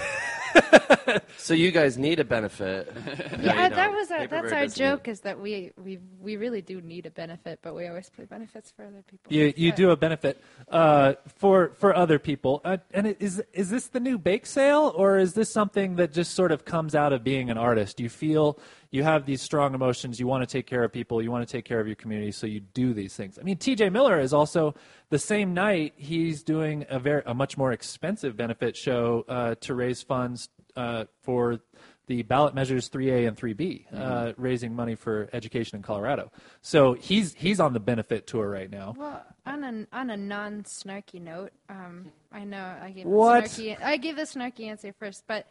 so 1.38 1.54
you 1.54 1.70
guys 1.70 1.96
need 1.98 2.20
a 2.20 2.24
benefit. 2.24 2.92
Yeah, 3.46 3.68
that 3.68 3.92
was 3.92 4.10
our, 4.10 4.26
that's 4.26 4.52
our 4.52 4.62
doesn't 4.64 4.78
joke 4.78 5.08
is 5.08 5.20
that 5.20 5.38
we, 5.40 5.70
we 5.76 5.98
we 6.20 6.36
really 6.36 6.62
do 6.62 6.80
need 6.80 7.06
a 7.06 7.10
benefit, 7.10 7.60
but 7.62 7.74
we 7.74 7.86
always 7.86 8.08
play 8.10 8.24
benefits 8.24 8.72
for 8.72 8.84
other 8.84 9.02
people. 9.08 9.32
You 9.32 9.52
you 9.56 9.70
But- 9.70 9.76
do 9.76 9.90
a 9.90 9.96
benefit 9.96 10.42
uh, 10.68 11.14
for 11.36 11.72
for 11.78 11.94
other 11.94 12.18
people, 12.18 12.60
uh, 12.64 12.78
and 12.92 13.06
it- 13.08 13.18
is 13.20 13.42
is 13.52 13.70
this 13.70 13.88
the 13.88 14.00
new 14.00 14.18
bake 14.18 14.46
sale, 14.46 14.92
or 14.96 15.18
is 15.18 15.34
this 15.34 15.52
something 15.52 15.96
that 15.96 16.12
just 16.12 16.34
sort 16.34 16.50
of 16.50 16.64
comes 16.64 16.94
out 16.94 17.12
of 17.12 17.22
being 17.22 17.50
an 17.50 17.58
artist? 17.58 17.98
Do 17.98 18.02
you 18.02 18.08
feel 18.10 18.58
you 18.90 19.03
have 19.03 19.27
these 19.27 19.42
strong 19.42 19.75
emotions, 19.75 20.20
you 20.20 20.27
want 20.27 20.49
to 20.49 20.53
take 20.53 20.66
care 20.66 20.85
of 20.85 20.92
people, 20.92 21.22
you 21.22 21.31
want 21.31 21.46
to 21.46 21.51
take 21.51 21.64
care 21.64 21.81
of 21.81 21.87
your 21.87 21.96
community, 21.96 22.33
so 22.33 22.46
you 22.46 22.61
do 22.61 22.94
these 22.94 23.14
things. 23.14 23.38
I 23.38 23.42
mean, 23.42 23.57
T.J. 23.57 23.90
Miller 23.90 24.18
is 24.20 24.33
also 24.33 24.75
the 25.11 25.18
same 25.18 25.55
night 25.55 25.94
he's 25.96 26.42
doing 26.42 26.87
a 26.88 26.99
very 26.99 27.22
a 27.27 27.35
much 27.35 27.57
more 27.57 27.72
expensive 27.72 28.37
benefit 28.37 28.77
show 28.77 29.25
uh, 29.29 29.55
to 29.61 29.75
raise 29.75 30.03
funds 30.03 30.49
uh, 30.77 31.05
for 31.22 31.61
the 32.07 32.22
ballot 32.22 32.55
measures 32.55 32.88
3A 32.88 33.27
and 33.27 33.37
3B, 33.37 33.85
uh, 33.92 34.33
raising 34.37 34.75
money 34.75 34.94
for 34.94 35.29
education 35.33 35.77
in 35.77 35.83
Colorado. 35.83 36.31
So 36.61 36.92
he's 36.92 37.35
he's 37.35 37.59
on 37.59 37.72
the 37.72 37.81
benefit 37.81 38.27
tour 38.27 38.49
right 38.49 38.70
now. 38.70 38.94
Well, 38.96 39.25
on 39.44 39.64
a 39.64 39.87
on 39.96 40.11
a 40.11 40.16
non 40.16 40.62
snarky 40.62 41.20
note, 41.20 41.53
um, 41.68 42.12
I 42.31 42.44
know 42.44 42.75
I 42.81 42.90
gave 42.90 43.07
What? 43.07 43.44
The 43.44 43.49
snarky, 43.49 43.83
I 43.83 43.96
gave 43.96 44.16
the 44.16 44.22
snarky 44.22 44.66
answer 44.66 44.92
first, 44.92 45.25
but 45.27 45.49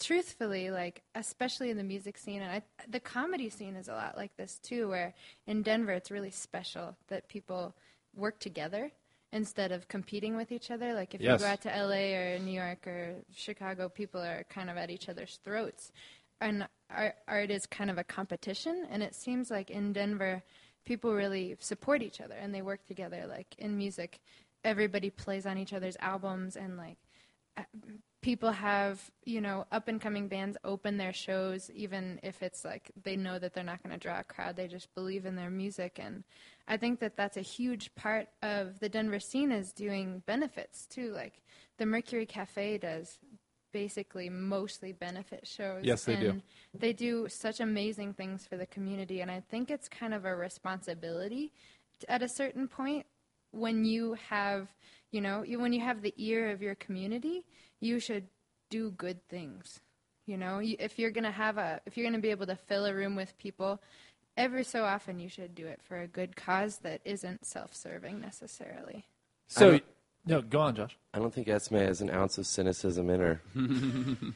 truthfully, 0.00 0.70
like 0.70 1.02
especially 1.14 1.70
in 1.70 1.76
the 1.76 1.84
music 1.84 2.18
scene, 2.18 2.42
and 2.42 2.50
I, 2.50 2.62
the 2.88 3.00
comedy 3.00 3.48
scene 3.50 3.76
is 3.76 3.88
a 3.88 3.92
lot 3.92 4.16
like 4.16 4.36
this 4.36 4.58
too. 4.62 4.88
Where 4.88 5.14
in 5.46 5.62
Denver, 5.62 5.92
it's 5.92 6.10
really 6.10 6.30
special 6.30 6.96
that 7.08 7.28
people 7.28 7.74
work 8.14 8.38
together 8.38 8.92
instead 9.32 9.72
of 9.72 9.88
competing 9.88 10.36
with 10.36 10.52
each 10.52 10.70
other. 10.70 10.94
Like 10.94 11.14
if 11.14 11.20
Yes. 11.20 11.40
you 11.40 11.46
go 11.46 11.50
out 11.52 11.62
to 11.62 11.68
LA 11.68 12.14
or 12.16 12.38
New 12.38 12.52
York 12.52 12.86
or 12.86 13.16
Chicago, 13.34 13.88
people 13.88 14.20
are 14.20 14.44
kind 14.48 14.70
of 14.70 14.76
at 14.76 14.90
each 14.90 15.08
other's 15.08 15.38
throats, 15.44 15.92
and 16.40 16.66
art, 16.90 17.14
art 17.26 17.50
is 17.50 17.66
kind 17.66 17.90
of 17.90 17.98
a 17.98 18.04
competition. 18.04 18.86
And 18.90 19.02
it 19.02 19.14
seems 19.14 19.50
like 19.50 19.70
in 19.70 19.92
Denver, 19.92 20.42
people 20.84 21.12
really 21.14 21.56
support 21.58 22.02
each 22.02 22.20
other 22.20 22.34
and 22.34 22.54
they 22.54 22.62
work 22.62 22.86
together. 22.86 23.26
Like 23.28 23.54
in 23.58 23.76
music, 23.76 24.20
everybody 24.64 25.10
plays 25.10 25.46
on 25.46 25.58
each 25.58 25.72
other's 25.72 25.96
albums 26.00 26.56
and 26.56 26.76
like 26.76 26.98
people 28.26 28.50
have 28.50 29.08
you 29.24 29.40
know 29.40 29.64
up 29.70 29.86
and 29.86 30.00
coming 30.00 30.26
bands 30.26 30.56
open 30.64 30.96
their 30.96 31.12
shows 31.12 31.70
even 31.70 32.18
if 32.24 32.42
it's 32.42 32.64
like 32.64 32.90
they 33.04 33.14
know 33.16 33.38
that 33.38 33.54
they're 33.54 33.62
not 33.62 33.80
going 33.84 33.92
to 33.92 34.00
draw 34.00 34.18
a 34.18 34.24
crowd 34.24 34.56
they 34.56 34.66
just 34.66 34.92
believe 34.96 35.24
in 35.24 35.36
their 35.36 35.48
music 35.48 36.00
and 36.02 36.24
i 36.66 36.76
think 36.76 36.98
that 36.98 37.16
that's 37.16 37.36
a 37.36 37.40
huge 37.40 37.94
part 37.94 38.26
of 38.42 38.80
the 38.80 38.88
denver 38.88 39.20
scene 39.20 39.52
is 39.52 39.70
doing 39.72 40.24
benefits 40.26 40.86
too 40.86 41.12
like 41.12 41.34
the 41.78 41.86
mercury 41.86 42.26
cafe 42.26 42.76
does 42.76 43.20
basically 43.72 44.28
mostly 44.28 44.90
benefit 44.90 45.46
shows 45.46 45.84
Yes, 45.84 46.04
they 46.04 46.16
do. 46.16 46.30
and 46.30 46.42
they 46.74 46.92
do 46.92 47.28
such 47.28 47.60
amazing 47.60 48.12
things 48.12 48.44
for 48.44 48.56
the 48.56 48.66
community 48.66 49.20
and 49.20 49.30
i 49.30 49.40
think 49.52 49.70
it's 49.70 49.88
kind 49.88 50.12
of 50.12 50.24
a 50.24 50.34
responsibility 50.34 51.52
at 52.08 52.22
a 52.22 52.28
certain 52.28 52.66
point 52.66 53.06
when 53.56 53.84
you 53.84 54.14
have 54.28 54.68
you 55.10 55.20
know 55.20 55.42
you, 55.42 55.58
when 55.58 55.72
you 55.72 55.80
have 55.80 56.02
the 56.02 56.14
ear 56.16 56.50
of 56.50 56.60
your 56.62 56.74
community 56.76 57.44
you 57.80 57.98
should 58.00 58.26
do 58.70 58.90
good 58.92 59.20
things 59.28 59.80
You 60.26 60.36
know, 60.36 60.58
you, 60.58 60.74
if 60.80 60.98
you're 60.98 61.12
gonna 61.12 61.30
have 61.30 61.56
a, 61.56 61.80
if 61.86 61.96
you're 61.96 62.04
gonna 62.10 62.20
be 62.20 62.30
able 62.30 62.46
to 62.46 62.56
fill 62.56 62.84
a 62.86 62.92
room 62.92 63.14
with 63.14 63.32
people, 63.38 63.80
every 64.36 64.64
so 64.64 64.82
often 64.84 65.20
you 65.20 65.28
should 65.28 65.54
do 65.54 65.66
it 65.68 65.80
for 65.86 66.00
a 66.00 66.08
good 66.08 66.34
cause 66.34 66.78
that 66.78 67.00
isn't 67.04 67.44
self-serving 67.46 68.20
necessarily. 68.20 69.06
So, 69.46 69.78
no, 70.26 70.42
go 70.42 70.60
on, 70.62 70.74
Josh. 70.74 70.96
I 71.14 71.20
don't 71.20 71.32
think 71.32 71.46
Esme 71.48 71.76
has 71.76 72.00
an 72.00 72.10
ounce 72.10 72.38
of 72.38 72.46
cynicism 72.46 73.08
in 73.08 73.20
her. 73.20 73.40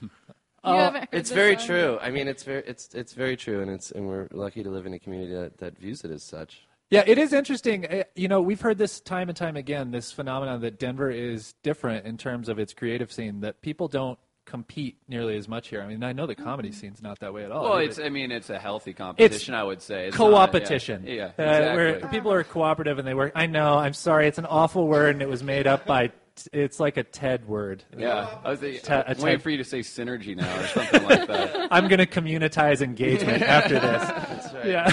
You 0.64 0.74
haven't 0.74 1.08
heard 1.10 1.18
It's 1.20 1.30
very 1.32 1.56
song? 1.56 1.66
true. 1.66 1.98
I 2.00 2.10
mean, 2.10 2.28
it's 2.28 2.44
very 2.44 2.62
it's 2.66 2.94
it's 2.94 3.14
very 3.14 3.36
true, 3.36 3.62
and 3.62 3.70
it's 3.70 3.90
and 3.92 4.06
we're 4.06 4.28
lucky 4.30 4.62
to 4.62 4.70
live 4.70 4.86
in 4.86 4.92
a 4.94 4.98
community 4.98 5.32
that, 5.34 5.58
that 5.58 5.78
views 5.78 6.04
it 6.04 6.10
as 6.10 6.22
such. 6.22 6.68
Yeah, 6.90 7.04
it 7.06 7.18
is 7.18 7.32
interesting. 7.32 7.86
Uh, 7.86 8.02
You 8.16 8.28
know, 8.28 8.40
we've 8.40 8.60
heard 8.60 8.78
this 8.78 9.00
time 9.00 9.28
and 9.28 9.36
time 9.36 9.56
again. 9.56 9.90
This 9.92 10.10
phenomenon 10.12 10.60
that 10.62 10.78
Denver 10.78 11.10
is 11.10 11.54
different 11.62 12.04
in 12.06 12.16
terms 12.18 12.48
of 12.48 12.58
its 12.58 12.74
creative 12.74 13.12
scene. 13.12 13.40
That 13.40 13.62
people 13.62 13.88
don't 13.88 14.18
compete 14.44 14.96
nearly 15.06 15.36
as 15.36 15.46
much 15.46 15.68
here. 15.68 15.80
I 15.80 15.86
mean, 15.86 16.02
I 16.02 16.12
know 16.12 16.26
the 16.26 16.34
comedy 16.34 16.72
scene's 16.72 17.00
not 17.00 17.20
that 17.20 17.32
way 17.32 17.44
at 17.44 17.52
all. 17.52 17.62
Well, 17.62 17.78
it's. 17.78 18.00
I 18.00 18.08
mean, 18.08 18.32
it's 18.32 18.50
a 18.50 18.58
healthy 18.58 18.92
competition. 18.92 19.54
I 19.54 19.62
would 19.62 19.80
say. 19.80 20.08
It's 20.08 20.16
co-opetition. 20.16 21.04
yeah, 21.06 21.30
yeah, 21.38 21.44
Uh, 21.44 21.74
where 21.76 22.00
people 22.08 22.32
are 22.32 22.42
cooperative 22.42 22.98
and 22.98 23.06
they 23.06 23.14
work. 23.14 23.32
I 23.36 23.46
know. 23.46 23.74
I'm 23.78 23.92
sorry. 23.94 24.26
It's 24.26 24.38
an 24.38 24.46
awful 24.46 24.88
word, 24.88 25.14
and 25.14 25.22
it 25.22 25.28
was 25.28 25.42
made 25.44 25.66
up 25.68 25.86
by. 25.86 26.10
It's 26.52 26.80
like 26.80 26.96
a 26.96 27.02
TED 27.04 27.46
word. 27.46 27.84
yeah, 27.96 28.38
I 28.42 28.50
was 28.50 28.60
thinking, 28.60 28.80
I'm 28.90 29.18
waiting 29.18 29.40
for 29.40 29.50
you 29.50 29.58
to 29.58 29.64
say 29.64 29.80
synergy 29.80 30.34
now 30.34 30.58
or 30.58 30.66
something 30.68 31.02
like 31.04 31.26
that. 31.26 31.68
I'm 31.70 31.86
going 31.86 31.98
to 31.98 32.06
communitize 32.06 32.80
engagement 32.80 33.42
after 33.42 33.74
this. 33.78 34.02
That's 34.08 34.54
right. 34.54 34.66
Yeah. 34.66 34.90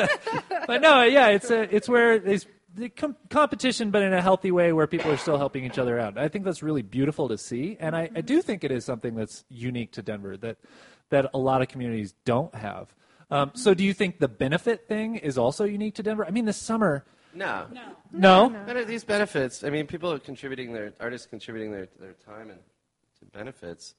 but 0.66 0.80
no, 0.80 1.02
yeah, 1.02 1.28
it's 1.28 1.50
a, 1.50 1.74
it's 1.74 1.88
where 1.88 2.18
there's 2.18 2.46
the 2.74 2.88
com- 2.90 3.16
competition, 3.30 3.90
but 3.90 4.02
in 4.02 4.12
a 4.12 4.20
healthy 4.20 4.50
way 4.50 4.72
where 4.72 4.86
people 4.86 5.10
are 5.10 5.16
still 5.16 5.38
helping 5.38 5.64
each 5.64 5.78
other 5.78 5.98
out. 5.98 6.18
I 6.18 6.28
think 6.28 6.44
that's 6.44 6.62
really 6.62 6.82
beautiful 6.82 7.28
to 7.28 7.38
see, 7.38 7.76
and 7.80 7.96
I, 7.96 8.10
I 8.14 8.20
do 8.20 8.42
think 8.42 8.64
it 8.64 8.70
is 8.70 8.84
something 8.84 9.14
that's 9.14 9.44
unique 9.48 9.92
to 9.92 10.02
Denver 10.02 10.36
that 10.38 10.58
that 11.08 11.30
a 11.34 11.38
lot 11.38 11.62
of 11.62 11.68
communities 11.68 12.14
don't 12.24 12.54
have. 12.54 12.94
Um, 13.30 13.52
so, 13.54 13.74
do 13.74 13.84
you 13.84 13.92
think 13.92 14.18
the 14.18 14.28
benefit 14.28 14.86
thing 14.88 15.16
is 15.16 15.38
also 15.38 15.64
unique 15.64 15.94
to 15.96 16.02
Denver? 16.02 16.24
I 16.24 16.30
mean, 16.30 16.44
this 16.44 16.56
summer, 16.56 17.04
No, 17.34 17.66
no, 18.50 18.64
But 18.66 18.86
these 18.86 19.04
benefits, 19.04 19.62
I 19.62 19.70
mean, 19.70 19.86
people 19.86 20.10
are 20.12 20.18
contributing 20.18 20.72
their 20.72 20.92
artists 21.00 21.26
contributing 21.26 21.70
their, 21.70 21.88
their 22.00 22.14
time 22.14 22.50
and 22.50 22.60
to 23.18 23.26
benefits. 23.26 23.94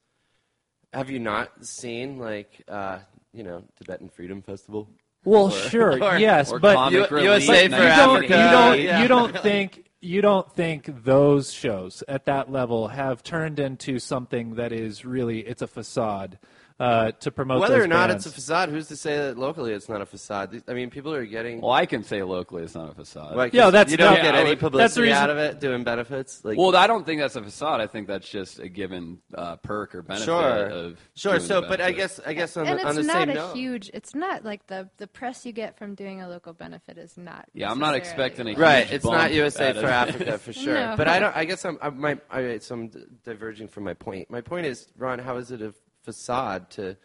Have 0.92 1.08
you 1.08 1.18
not 1.18 1.64
seen 1.64 2.18
like 2.18 2.62
uh, 2.68 2.98
you 3.32 3.42
know 3.42 3.64
Tibetan 3.76 4.08
Freedom 4.08 4.42
Festival? 4.42 4.88
Well, 5.24 5.50
sure, 5.50 5.92
or- 6.02 6.18
yes, 6.18 6.50
or 6.52 6.58
but 6.58 6.74
comic 6.74 7.10
U- 7.10 7.16
relief 7.16 7.46
USA 7.46 7.68
night. 7.68 7.76
for 7.76 7.82
you 7.82 7.88
don't, 7.88 8.22
you 8.22 8.28
don't, 8.28 8.80
yeah. 8.80 9.02
you 9.02 9.08
don't 9.08 9.38
think 9.38 9.84
you 10.00 10.20
don't 10.22 10.52
think 10.52 11.04
those 11.04 11.52
shows 11.52 12.04
at 12.06 12.26
that 12.26 12.50
level 12.52 12.88
have 12.88 13.22
turned 13.22 13.58
into 13.58 13.98
something 13.98 14.54
that 14.54 14.72
is 14.72 15.04
really 15.04 15.40
it's 15.40 15.62
a 15.62 15.66
facade 15.66 16.38
uh, 16.80 17.10
to 17.10 17.32
promote 17.32 17.60
Whether 17.60 17.74
those 17.78 17.84
or 17.86 17.88
not 17.88 18.08
bands. 18.08 18.24
it's 18.24 18.32
a 18.32 18.34
facade, 18.36 18.68
who's 18.68 18.86
to 18.88 18.96
say 18.96 19.16
that 19.16 19.36
locally 19.36 19.72
it's 19.72 19.88
not 19.88 20.00
a 20.00 20.06
facade? 20.06 20.62
I 20.68 20.74
mean, 20.74 20.90
people 20.90 21.12
are 21.12 21.26
getting. 21.26 21.60
Well, 21.60 21.72
I 21.72 21.86
can 21.86 22.04
say 22.04 22.22
locally 22.22 22.62
it's 22.62 22.76
not 22.76 22.88
a 22.90 22.94
facade. 22.94 23.34
Like, 23.34 23.52
Yeah, 23.52 23.70
that's 23.70 23.90
you 23.90 23.96
don't 23.96 24.14
not- 24.14 24.22
get 24.22 24.34
I 24.36 24.40
any 24.42 24.54
publicity 24.54 25.00
the 25.00 25.06
reason- 25.08 25.22
out 25.22 25.30
of 25.30 25.38
it 25.38 25.58
doing 25.58 25.82
benefits. 25.82 26.44
Like, 26.44 26.56
Well, 26.56 26.76
I 26.76 26.86
don't 26.86 27.04
think 27.04 27.20
that's 27.20 27.34
a 27.34 27.42
facade. 27.42 27.80
I 27.80 27.88
think 27.88 28.06
that's 28.06 28.28
just 28.28 28.60
a 28.60 28.68
given 28.68 29.18
uh, 29.34 29.56
perk 29.56 29.94
or 29.96 30.02
benefit 30.02 30.26
sure, 30.26 30.66
of 30.66 30.98
sure. 31.14 31.32
doing 31.38 31.44
So, 31.46 31.62
but 31.62 31.80
I 31.80 31.90
guess 31.90 32.20
I 32.24 32.32
guess 32.32 32.56
on 32.56 32.66
and 32.68 32.78
the, 32.78 32.82
it's 32.82 32.90
on 32.90 32.94
the 32.94 33.02
not 33.02 33.28
a 33.28 33.52
huge. 33.54 33.90
It's 33.92 34.14
not 34.14 34.44
like 34.44 34.66
the 34.68 34.88
the 34.98 35.08
press 35.08 35.44
you 35.44 35.50
get 35.52 35.76
from 35.78 35.96
doing 35.96 36.20
a 36.22 36.28
local 36.28 36.52
benefit 36.52 36.96
is 36.96 37.16
not. 37.18 37.46
Yeah, 37.54 37.70
I'm 37.72 37.80
not 37.80 37.96
expecting 37.96 38.46
a 38.46 38.50
huge 38.50 38.58
right? 38.60 38.88
It's 38.92 39.04
bump 39.04 39.16
not 39.18 39.32
USA 39.32 39.72
for. 39.72 39.86
Africa 39.88 40.38
for 40.38 40.52
sure. 40.64 40.74
No. 40.74 40.94
But 40.96 41.08
I 41.08 41.18
don't. 41.18 41.34
I 41.36 41.44
guess 41.44 41.64
I'm. 41.64 41.76
I, 41.82 41.90
my, 41.90 42.18
I, 42.30 42.58
so 42.58 42.76
I'm 42.76 42.90
diverging 43.24 43.66
from 43.66 43.82
my 43.82 43.94
point. 43.94 44.30
My 44.30 44.40
point 44.42 44.66
is, 44.66 44.86
Ron, 44.96 45.18
how 45.18 45.36
is 45.38 45.50
it 45.50 45.60
a 45.60 45.74
facade 46.08 46.70
to 46.70 46.96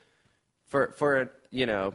for 0.65 0.93
for 0.95 1.29
you 1.51 1.65
know 1.65 1.93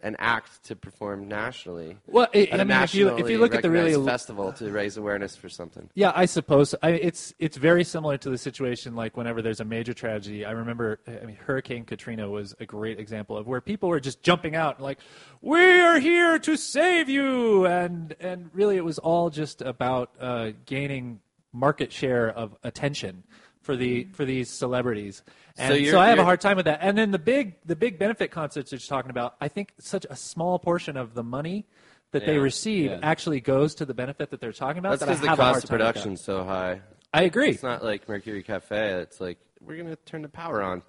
an 0.00 0.16
act 0.18 0.64
to 0.64 0.74
perform 0.74 1.28
nationally? 1.28 1.96
well, 2.08 2.26
it, 2.32 2.52
I 2.52 2.64
mean, 2.64 2.82
if 2.82 2.92
you 2.92 3.16
if 3.16 3.30
you 3.30 3.38
look 3.38 3.54
at 3.54 3.62
the 3.62 3.70
really 3.70 3.94
festival 4.04 4.52
to 4.54 4.68
raise 4.72 4.96
awareness 4.96 5.36
for 5.36 5.48
something. 5.48 5.88
Yeah, 5.94 6.10
I 6.12 6.24
suppose 6.26 6.74
I, 6.82 6.90
it's 6.90 7.32
it's 7.38 7.56
very 7.56 7.84
similar 7.84 8.18
to 8.18 8.30
the 8.30 8.36
situation 8.36 8.96
like 8.96 9.16
whenever 9.16 9.42
there's 9.42 9.60
a 9.60 9.64
major 9.64 9.94
tragedy. 9.94 10.44
I 10.44 10.50
remember, 10.50 10.98
I 11.06 11.24
mean, 11.24 11.36
Hurricane 11.36 11.84
Katrina 11.84 12.28
was 12.28 12.52
a 12.58 12.66
great 12.66 12.98
example 12.98 13.38
of 13.38 13.46
where 13.46 13.60
people 13.60 13.88
were 13.88 14.00
just 14.00 14.20
jumping 14.24 14.56
out 14.56 14.80
like, 14.80 14.98
"We 15.40 15.60
are 15.80 16.00
here 16.00 16.40
to 16.40 16.56
save 16.56 17.08
you," 17.08 17.64
and 17.64 18.16
and 18.18 18.50
really 18.52 18.76
it 18.76 18.84
was 18.84 18.98
all 18.98 19.30
just 19.30 19.62
about 19.62 20.10
uh, 20.18 20.50
gaining 20.66 21.20
market 21.52 21.92
share 21.92 22.28
of 22.28 22.56
attention 22.64 23.22
for 23.64 23.76
the 23.76 24.04
mm-hmm. 24.04 24.12
for 24.12 24.24
these 24.24 24.50
celebrities. 24.50 25.22
And 25.56 25.68
so, 25.68 25.74
you're- 25.74 25.98
I 25.98 26.08
have 26.08 26.18
a 26.18 26.24
hard 26.24 26.40
time 26.40 26.56
with 26.56 26.66
that. 26.66 26.80
And 26.82 26.96
then 26.96 27.10
the 27.10 27.18
big 27.18 27.56
the 27.64 27.76
big 27.76 27.98
benefit 27.98 28.30
concerts 28.30 28.70
that 28.70 28.76
you're 28.76 28.96
talking 28.96 29.10
about, 29.10 29.34
I 29.40 29.48
think 29.48 29.72
such 29.78 30.06
a 30.08 30.16
small 30.16 30.58
portion 30.58 30.96
of 30.96 31.14
the 31.14 31.22
money 31.22 31.66
that 32.12 32.26
they 32.26 32.38
receive 32.38 32.90
yeah. 32.90 33.00
actually 33.02 33.40
goes 33.40 33.74
to 33.76 33.84
the 33.84 33.94
benefit 33.94 34.30
that 34.30 34.40
they're 34.40 34.52
talking 34.52 34.78
about. 34.78 35.00
That's 35.00 35.00
that 35.00 35.06
because 35.06 35.20
the 35.20 35.26
a 35.26 35.28
hard 35.30 35.38
cost 35.38 35.56
of 35.64 35.70
that. 35.70 35.76
production's 35.76 36.20
so 36.20 36.44
high. 36.44 36.80
I 37.12 37.22
agree. 37.22 37.50
It's 37.50 37.62
not 37.62 37.84
like 37.84 38.08
Mercury 38.08 38.42
Cafe. 38.42 39.00
It's 39.00 39.20
like 39.20 39.38
we're 39.60 39.76
gonna 39.76 39.96
turn 39.96 40.22
the 40.22 40.28
power 40.28 40.62
on. 40.62 40.82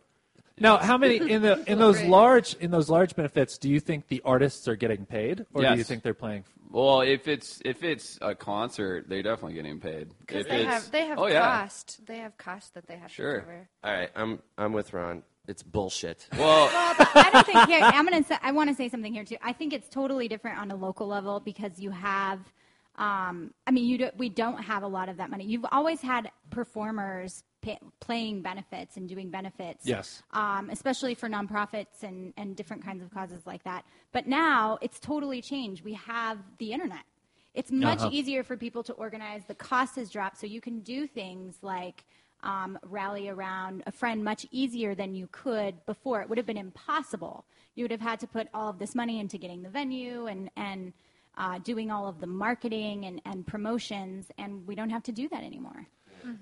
Now, 0.58 0.78
how 0.78 0.98
many 0.98 1.18
in 1.18 1.42
the 1.42 1.64
in 1.70 1.80
those 1.86 1.98
Great. 1.98 2.10
large 2.10 2.54
in 2.56 2.72
those 2.72 2.90
large 2.90 3.16
benefits 3.16 3.58
do 3.58 3.70
you 3.70 3.80
think 3.80 4.08
the 4.08 4.22
artists 4.24 4.68
are 4.68 4.76
getting 4.76 5.06
paid, 5.06 5.46
or 5.54 5.64
do 5.64 5.76
you 5.76 5.84
think 5.84 6.02
they're 6.04 6.14
playing? 6.14 6.46
Well, 6.72 7.02
if 7.02 7.28
it's 7.28 7.62
if 7.66 7.84
it's 7.84 8.18
a 8.22 8.36
concert, 8.36 9.08
they're 9.08 9.24
definitely 9.24 9.54
getting 9.54 9.80
paid. 9.80 10.14
Because 10.20 10.42
If 10.46 10.48
they 10.50 10.62
it's- 10.62 10.74
have 10.84 10.92
they 10.92 11.06
have 11.08 11.20
oh, 11.20 11.28
yeah. 11.28 11.62
cost. 11.62 12.06
They 12.06 12.18
have 12.20 12.38
cost 12.38 12.74
that 12.74 12.88
they 12.88 12.98
have 12.98 13.12
Sure. 13.12 13.36
to 13.36 13.40
cover. 13.42 13.70
All 13.84 13.94
right, 13.94 14.10
I'm 14.16 14.40
I'm 14.58 14.74
with 14.74 14.94
Ron. 14.94 15.24
It's 15.48 15.62
bullshit. 15.62 16.28
Well, 16.38 16.66
Well, 16.74 17.08
I 17.16 17.30
don't 17.32 17.46
think 17.46 17.68
here. 17.70 17.80
I'm 17.84 18.06
gonna. 18.06 18.24
Say, 18.24 18.38
I 18.42 18.52
want 18.52 18.70
to 18.70 18.76
say 18.76 18.90
something 18.90 19.14
here 19.14 19.24
too. 19.26 19.38
I 19.42 19.54
think 19.54 19.74
it's 19.74 19.88
totally 19.90 20.28
different 20.28 20.58
on 20.60 20.72
a 20.72 20.76
local 20.76 21.08
level 21.08 21.40
because 21.40 21.80
you 21.80 21.92
have. 21.92 22.40
Um, 22.98 23.54
I 23.68 23.72
mean, 23.72 23.86
you 23.86 23.98
do, 23.98 24.10
we 24.18 24.30
don't 24.30 24.58
have 24.64 24.84
a 24.84 24.88
lot 24.88 25.10
of 25.10 25.18
that 25.18 25.30
money. 25.30 25.44
You've 25.46 25.66
always 25.70 26.00
had 26.02 26.32
performers 26.50 27.44
pay, 27.66 27.78
playing 28.08 28.42
benefits 28.42 28.98
and 28.98 29.04
doing 29.14 29.28
benefits. 29.40 29.82
Yes. 29.86 30.24
Um, 30.32 30.70
especially 30.78 31.14
for 31.22 31.28
nonprofits 31.38 31.98
and 32.08 32.20
and 32.40 32.56
different 32.60 32.82
kinds 32.88 33.02
of 33.04 33.10
causes 33.18 33.42
like 33.52 33.64
that. 33.64 33.82
But 34.16 34.24
now 34.28 34.78
it's 34.86 35.00
totally 35.00 35.42
changed. 35.42 35.84
We 35.92 35.94
have 35.94 36.38
the 36.62 36.70
internet. 36.76 37.06
It's 37.60 37.72
much 37.72 38.00
Uh-huh. 38.00 38.10
easier 38.18 38.42
for 38.44 38.56
people 38.66 38.84
to 38.90 38.94
organize. 39.06 39.42
The 39.54 39.56
cost 39.72 39.94
has 39.96 40.08
dropped, 40.16 40.38
so 40.42 40.46
you 40.56 40.62
can 40.68 40.78
do 40.82 41.00
things 41.08 41.52
like 41.62 41.98
um, 42.44 42.72
rally 43.00 43.26
around 43.36 43.76
a 43.88 43.92
friend 44.02 44.18
much 44.32 44.46
easier 44.52 44.92
than 45.02 45.10
you 45.20 45.28
could 45.32 45.74
before. 45.86 46.18
It 46.22 46.28
would 46.30 46.38
have 46.38 46.46
been 46.54 46.64
impossible. 46.70 47.46
You 47.76 47.82
would 47.86 47.92
have 47.98 48.02
had 48.12 48.20
to 48.20 48.28
put 48.28 48.46
all 48.54 48.70
of 48.70 48.78
this 48.78 48.94
money 48.94 49.16
into 49.24 49.38
getting 49.44 49.62
the 49.64 49.70
venue 49.82 50.28
and 50.32 50.42
and 50.68 50.82
uh, 51.38 51.58
doing 51.72 51.88
all 51.92 52.06
of 52.08 52.18
the 52.24 52.28
marketing 52.28 52.98
and, 53.08 53.18
and 53.30 53.46
promotions, 53.54 54.22
and 54.38 54.66
we 54.68 54.74
don't 54.76 54.92
have 54.92 55.04
to 55.04 55.12
do 55.22 55.28
that 55.34 55.44
anymore. 55.52 55.82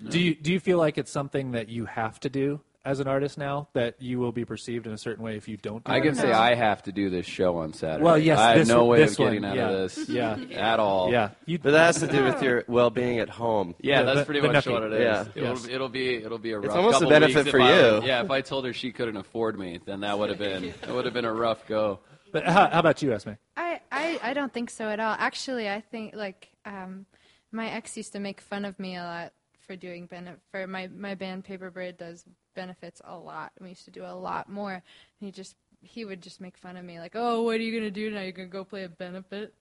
Do 0.09 0.19
you 0.19 0.35
do 0.35 0.51
you 0.51 0.59
feel 0.59 0.77
like 0.77 0.97
it's 0.97 1.11
something 1.11 1.51
that 1.51 1.69
you 1.69 1.85
have 1.85 2.19
to 2.21 2.29
do 2.29 2.61
as 2.85 2.99
an 2.99 3.07
artist 3.07 3.37
now 3.37 3.69
that 3.71 3.95
you 4.01 4.19
will 4.19 4.33
be 4.33 4.43
perceived 4.43 4.85
in 4.85 4.91
a 4.91 4.97
certain 4.97 5.23
way 5.23 5.37
if 5.37 5.47
you 5.47 5.55
don't? 5.55 5.83
Do 5.85 5.91
I 5.91 6.01
can 6.01 6.15
say 6.15 6.31
I 6.31 6.53
have 6.55 6.83
to 6.83 6.91
do 6.91 7.09
this 7.09 7.25
show 7.25 7.57
on 7.57 7.71
Saturday. 7.73 8.03
Well, 8.03 8.17
yes, 8.17 8.37
I 8.39 8.49
have 8.49 8.57
this 8.59 8.67
no 8.67 8.85
way 8.85 9.03
of 9.03 9.15
getting 9.15 9.43
one, 9.43 9.51
out 9.51 9.55
yeah. 9.57 9.69
of 9.69 9.71
this 9.95 10.09
Yeah. 10.09 10.37
at 10.53 10.79
all. 10.81 11.09
Yeah, 11.11 11.29
you, 11.45 11.59
But 11.59 11.71
that 11.71 11.85
has 11.85 11.99
to 12.01 12.07
do 12.07 12.23
with 12.25 12.41
your 12.43 12.65
well-being 12.67 13.19
at 13.19 13.29
home. 13.29 13.73
Yeah, 13.79 14.01
The- 14.01 14.05
that's 14.07 14.19
the- 14.19 14.25
pretty 14.25 14.41
the 14.41 14.47
much 14.51 14.65
nookie. 14.65 14.71
what 14.73 14.83
it 14.83 14.93
is. 14.93 14.99
Yeah. 15.01 15.25
It'll, 15.35 15.49
Yes. 15.55 15.67
it'll 15.69 15.89
be 15.89 16.15
it'll 16.15 16.37
be 16.37 16.51
a 16.51 16.59
rough. 16.59 16.75
almost 16.75 17.01
a 17.01 17.07
benefit 17.07 17.47
for 17.47 17.61
I 17.61 17.73
you. 17.75 17.91
would- 17.93 18.03
yeah, 18.03 18.21
if 18.23 18.29
I 18.31 18.41
told 18.41 18.65
her 18.65 18.73
she 18.73 18.91
couldn't 18.91 19.15
afford 19.17 19.57
me, 19.57 19.79
then 19.85 20.01
that 20.01 20.19
would 20.19 20.29
have 20.29 20.39
been 20.39 20.63
it 20.65 20.89
would 20.89 21.05
have 21.05 21.13
been 21.13 21.25
a 21.25 21.33
rough 21.33 21.65
go. 21.67 21.99
but 22.33 22.43
how, 22.45 22.67
how 22.69 22.79
about 22.79 23.01
you, 23.01 23.13
Esme? 23.13 23.31
I, 23.55 23.79
I, 23.91 24.19
I 24.21 24.33
don't 24.33 24.51
think 24.51 24.69
so 24.69 24.89
at 24.89 24.99
all. 24.99 25.15
Actually, 25.17 25.69
I 25.69 25.79
think 25.79 26.15
like 26.15 26.49
um, 26.65 27.05
my 27.51 27.69
ex 27.69 27.95
used 27.95 28.11
to 28.13 28.19
make 28.19 28.41
fun 28.41 28.65
of 28.65 28.77
me 28.77 28.97
a 28.97 29.03
lot 29.03 29.31
for 29.65 29.75
doing 29.75 30.05
benefit. 30.05 30.39
For 30.51 30.67
my 30.67 30.87
my 30.87 31.15
band 31.15 31.43
Paper 31.43 31.71
Braid 31.71 31.97
does 31.97 32.25
benefits 32.55 33.01
a 33.05 33.17
lot. 33.17 33.51
We 33.59 33.69
used 33.69 33.85
to 33.85 33.91
do 33.91 34.03
a 34.03 34.15
lot 34.15 34.49
more. 34.49 34.73
And 34.73 34.81
he 35.19 35.31
just 35.31 35.55
he 35.81 36.05
would 36.05 36.21
just 36.21 36.41
make 36.41 36.57
fun 36.57 36.77
of 36.77 36.85
me 36.85 36.99
like, 36.99 37.13
oh, 37.15 37.43
what 37.43 37.55
are 37.55 37.63
you 37.63 37.77
gonna 37.77 37.91
do 37.91 38.09
now? 38.09 38.21
You're 38.21 38.31
gonna 38.31 38.47
go 38.47 38.63
play 38.63 38.83
a 38.83 38.89
benefit. 38.89 39.53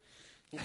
you 0.52 0.60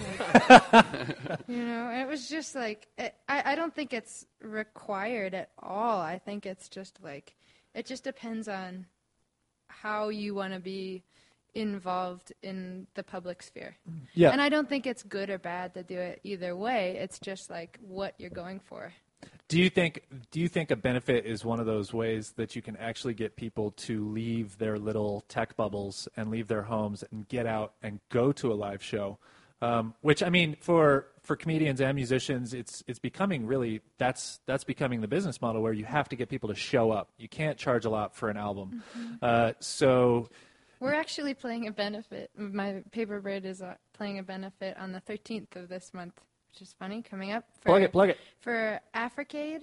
know, 1.64 1.88
and 1.88 2.02
it 2.02 2.08
was 2.08 2.28
just 2.28 2.54
like 2.54 2.88
it, 2.98 3.14
I 3.28 3.52
I 3.52 3.54
don't 3.54 3.74
think 3.74 3.92
it's 3.92 4.26
required 4.42 5.34
at 5.34 5.50
all. 5.58 6.00
I 6.00 6.18
think 6.18 6.44
it's 6.44 6.68
just 6.68 7.02
like 7.02 7.34
it 7.74 7.86
just 7.86 8.04
depends 8.04 8.48
on 8.48 8.86
how 9.68 10.08
you 10.08 10.34
want 10.34 10.52
to 10.52 10.60
be 10.60 11.04
involved 11.54 12.32
in 12.42 12.86
the 12.94 13.02
public 13.02 13.42
sphere. 13.42 13.76
Yeah. 14.14 14.30
And 14.30 14.40
I 14.40 14.48
don't 14.48 14.68
think 14.68 14.86
it's 14.86 15.02
good 15.02 15.30
or 15.30 15.38
bad 15.38 15.74
to 15.74 15.82
do 15.82 15.98
it 15.98 16.20
either 16.22 16.56
way. 16.56 16.98
It's 17.00 17.18
just 17.18 17.50
like 17.50 17.78
what 17.80 18.14
you're 18.18 18.30
going 18.30 18.60
for. 18.60 18.92
Do 19.48 19.58
you 19.58 19.70
think 19.70 20.02
do 20.30 20.40
you 20.40 20.48
think 20.48 20.70
a 20.70 20.76
benefit 20.76 21.24
is 21.24 21.44
one 21.44 21.58
of 21.58 21.66
those 21.66 21.92
ways 21.94 22.32
that 22.36 22.54
you 22.54 22.60
can 22.60 22.76
actually 22.76 23.14
get 23.14 23.34
people 23.36 23.70
to 23.72 24.06
leave 24.08 24.58
their 24.58 24.78
little 24.78 25.24
tech 25.28 25.56
bubbles 25.56 26.06
and 26.16 26.30
leave 26.30 26.48
their 26.48 26.62
homes 26.62 27.02
and 27.10 27.26
get 27.28 27.46
out 27.46 27.72
and 27.82 28.00
go 28.10 28.30
to 28.32 28.52
a 28.52 28.54
live 28.54 28.82
show 28.82 29.18
Um, 29.60 29.94
which 30.02 30.22
I 30.22 30.28
mean, 30.28 30.56
for 30.60 31.08
for 31.22 31.34
comedians 31.34 31.80
and 31.80 31.94
musicians, 31.96 32.54
it's 32.54 32.84
it's 32.86 33.00
becoming 33.00 33.46
really 33.46 33.80
that's 33.98 34.40
that's 34.46 34.64
becoming 34.64 35.00
the 35.00 35.08
business 35.08 35.40
model 35.42 35.62
where 35.62 35.72
you 35.72 35.84
have 35.84 36.08
to 36.10 36.16
get 36.16 36.28
people 36.28 36.48
to 36.50 36.54
show 36.54 36.90
up. 36.92 37.10
You 37.18 37.28
can't 37.28 37.58
charge 37.58 37.84
a 37.84 37.90
lot 37.90 38.14
for 38.14 38.28
an 38.30 38.36
album. 38.36 38.82
Uh, 39.20 39.52
so 39.60 40.28
We're 40.78 40.94
actually 40.94 41.34
playing 41.34 41.66
a 41.66 41.72
benefit. 41.72 42.30
My 42.36 42.84
paper 42.92 43.20
bird 43.20 43.44
is 43.44 43.60
uh, 43.62 43.74
playing 43.94 44.20
a 44.20 44.22
benefit 44.22 44.76
on 44.78 44.92
the 44.92 45.00
13th 45.00 45.56
of 45.56 45.68
this 45.68 45.92
month, 45.92 46.20
which 46.52 46.62
is 46.62 46.74
funny, 46.78 47.02
coming 47.02 47.32
up. 47.32 47.44
For, 47.60 47.66
plug 47.66 47.82
it, 47.82 47.92
plug 47.92 48.08
it. 48.10 48.18
For 48.40 48.80
Africade. 48.94 49.62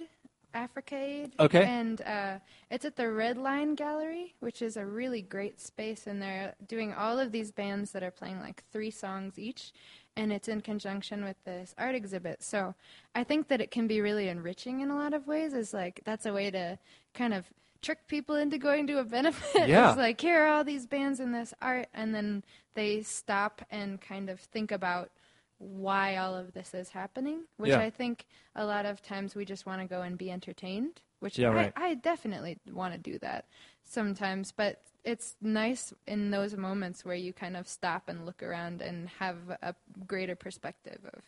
Africade. 0.54 1.32
Okay. 1.38 1.64
And 1.64 2.00
uh, 2.02 2.38
it's 2.70 2.84
at 2.84 2.96
the 2.96 3.10
Red 3.10 3.36
Line 3.36 3.74
Gallery, 3.74 4.34
which 4.40 4.62
is 4.62 4.76
a 4.76 4.86
really 4.86 5.20
great 5.20 5.60
space, 5.60 6.06
and 6.06 6.20
they're 6.20 6.54
doing 6.66 6.94
all 6.94 7.18
of 7.18 7.30
these 7.30 7.52
bands 7.52 7.92
that 7.92 8.02
are 8.02 8.10
playing 8.10 8.40
like 8.40 8.64
three 8.72 8.90
songs 8.90 9.38
each, 9.38 9.72
and 10.16 10.32
it's 10.32 10.48
in 10.48 10.62
conjunction 10.62 11.24
with 11.24 11.36
this 11.44 11.74
art 11.76 11.94
exhibit. 11.94 12.42
So 12.42 12.74
I 13.14 13.22
think 13.22 13.48
that 13.48 13.60
it 13.60 13.70
can 13.70 13.86
be 13.86 14.00
really 14.00 14.28
enriching 14.28 14.80
in 14.80 14.90
a 14.90 14.96
lot 14.96 15.12
of 15.12 15.26
ways. 15.26 15.52
Is 15.52 15.74
like 15.74 16.00
that's 16.04 16.24
a 16.24 16.32
way 16.32 16.50
to 16.50 16.78
kind 17.12 17.34
of 17.34 17.44
trick 17.82 18.08
people 18.08 18.34
into 18.34 18.58
going 18.58 18.86
to 18.86 18.98
a 18.98 19.04
benefit. 19.04 19.68
Yeah. 19.68 19.90
It's 19.90 19.98
like 19.98 20.20
here 20.20 20.44
are 20.44 20.48
all 20.48 20.64
these 20.64 20.86
bands 20.86 21.20
and 21.20 21.34
this 21.34 21.52
art, 21.60 21.88
and 21.92 22.14
then 22.14 22.44
they 22.74 23.02
stop 23.02 23.62
and 23.70 24.00
kind 24.00 24.30
of 24.30 24.40
think 24.40 24.72
about 24.72 25.10
why 25.58 26.16
all 26.16 26.34
of 26.34 26.52
this 26.52 26.74
is 26.74 26.90
happening, 26.90 27.44
which 27.56 27.70
Yeah. 27.70 27.80
I 27.80 27.90
think 27.90 28.26
a 28.54 28.64
lot 28.64 28.86
of 28.86 29.02
times 29.02 29.34
we 29.34 29.44
just 29.44 29.66
want 29.66 29.80
to 29.80 29.86
go 29.86 30.02
and 30.02 30.18
be 30.18 30.30
entertained, 30.30 31.00
which 31.20 31.38
Yeah, 31.38 31.50
I, 31.50 31.54
right. 31.54 31.72
I 31.76 31.94
definitely 31.94 32.58
want 32.70 32.94
to 32.94 32.98
do 32.98 33.18
that 33.20 33.46
sometimes, 33.82 34.52
but 34.52 34.82
it's 35.04 35.36
nice 35.40 35.94
in 36.06 36.30
those 36.30 36.56
moments 36.56 37.04
where 37.04 37.14
you 37.14 37.32
kind 37.32 37.56
of 37.56 37.68
stop 37.68 38.08
and 38.08 38.26
look 38.26 38.42
around 38.42 38.82
and 38.82 39.08
have 39.08 39.36
a 39.62 39.74
greater 40.06 40.34
perspective 40.36 40.98
of 41.04 41.22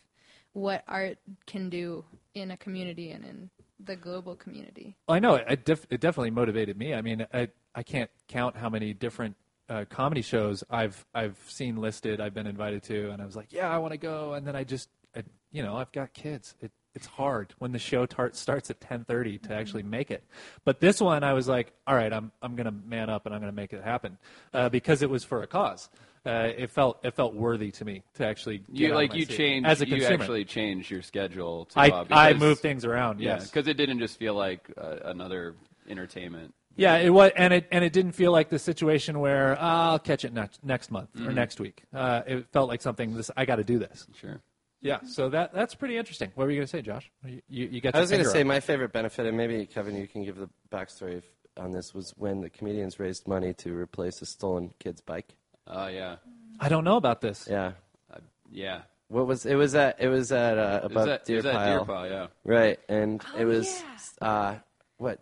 what 0.53 0.83
art 0.87 1.17
can 1.47 1.69
do 1.69 2.03
in 2.33 2.51
a 2.51 2.57
community 2.57 3.11
and 3.11 3.23
in 3.23 3.49
the 3.79 3.95
global 3.95 4.35
community. 4.35 4.95
Well, 5.07 5.15
I 5.15 5.19
know 5.19 5.35
it, 5.35 5.45
it, 5.49 5.65
def- 5.65 5.87
it 5.89 6.01
definitely 6.01 6.31
motivated 6.31 6.77
me. 6.77 6.93
I 6.93 7.01
mean, 7.01 7.25
I 7.33 7.49
I 7.73 7.83
can't 7.83 8.09
count 8.27 8.57
how 8.57 8.69
many 8.69 8.93
different 8.93 9.35
uh, 9.69 9.85
comedy 9.89 10.21
shows 10.21 10.63
I've 10.69 11.05
I've 11.13 11.37
seen 11.47 11.77
listed. 11.77 12.19
I've 12.19 12.33
been 12.33 12.47
invited 12.47 12.83
to, 12.83 13.11
and 13.11 13.21
I 13.21 13.25
was 13.25 13.35
like, 13.35 13.53
yeah, 13.53 13.69
I 13.69 13.77
want 13.77 13.91
to 13.93 13.97
go. 13.97 14.33
And 14.33 14.45
then 14.45 14.55
I 14.55 14.63
just, 14.63 14.89
I, 15.15 15.23
you 15.51 15.61
know, 15.63 15.77
I've 15.77 15.91
got 15.91 16.13
kids. 16.13 16.55
It, 16.59 16.71
it's 16.95 17.05
hard 17.05 17.53
when 17.59 17.71
the 17.71 17.77
show 17.79 18.07
tar- 18.07 18.31
starts 18.33 18.71
at 18.71 18.79
10:30 18.79 19.43
to 19.43 19.53
actually 19.53 19.83
make 19.83 20.09
it. 20.09 20.23
But 20.65 20.79
this 20.79 20.99
one, 20.99 21.23
I 21.23 21.33
was 21.33 21.47
like, 21.47 21.71
all 21.85 21.95
right, 21.95 22.11
I'm 22.11 22.31
I'm 22.41 22.55
gonna 22.55 22.71
man 22.71 23.09
up 23.09 23.25
and 23.27 23.33
I'm 23.35 23.39
gonna 23.41 23.51
make 23.51 23.71
it 23.73 23.83
happen 23.83 24.17
uh, 24.53 24.69
because 24.69 25.01
it 25.03 25.09
was 25.09 25.23
for 25.23 25.43
a 25.43 25.47
cause. 25.47 25.87
Uh, 26.25 26.49
it 26.57 26.69
felt 26.69 26.99
it 27.05 27.13
felt 27.13 27.33
worthy 27.33 27.71
to 27.71 27.85
me 27.85 28.03
to 28.15 28.25
actually 28.25 28.61
You 28.71 28.93
like 28.93 29.13
you 29.13 29.25
change 29.25 29.65
as 29.65 29.81
a 29.81 29.87
you 29.87 29.95
consumer. 29.97 30.15
actually 30.23 30.45
changed 30.45 30.89
your 30.91 31.01
schedule. 31.03 31.65
To 31.65 31.79
I 31.79 31.89
out 31.91 32.11
I 32.11 32.33
because- 32.33 32.41
moved 32.41 32.61
things 32.61 32.83
around. 32.85 33.19
Yeah, 33.21 33.35
yes, 33.35 33.49
because 33.49 33.67
it 33.67 33.75
didn't 33.77 33.99
just 33.99 34.17
feel 34.17 34.33
like 34.33 34.69
uh, 34.77 34.97
another 35.05 35.55
entertainment. 35.87 36.53
Yeah, 36.79 36.97
it 36.97 37.09
was, 37.09 37.31
and 37.35 37.53
it 37.53 37.67
and 37.71 37.83
it 37.83 37.93
didn't 37.93 38.13
feel 38.13 38.31
like 38.31 38.49
the 38.49 38.59
situation 38.59 39.19
where 39.19 39.57
"Ah, 39.59 39.91
I'll 39.91 39.99
catch 39.99 40.23
it 40.25 40.33
next 40.33 40.63
next 40.63 40.91
month 40.91 41.09
Mm-hmm. 41.13 41.27
or 41.27 41.31
next 41.33 41.59
week. 41.59 41.83
Uh, 41.93 42.21
it 42.25 42.47
felt 42.51 42.69
like 42.69 42.81
something. 42.81 43.13
This 43.15 43.29
I 43.35 43.45
got 43.45 43.57
to 43.57 43.63
do 43.63 43.79
this. 43.79 44.07
Sure. 44.19 44.41
Yeah, 44.81 44.99
so 45.05 45.27
that 45.29 45.53
that's 45.53 45.75
pretty 45.75 45.97
interesting. 45.97 46.31
What 46.35 46.45
were 46.45 46.51
you 46.51 46.57
going 46.57 46.67
to 46.67 46.71
say, 46.71 46.81
Josh? 46.81 47.11
You 47.25 47.41
you, 47.49 47.65
you 47.67 47.81
got 47.81 47.95
I 47.95 47.99
was 47.99 48.09
going 48.09 48.23
to 48.23 48.29
say 48.29 48.41
up. 48.41 48.47
my 48.47 48.61
favorite 48.61 48.93
benefit, 48.93 49.25
and 49.25 49.35
maybe 49.35 49.65
Kevin, 49.65 49.95
you 49.97 50.07
can 50.07 50.23
give 50.23 50.37
the 50.37 50.49
backstory 50.71 51.17
f- 51.17 51.23
on 51.57 51.71
this, 51.71 51.93
was 51.93 52.13
when 52.15 52.39
the 52.39 52.49
comedians 52.49 52.97
raised 52.97 53.27
money 53.27 53.53
to 53.55 53.73
replace 53.75 54.21
a 54.21 54.25
stolen 54.25 54.73
kid's 54.79 55.01
bike. 55.01 55.35
Oh 55.67 55.87
yeah, 55.87 56.15
I 56.61 56.69
don't 56.69 56.85
know 56.85 56.95
about 56.95 57.19
this. 57.19 57.45
Yeah. 57.51 57.73
uh, 58.13 58.19
yeah. 58.49 58.81
What 59.09 59.27
was 59.27 59.45
it? 59.45 59.55
Was 59.55 59.75
at 59.75 59.97
it 59.99 60.07
was 60.07 60.31
at 60.31 60.57
uh, 60.57 60.61
It 60.61 60.83
was 60.83 60.91
above 60.93 61.05
that, 61.07 61.25
Deer 61.25 61.35
was 61.37 61.43
that 61.45 61.55
Pile, 61.55 61.77
deer 61.79 61.85
pile. 61.85 62.09
Yeah. 62.09 62.27
right? 62.45 62.79
And 62.87 63.21
Oh, 63.35 63.37
it 63.37 63.45
was 63.45 63.83
uh, 64.21 64.55
what 64.97 65.19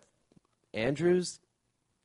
Andrew's 0.74 1.40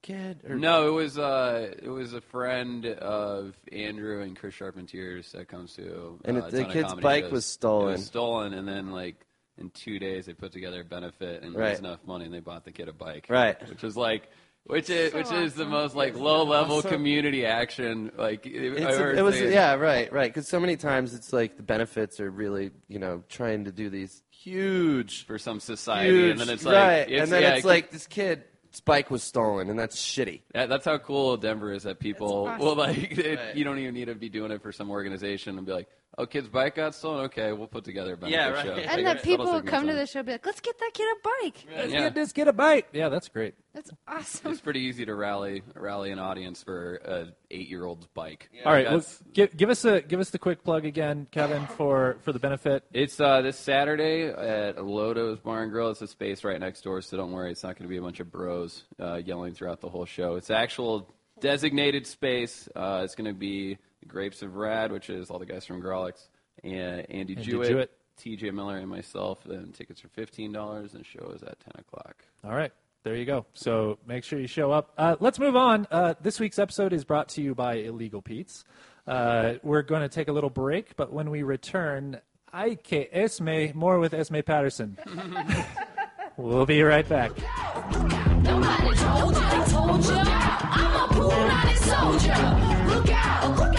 kid 0.04 0.42
or 0.48 0.56
No, 0.56 0.88
it 0.88 0.92
was 0.92 1.18
uh, 1.18 1.74
it 1.82 1.90
was 1.90 2.14
a 2.14 2.22
friend 2.22 2.86
of 2.86 3.56
Andrew 3.72 4.22
and 4.22 4.38
Chris 4.38 4.54
Charpentier's 4.54 5.32
that 5.32 5.48
comes 5.48 5.74
to. 5.78 6.20
And 6.26 6.38
uh, 6.38 6.42
it- 6.42 6.48
a 6.48 6.52
the 6.52 6.58
ton 6.60 6.68
of 6.68 6.74
kid's 6.74 6.88
comedy 6.90 7.02
bike 7.04 7.24
shows. 7.24 7.32
was 7.32 7.46
stolen. 7.48 7.88
It 7.88 7.92
was 7.94 8.06
stolen, 8.06 8.54
and 8.54 8.68
then 8.68 8.92
like 8.92 9.16
in 9.58 9.70
two 9.72 9.98
days 9.98 10.28
they 10.28 10.34
put 10.34 10.52
together 10.52 10.82
a 10.82 10.86
benefit 10.86 11.42
and 11.44 11.56
Right. 11.56 11.70
raised 11.70 11.80
enough 11.80 12.00
money, 12.06 12.26
and 12.26 12.34
they 12.34 12.40
bought 12.40 12.66
the 12.66 12.72
kid 12.72 12.88
a 12.90 12.94
bike. 12.94 13.26
Right. 13.30 13.58
Which 13.70 13.82
was 13.82 13.98
like. 13.98 14.30
Which 14.66 14.90
is 14.90 15.12
So 15.12 15.18
which 15.18 15.32
is 15.34 15.56
the 15.56 15.66
most 15.66 15.94
like 15.94 16.16
low 16.16 16.44
level 16.46 16.82
community 16.82 17.46
action 17.46 18.14
like 18.18 18.48
I've 18.48 18.54
a- 18.56 19.18
it 19.18 19.22
was 19.22 19.36
seen. 19.36 19.52
yeah 19.52 19.74
right 19.74 20.10
right 20.14 20.30
because 20.34 20.48
so 20.48 20.58
many 20.58 20.78
times 20.78 21.14
it's 21.14 21.34
like 21.34 21.58
the 21.58 21.64
benefits 21.64 22.22
are 22.22 22.32
really 22.32 22.72
you 22.88 22.98
know 22.98 23.24
trying 23.28 23.66
to 23.66 23.74
do 23.74 23.90
these 23.90 24.24
huge 24.32 25.26
for 25.26 25.38
some 25.38 25.60
society, 25.60 26.12
huge 26.16 26.32
and 26.32 26.40
then 26.40 26.50
it's 26.50 26.64
like 26.64 26.76
right 26.78 27.12
it's, 27.12 27.24
and 27.24 27.30
then 27.34 27.42
yeah, 27.42 27.56
it's 27.56 27.66
it- 27.66 27.68
like 27.68 27.92
this 27.92 28.08
kid's 28.08 28.46
bike 28.82 29.10
was 29.12 29.24
stolen 29.24 29.70
and 29.70 29.78
that's 29.78 29.96
shitty 30.02 30.42
Yeah, 30.56 30.66
that's 30.66 30.86
how 30.86 30.98
cool 30.98 31.38
Denver 31.38 31.72
is 31.72 31.84
that 31.84 32.00
people 32.00 32.46
That's 32.46 32.62
will 32.62 32.76
like 32.76 33.18
it, 33.18 33.38
Right. 33.40 33.56
you 33.56 33.64
don't 33.64 33.80
even 33.80 33.94
need 33.94 34.06
to 34.06 34.16
be 34.16 34.30
doing 34.30 34.52
it 34.52 34.62
for 34.62 34.72
some 34.72 34.90
organization 34.90 35.58
and 35.58 35.66
be 35.68 35.74
like, 35.74 35.88
oh, 36.18 36.26
kid's 36.26 36.48
bike 36.48 36.76
got 36.76 36.94
stolen. 36.96 37.26
Okay, 37.26 37.52
we'll 37.54 37.68
put 37.68 37.84
together 37.84 38.14
a 38.14 38.18
benefit 38.18 38.36
Yeah, 38.40 38.50
right. 38.50 38.66
show. 38.66 38.72
And 38.74 38.78
Like, 38.78 38.86
And 38.86 38.92
subtle 38.92 39.14
that 39.14 39.24
people 39.24 39.46
segments 39.46 39.70
come 39.70 39.86
to 39.86 39.92
on 39.92 39.98
the 39.98 40.06
show 40.06 40.20
and 40.20 40.26
be 40.26 40.32
like, 40.34 40.46
let's 40.46 40.60
get 40.62 40.78
that 40.80 40.92
kid 40.94 41.08
a 41.08 41.44
bike. 41.44 41.66
Let's 41.76 41.94
Yeah. 41.94 42.00
get 42.00 42.16
this, 42.16 42.32
get 42.34 42.48
a 42.48 42.54
bite. 42.54 42.88
Yeah, 42.94 43.10
that's 43.10 43.30
great. 43.30 43.56
That's 43.74 43.90
awesome. 44.08 44.52
It's 44.52 44.62
pretty 44.62 44.82
easy 44.82 45.04
to 45.06 45.16
rally 45.16 45.64
rally 45.76 46.12
an 46.12 46.20
audience 46.20 46.62
for 46.62 46.96
a 47.06 47.28
eight 47.50 47.68
year 47.70 47.86
old's 47.86 48.06
bike. 48.08 48.50
All 48.66 48.72
right, 48.72 48.86
well, 48.86 49.00
That's- 49.00 49.24
give, 49.34 49.58
give 49.58 49.70
us 49.72 49.84
a 49.86 50.02
give 50.02 50.20
us 50.20 50.30
the 50.30 50.38
quick 50.40 50.64
plug 50.64 50.86
again, 50.86 51.26
Kevin, 51.32 51.66
for 51.66 52.18
for 52.22 52.32
the 52.32 52.40
benefit. 52.40 52.84
It's 52.94 53.20
uh, 53.20 53.42
this 53.42 53.58
Saturday 53.58 54.28
at 54.28 54.78
Lodo's 54.78 55.40
Bar 55.40 55.64
and 55.64 55.72
Grill. 55.72 55.90
It's 55.90 56.02
a 56.04 56.08
space 56.08 56.44
right 56.44 56.60
next 56.60 56.82
door, 56.84 57.02
so 57.02 57.18
don't 57.18 57.32
worry. 57.32 57.50
It's 57.52 57.64
not 57.64 57.76
going 57.76 57.88
to 57.88 57.90
be 57.90 57.98
a 57.98 58.02
bunch 58.02 58.20
of 58.20 58.32
bros 58.32 58.84
uh, 59.00 59.16
yelling 59.26 59.54
throughout 59.56 59.82
the 59.82 59.90
whole 59.90 60.06
show. 60.06 60.36
It's 60.36 60.52
actual 60.52 61.10
designated 61.40 62.06
space. 62.08 62.70
Uh, 62.76 63.02
it's 63.04 63.16
going 63.16 63.26
to 63.26 63.38
be 63.38 63.74
the 63.74 63.78
Grapes 64.08 64.42
of 64.42 64.56
Rad, 64.56 64.92
which 64.92 65.10
is 65.10 65.30
all 65.30 65.40
the 65.40 65.46
guys 65.46 65.66
from 65.66 65.82
Grawlix, 65.82 66.28
and 66.64 67.06
Andy, 67.10 67.36
Andy 67.36 67.36
Juett, 67.36 67.70
Juett. 67.72 67.88
TJ 68.22 68.54
Miller, 68.54 68.78
and 68.78 68.90
myself. 68.90 69.46
And 69.46 69.74
tickets 69.74 70.04
are 70.04 70.10
fifteen 70.10 70.52
dollars, 70.52 70.94
and 70.94 71.02
the 71.02 71.08
show 71.08 71.32
is 71.36 71.44
at 71.44 71.60
ten 71.60 71.74
o'clock. 71.80 72.24
All 72.44 72.56
right. 72.56 72.72
There 73.04 73.16
you 73.18 73.26
go. 73.26 73.46
So 73.54 74.00
make 74.08 74.24
sure 74.24 74.40
you 74.40 74.48
show 74.48 74.72
up. 74.72 74.94
Uh, 74.98 75.18
let's 75.20 75.38
move 75.38 75.58
on. 75.58 75.88
Uh, 75.92 76.14
this 76.22 76.40
week's 76.40 76.58
episode 76.58 76.94
is 76.94 77.04
brought 77.04 77.28
to 77.30 77.42
you 77.42 77.54
by 77.54 77.76
Illegal 77.76 78.22
Pete's. 78.22 78.64
Uh, 79.06 79.56
we're 79.62 79.82
going 79.82 80.02
to 80.02 80.08
take 80.08 80.30
a 80.30 80.32
little 80.32 80.50
break, 80.50 80.96
but 80.96 81.12
when 81.12 81.30
we 81.30 81.44
return, 81.44 82.22
I 82.54 82.76
que 82.76 83.08
Esme, 83.12 83.74
more 83.78 84.00
with 84.00 84.14
Esme 84.14 84.40
Patterson. 84.46 84.98
we'll 86.38 86.66
be 86.66 86.82
right 86.82 87.08
back. 87.08 87.32
Nobody 88.42 88.96
told 88.96 89.36
you, 89.36 89.66
told 89.66 90.06
you. 90.06 90.14
I'm 90.16 90.96
a 90.96 91.08
Punani 91.14 91.78
soldier. 91.78 92.96
Look 92.96 93.10
out, 93.10 93.58
look 93.58 93.68
out. 93.68 93.73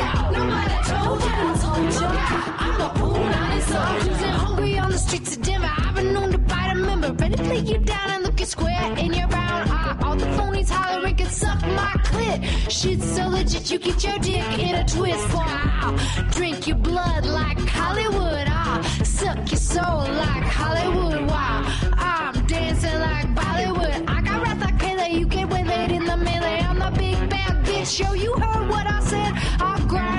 I'm 2.35 2.81
a 2.81 2.89
Punani 2.99 3.61
soldier. 3.63 4.01
Cruising 4.05 4.29
hungry 4.45 4.79
on 4.79 4.91
the 4.91 4.99
streets 4.99 5.37
of 5.37 5.43
Denver. 5.43 5.71
I've 5.77 5.95
been 5.95 6.13
known 6.13 6.33
to 6.33 6.39
bite 6.39 6.73
a 6.73 6.75
member. 6.75 7.13
Ready 7.13 7.37
to 7.37 7.43
lay 7.45 7.59
you 7.61 7.79
down 7.79 8.11
and 8.11 8.25
look 8.25 8.41
you 8.41 8.47
square 8.47 8.99
in 8.99 9.13
your 9.13 9.29
brown 9.29 9.69
eye. 9.69 9.97
All 10.03 10.17
the 10.17 10.27
phonies 10.37 10.69
hollering 10.69 11.17
can 11.17 11.31
suck 11.31 11.61
my 11.63 11.93
clit. 12.09 12.39
Shit's 12.71 13.09
so 13.17 13.29
legit, 13.29 13.71
you 13.71 13.79
get 13.79 14.03
your 14.05 14.19
dick 14.19 14.59
in 14.59 14.75
a 14.75 14.85
twist. 14.85 15.29
Wow. 15.35 15.97
Drink 16.31 16.67
your 16.67 16.77
blood 16.77 17.25
like 17.27 17.59
Hollywood. 17.61 18.47
Ah, 18.49 18.81
suck 19.05 19.39
your 19.51 19.59
soul 19.59 20.05
like 20.23 20.45
Hollywood. 20.45 21.27
Wow. 21.29 21.63
I'm 21.97 22.47
dancing 22.47 22.99
like 22.99 23.29
Bollywood. 23.35 24.09
I 24.09 24.21
got 24.23 24.43
wrath 24.43 24.61
like 24.61 24.79
Pele. 24.79 25.09
You 25.19 25.27
get 25.27 25.49
waylaid 25.49 25.91
in 25.93 26.05
the 26.05 26.17
melee. 26.17 26.61
I'm 26.61 26.79
the 26.79 26.91
big 26.99 27.19
bad 27.31 27.65
bitch. 27.65 28.01
Yo, 28.01 28.13
you 28.15 28.33
heard 28.35 28.69
what 28.69 28.87
I 28.87 29.01
said. 29.01 29.33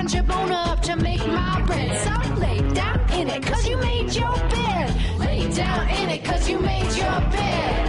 Your 0.08 0.22
bone 0.22 0.52
up 0.52 0.80
to 0.82 0.94
make 0.94 1.26
my 1.26 1.60
bread. 1.62 2.00
So 2.00 2.34
lay 2.34 2.60
down 2.74 3.10
in 3.10 3.28
it, 3.28 3.42
cause 3.42 3.66
you 3.66 3.76
made 3.76 4.14
your 4.14 4.32
bed. 4.36 5.18
Lay 5.18 5.50
down 5.52 5.88
in 5.88 6.08
it, 6.10 6.24
cause 6.24 6.48
you 6.48 6.60
made 6.60 6.96
your 6.96 7.20
bed. 7.32 7.86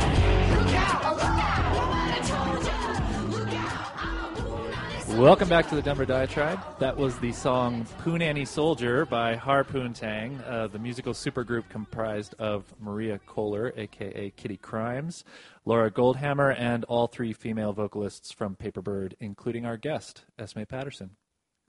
Welcome 5.19 5.47
back 5.47 5.69
to 5.69 5.75
the 5.75 5.81
Denver 5.83 6.05
Diatribe. 6.05 6.59
That 6.79 6.97
was 6.97 7.19
the 7.19 7.31
song 7.33 7.85
Poonanny 8.03 8.47
Soldier 8.47 9.05
by 9.05 9.35
Harpoon 9.35 9.93
Tang, 9.93 10.39
uh, 10.47 10.67
the 10.67 10.79
musical 10.79 11.13
supergroup 11.13 11.69
comprised 11.69 12.33
of 12.39 12.63
Maria 12.79 13.19
Kohler, 13.27 13.73
aka 13.77 14.31
Kitty 14.31 14.57
Crimes, 14.57 15.23
Laura 15.65 15.91
Goldhammer, 15.91 16.55
and 16.57 16.83
all 16.85 17.05
three 17.05 17.33
female 17.33 17.73
vocalists 17.73 18.31
from 18.31 18.55
Paperbird, 18.55 19.13
including 19.19 19.67
our 19.67 19.77
guest, 19.77 20.25
Esme 20.39 20.63
Patterson. 20.63 21.11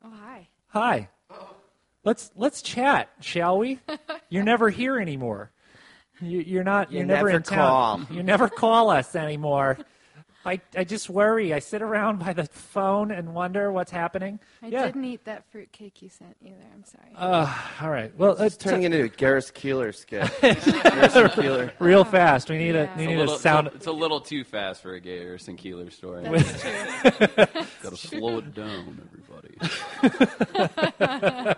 Oh, 0.05 0.11
hi. 0.11 0.49
Hi. 0.68 1.09
Let's 2.05 2.30
let's 2.36 2.62
chat, 2.62 3.11
shall 3.20 3.59
we? 3.59 3.80
You're 4.30 4.44
never 4.44 4.70
here 4.70 4.99
anymore. 4.99 5.51
You, 6.20 6.40
you're 6.40 6.64
not. 6.64 6.90
You 6.90 6.99
You're 6.99 7.07
never, 7.07 7.26
never 7.28 7.36
in 7.36 7.42
town. 7.42 8.07
call. 8.07 8.07
You 8.16 8.22
never 8.22 8.49
call 8.49 8.90
us 8.90 9.14
anymore. 9.14 9.78
I, 10.44 10.61
I 10.74 10.84
just 10.84 11.11
worry. 11.11 11.53
I 11.53 11.59
sit 11.59 11.82
around 11.82 12.20
by 12.20 12.32
the 12.32 12.44
phone 12.46 13.11
and 13.11 13.34
wonder 13.34 13.70
what's 13.70 13.90
happening. 13.90 14.40
I 14.62 14.68
yeah. 14.68 14.86
didn't 14.86 15.05
eat 15.05 15.24
that 15.26 15.44
fruit 15.51 15.70
cake 15.72 16.01
you 16.01 16.09
sent 16.09 16.36
either. 16.42 16.64
I'm 16.74 16.84
sorry. 16.84 17.11
Uh, 17.14 17.55
all 17.82 17.90
right. 17.90 18.16
Well, 18.16 18.40
It's 18.40 18.57
uh, 18.57 18.70
turning 18.70 18.84
into 18.84 19.05
a 19.05 19.09
Garris 19.09 19.53
Keillor 19.53 19.94
skit. 19.94 20.22
Garrison 20.40 21.24
Keillor. 21.28 21.72
real 21.80 22.05
fast. 22.05 22.49
We 22.49 22.57
need 22.59 22.74
Yeah. 22.76 22.92
a 22.94 22.96
we 22.96 23.03
It's 23.03 23.03
a, 23.03 23.07
need 23.07 23.16
little, 23.18 23.34
a 23.34 23.38
sound. 23.38 23.66
it's, 23.74 23.86
a, 23.86 23.92
little 23.92 24.20
too 24.20 24.42
fast 24.42 24.80
for 24.80 24.94
a 24.94 25.01
Garrison 25.01 25.57
Keillor 25.57 25.92
story. 25.92 26.22
That's 26.24 26.62
true. 26.62 27.28
Got 27.82 27.90
to 27.90 27.96
slow 27.96 28.38
it 28.38 28.55
down, 28.55 28.70
everybody. 29.05 29.18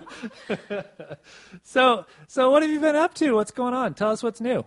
So 1.62 2.04
so 2.26 2.50
what 2.50 2.62
have 2.62 2.70
you 2.70 2.80
been 2.80 2.96
up 2.96 3.14
to? 3.14 3.32
What's 3.32 3.50
going 3.50 3.74
on? 3.74 3.94
Tell 3.94 4.10
us 4.10 4.22
what's 4.22 4.40
new. 4.40 4.64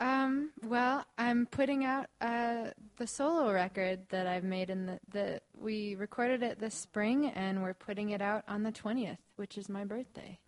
Um, 0.00 0.50
well, 0.66 1.04
I'm 1.16 1.46
putting 1.46 1.84
out 1.84 2.06
uh, 2.20 2.70
the 2.96 3.06
solo 3.06 3.52
record 3.52 4.00
that 4.08 4.26
I've 4.26 4.42
made 4.42 4.68
in 4.68 4.86
the, 4.86 4.98
the 5.10 5.40
we 5.56 5.94
recorded 5.94 6.42
it 6.42 6.58
this 6.58 6.74
spring 6.74 7.26
and 7.26 7.62
we're 7.62 7.74
putting 7.74 8.10
it 8.10 8.20
out 8.20 8.42
on 8.48 8.64
the 8.64 8.72
20th, 8.72 9.18
which 9.36 9.56
is 9.56 9.68
my 9.68 9.84
birthday. 9.84 10.40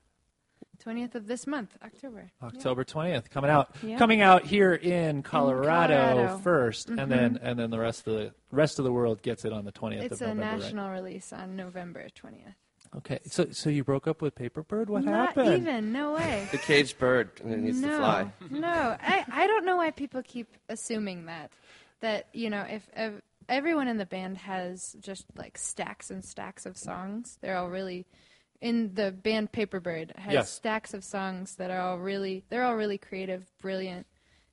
20th 0.84 1.14
of 1.14 1.26
this 1.26 1.46
month, 1.46 1.76
October. 1.84 2.30
Yeah. 2.40 2.48
October 2.48 2.84
twentieth, 2.84 3.30
coming 3.30 3.50
out, 3.50 3.74
Yeah. 3.82 3.98
coming 3.98 4.20
out 4.20 4.44
here 4.44 4.74
in 4.74 5.22
Colorado, 5.22 5.94
Colorado. 5.94 6.40
1st 6.44 6.88
and 6.98 7.10
then 7.10 7.34
mm-hmm. 7.34 7.46
and 7.46 7.58
then 7.58 7.70
the 7.70 7.78
rest 7.78 8.06
of 8.06 8.14
the 8.14 8.32
rest 8.50 8.78
of 8.78 8.84
the 8.84 8.92
world 8.92 9.22
gets 9.22 9.44
it 9.44 9.52
on 9.52 9.64
the 9.64 9.72
twentieth 9.72 10.04
It's 10.04 10.20
of 10.20 10.28
a 10.28 10.34
November. 10.34 10.62
national 10.62 10.90
release 10.90 11.32
on 11.32 11.56
November 11.56 12.06
20th. 12.08 12.54
Okay, 12.96 13.18
so 13.26 13.46
so 13.50 13.70
you 13.70 13.82
broke 13.82 14.06
up 14.06 14.22
with 14.22 14.34
Paper 14.34 14.62
Bird? 14.62 14.88
What 14.88 15.04
Not 15.04 15.28
happened? 15.28 15.46
Not 15.46 15.56
even, 15.56 15.92
no 15.92 16.12
way. 16.14 16.46
The 16.52 16.58
caged 16.58 16.98
bird 16.98 17.44
needs 17.44 17.80
no, 17.80 17.88
to 17.88 17.96
fly. 17.96 18.32
no, 18.50 18.68
I, 19.00 19.24
I 19.32 19.46
don't 19.48 19.64
know 19.64 19.76
why 19.76 19.90
people 19.90 20.22
keep 20.22 20.48
assuming 20.68 21.26
that. 21.26 21.50
That, 22.00 22.28
you 22.32 22.50
know, 22.50 22.64
if, 22.68 22.86
if 22.94 23.14
everyone 23.48 23.88
in 23.88 23.96
the 23.96 24.06
band 24.06 24.38
has 24.38 24.94
just 25.00 25.24
like 25.36 25.58
stacks 25.58 26.10
and 26.10 26.24
stacks 26.24 26.66
of 26.66 26.76
songs, 26.76 27.38
they're 27.40 27.56
all 27.56 27.70
really 27.70 28.06
in 28.64 28.94
the 28.94 29.12
band 29.12 29.52
Paperbird 29.52 30.16
has 30.16 30.32
Yes. 30.32 30.50
stacks 30.50 30.94
of 30.94 31.04
songs 31.04 31.56
that 31.56 31.70
are 31.70 31.80
all 31.80 31.98
really 31.98 32.44
they're 32.48 32.64
all 32.64 32.76
really 32.76 32.96
creative, 32.96 33.52
brilliant 33.60 34.06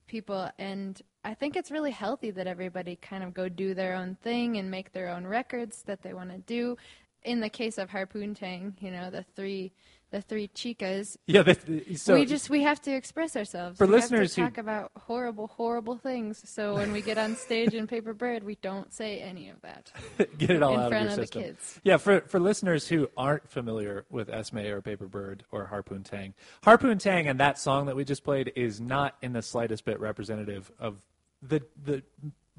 people 0.06 0.52
and 0.60 1.02
I 1.24 1.34
think 1.34 1.56
it's 1.56 1.72
really 1.72 1.92
healthy 1.92 2.30
that 2.32 2.46
everybody 2.46 2.98
kind 2.98 3.24
of 3.24 3.34
go 3.34 3.48
do 3.48 3.74
their 3.74 3.94
own 3.94 4.18
thing 4.22 4.58
and 4.58 4.70
make 4.70 4.92
their 4.92 5.08
own 5.08 5.26
records 5.26 5.84
that 5.84 6.02
they 6.02 6.14
want 6.14 6.32
to 6.32 6.40
do. 6.40 6.78
In 7.24 7.40
the 7.40 7.50
case 7.50 7.78
of 7.78 7.90
Harpoon 7.92 8.34
Tang, 8.36 8.76
you 8.82 8.92
know, 8.92 9.10
the 9.12 9.24
three 9.36 9.72
the 10.12 10.22
three 10.22 10.50
chicas, 10.50 11.18
Yeah, 11.26 11.54
so 11.96 12.14
we 12.16 12.26
just 12.26 12.50
we 12.50 12.64
have 12.64 12.82
to 12.82 12.92
express 12.94 13.36
ourselves. 13.36 13.78
For 13.78 13.88
we 13.88 13.94
listeners 13.94 14.36
who- 14.36 14.42
have 14.44 14.52
to 14.52 14.56
talk 14.58 14.62
about 14.64 14.92
horrible, 14.98 15.48
horrible 15.48 15.98
things. 15.98 16.42
So 16.50 16.76
when 16.76 16.92
we 16.92 17.02
get 17.02 17.18
on 17.18 17.36
stage 17.38 17.74
in 17.74 17.88
Paper 17.88 18.14
Bird, 18.14 18.44
we 18.44 18.56
don't 18.56 18.94
say 18.94 19.20
any 19.20 19.50
of 19.50 19.62
that 19.62 19.92
get 20.38 20.50
it 20.52 20.62
all 20.62 20.74
in 20.76 20.80
out 20.82 20.90
front 20.92 21.06
of 21.08 21.12
of 21.14 21.18
your 21.18 21.26
the 21.26 21.32
kids. 21.32 21.80
Yeah, 21.84 21.98
for 21.98 22.22
for 22.22 22.40
listeners 22.40 22.88
who 22.88 23.10
aren't 23.18 23.50
familiar 23.50 24.06
with 24.10 24.30
Esme 24.30 24.60
or 24.60 24.82
Paper 24.82 25.08
Bird 25.08 25.44
or 25.52 25.66
Harpoon 25.66 26.04
Tang, 26.04 26.34
Harpoon 26.64 26.98
Tang 27.00 27.28
and 27.28 27.40
that 27.40 27.58
song 27.58 27.86
that 27.88 27.96
we 27.96 28.04
just 28.04 28.24
played 28.24 28.52
is 28.56 28.80
not 28.82 29.16
in 29.22 29.34
the 29.34 29.42
slightest 29.42 29.86
bit 29.86 30.00
representative 30.00 30.72
of 30.78 31.02
the 31.42 31.62
the 31.84 32.04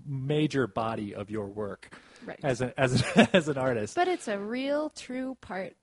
major 0.07 0.67
body 0.67 1.15
of 1.15 1.31
your 1.31 1.47
work 1.47 1.91
Right. 2.25 2.39
as 2.43 2.61
an 2.61 2.73
as 2.77 3.03
an, 3.17 3.29
as 3.33 3.49
an 3.49 3.59
artist. 3.59 3.95
But 3.95 4.09
it's 4.09 4.29
a 4.29 4.39
real, 4.39 4.91
true 4.91 5.37
part 5.41 5.75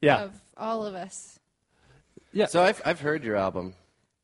yeah, 0.00 0.22
of 0.24 0.40
all 0.56 0.84
of 0.86 0.94
us. 0.94 1.38
yeah. 2.32 2.46
So 2.46 2.62
I've 2.62 2.80
I've 2.84 3.00
heard 3.00 3.24
your 3.24 3.36
album, 3.36 3.74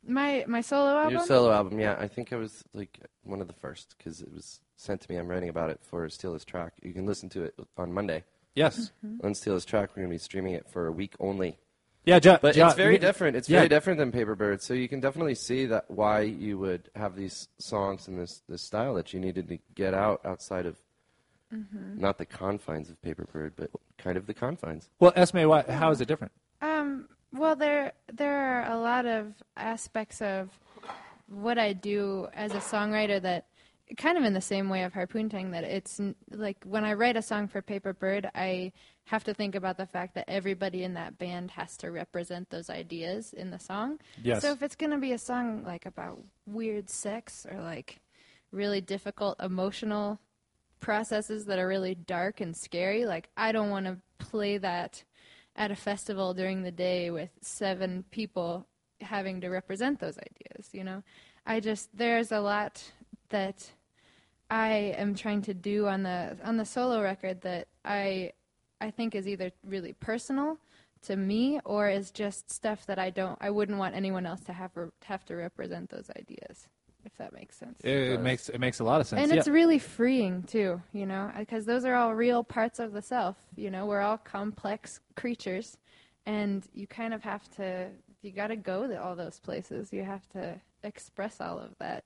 My 0.07 0.45
my 0.47 0.61
solo 0.61 0.97
album. 0.97 1.12
your 1.14 1.24
solo 1.27 1.53
album. 1.53 1.79
Yeah, 1.79 1.97
I 1.99 2.09
think 2.09 2.33
I 2.33 2.37
was 2.37 2.64
like 2.74 2.99
one 3.24 3.41
of 3.41 3.47
the 3.47 3.53
first 3.55 3.95
because 3.99 4.20
it 4.20 4.33
was 4.33 4.61
sent 4.77 5.01
to 5.03 5.11
me. 5.12 5.18
I'm 5.18 5.29
writing 5.29 5.49
about 5.49 5.70
it 5.70 5.81
for 5.83 6.09
Steal 6.09 6.33
This 6.33 6.45
Track. 6.45 6.72
You 6.83 6.93
can 6.93 7.07
listen 7.07 7.29
to 7.31 7.45
it 7.45 7.55
on 7.77 7.93
Monday 7.93 8.24
yes, 8.55 8.91
Mm-hmm. 9.05 9.27
on 9.27 9.35
Steal 9.35 9.55
This 9.55 9.64
Track. 9.64 9.91
We're 9.95 10.03
gonna 10.03 10.14
be 10.14 10.18
streaming 10.18 10.55
it 10.55 10.68
for 10.68 10.87
a 10.87 10.93
week 10.93 11.14
only. 11.20 11.59
yeah. 12.05 12.18
Jo- 12.20 12.39
But 12.41 12.55
Jo- 12.55 12.66
it's 12.68 12.77
very 12.77 12.95
you- 12.95 12.99
different. 12.99 13.37
It's 13.37 13.49
yeah. 13.49 13.59
very 13.59 13.68
different 13.68 13.99
than 13.99 14.12
Paperbird. 14.12 14.61
So 14.62 14.72
you 14.74 14.89
can 14.89 15.01
definitely 15.01 15.35
see 15.35 15.66
that 15.66 15.91
why 15.91 16.20
you 16.22 16.59
would 16.59 16.91
have 16.95 17.16
these 17.16 17.49
songs 17.59 18.07
in 18.09 18.16
this 18.16 18.43
this 18.49 18.62
style 18.62 18.95
that 18.95 19.12
you 19.12 19.20
needed 19.20 19.49
to 19.49 19.59
get 19.74 19.93
out 19.95 20.20
outside 20.24 20.66
of 20.66 20.77
Mm-hmm. 21.55 22.01
not 22.01 22.18
the 22.18 22.26
confines 22.26 22.90
of 22.90 23.01
Paperbird, 23.03 23.53
but 23.55 23.70
kind 23.99 24.16
of 24.16 24.26
the 24.26 24.34
confines. 24.34 24.90
Well, 24.99 25.12
Esme, 25.14 25.44
what, 25.44 25.70
how 25.70 25.92
is 25.92 26.01
it 26.01 26.09
different? 26.09 26.32
Um, 26.61 27.09
well, 27.32 27.55
there 27.55 27.92
there 28.12 28.36
are 28.36 28.72
a 28.72 28.78
lot 28.78 29.07
of 29.07 29.34
aspects 29.57 30.20
of 30.20 30.51
what 31.28 31.59
I 31.59 31.72
do 31.72 32.28
as 32.34 32.53
a 32.53 32.59
songwriter 32.59 33.20
that 33.22 33.47
kind 33.97 34.18
of 34.18 34.24
in 34.24 34.34
the 34.34 34.40
same 34.40 34.68
way 34.68 34.82
of 34.82 34.92
Harpoon 34.92 35.28
Tang 35.28 35.53
that 35.53 35.64
it's 35.64 36.01
like 36.30 36.57
when 36.64 36.84
I 36.84 36.94
write 36.94 37.16
a 37.16 37.22
song 37.22 37.47
for 37.47 37.62
Paper 37.62 37.92
Bird, 37.92 38.28
I 38.34 38.72
have 39.05 39.22
to 39.24 39.34
think 39.34 39.55
about 39.55 39.76
the 39.76 39.86
fact 39.86 40.14
that 40.16 40.24
everybody 40.28 40.82
in 40.82 40.94
that 40.94 41.18
band 41.18 41.53
has 41.53 41.76
to 41.78 41.90
represent 41.92 42.51
those 42.51 42.68
ideas 42.68 43.32
in 43.32 43.51
the 43.51 43.59
song. 43.59 44.01
Yes. 44.22 44.42
So 44.42 44.51
if 44.51 44.62
it's 44.62 44.74
going 44.74 44.90
to 44.90 44.99
be 44.99 45.12
a 45.12 45.18
song 45.18 45.62
like 45.64 45.86
about 45.86 46.20
weird 46.47 46.90
sex 46.90 47.47
or 47.49 47.61
like 47.61 48.01
really 48.51 48.80
difficult 48.80 49.40
emotional 49.40 50.18
processes 50.81 51.47
that 51.47 51.59
are 51.59 51.68
really 51.68 51.95
dark 51.95 52.41
and 52.41 52.57
scary, 52.57 53.05
like 53.07 53.29
I 53.37 53.53
don't 53.53 53.70
want 53.70 53.87
to 53.87 53.99
play 54.18 54.59
that 54.59 55.03
at 55.57 55.70
a 55.70 55.77
festival 55.77 56.35
during 56.35 56.62
the 56.62 56.70
day 56.70 57.11
with 57.11 57.31
seven 57.41 58.05
people 58.11 58.66
having 59.01 59.41
to 59.41 59.49
represent 59.49 59.99
those 59.99 60.18
ideas, 60.18 60.68
you 60.72 60.85
know? 60.85 61.03
I 61.47 61.61
just 61.61 61.97
there's 61.97 62.33
a 62.33 62.41
lot 62.41 62.83
that 63.31 63.70
I 64.51 64.95
am 64.97 65.14
trying 65.14 65.43
to 65.43 65.55
do 65.55 65.87
on 65.87 66.03
the 66.03 66.37
on 66.45 66.57
the 66.57 66.64
solo 66.64 67.03
record 67.03 67.41
that 67.43 67.68
I 67.85 68.33
I 68.81 68.91
think 68.91 69.14
is 69.14 69.27
either 69.27 69.53
really 69.64 69.93
personal 69.93 70.59
to 71.03 71.16
me 71.16 71.61
or 71.64 71.89
is 71.89 72.11
just 72.11 72.51
stuff 72.51 72.87
that 72.87 72.99
I 72.99 73.11
don't 73.11 73.39
I 73.41 73.51
wouldn't 73.51 73.79
want 73.79 73.95
anyone 73.95 74.27
else 74.27 74.41
to 74.43 74.53
have 74.53 74.72
have 75.05 75.24
to 75.27 75.37
represent 75.37 75.91
those 75.91 76.11
ideas 76.16 76.68
if 77.07 77.17
that 77.17 77.33
makes 77.33 77.57
sense. 77.57 77.81
It, 77.83 77.91
it 77.91 78.21
makes 78.21 78.49
it 78.49 78.59
makes 78.59 78.81
a 78.81 78.85
lot 78.85 79.01
of 79.01 79.07
sense. 79.07 79.23
And 79.23 79.31
yeah. 79.31 79.39
it's 79.39 79.49
really 79.49 79.79
freeing 79.79 80.43
too, 80.43 80.83
you 80.93 81.07
know, 81.07 81.31
because 81.39 81.65
those 81.65 81.85
are 81.85 81.95
all 81.95 82.15
real 82.15 82.45
parts 82.45 82.79
of 82.79 82.93
the 82.93 83.01
self. 83.01 83.37
You 83.57 83.71
know, 83.71 83.87
we're 83.87 84.03
all 84.03 84.19
complex 84.19 85.01
creatures, 85.15 85.79
and 86.27 86.67
you 86.75 86.87
kind 86.87 87.15
of 87.15 87.23
have 87.23 87.49
to. 87.57 87.89
You 88.23 88.33
got 88.33 88.49
to 88.49 88.57
go 88.57 88.89
to 88.89 89.01
all 89.01 89.15
those 89.15 89.39
places. 89.39 89.93
You 89.93 90.03
have 90.03 90.29
to 90.31 90.61
express 90.83 91.41
all 91.41 91.59
of 91.59 91.71
that. 91.79 92.05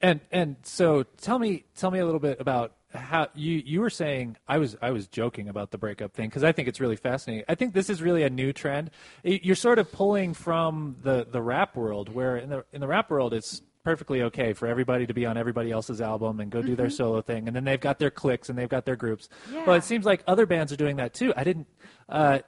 And 0.00 0.20
and 0.30 0.56
so 0.62 1.02
tell 1.02 1.38
me 1.38 1.64
tell 1.74 1.90
me 1.90 1.98
a 1.98 2.04
little 2.04 2.20
bit 2.20 2.40
about 2.40 2.74
how 2.92 3.28
you 3.34 3.62
you 3.64 3.80
were 3.80 3.90
saying 3.90 4.36
I 4.46 4.58
was 4.58 4.76
I 4.82 4.90
was 4.90 5.08
joking 5.08 5.48
about 5.48 5.70
the 5.70 5.78
breakup 5.78 6.12
thing 6.12 6.28
because 6.28 6.44
I 6.44 6.52
think 6.52 6.68
it's 6.68 6.80
really 6.80 6.96
fascinating. 6.96 7.44
I 7.48 7.54
think 7.54 7.74
this 7.74 7.90
is 7.90 8.02
really 8.02 8.22
a 8.22 8.30
new 8.30 8.52
trend. 8.52 8.90
You're 9.22 9.56
sort 9.56 9.78
of 9.78 9.90
pulling 9.90 10.34
from 10.34 10.96
the 11.02 11.26
the 11.30 11.42
rap 11.42 11.76
world 11.76 12.12
where 12.12 12.36
in 12.36 12.50
the 12.50 12.64
in 12.72 12.80
the 12.80 12.86
rap 12.86 13.10
world 13.10 13.32
it's 13.32 13.62
perfectly 13.84 14.22
okay 14.22 14.52
for 14.52 14.66
everybody 14.66 15.06
to 15.06 15.14
be 15.14 15.26
on 15.26 15.36
everybody 15.36 15.70
else's 15.70 16.00
album 16.00 16.40
and 16.40 16.50
go 16.50 16.62
do 16.62 16.74
their 16.74 16.90
solo 16.90 17.20
thing 17.20 17.46
and 17.46 17.54
then 17.54 17.64
they've 17.64 17.80
got 17.80 17.98
their 17.98 18.10
cliques 18.10 18.48
and 18.48 18.58
they've 18.58 18.68
got 18.68 18.84
their 18.84 18.96
groups. 18.96 19.28
Well, 19.66 19.76
it 19.76 19.84
seems 19.84 20.04
like 20.04 20.22
other 20.26 20.46
bands 20.46 20.72
are 20.72 20.76
doing 20.76 20.96
that 20.96 21.14
too. 21.14 21.32
I 21.36 21.44
didn't 21.44 21.66
uh, 22.08 22.38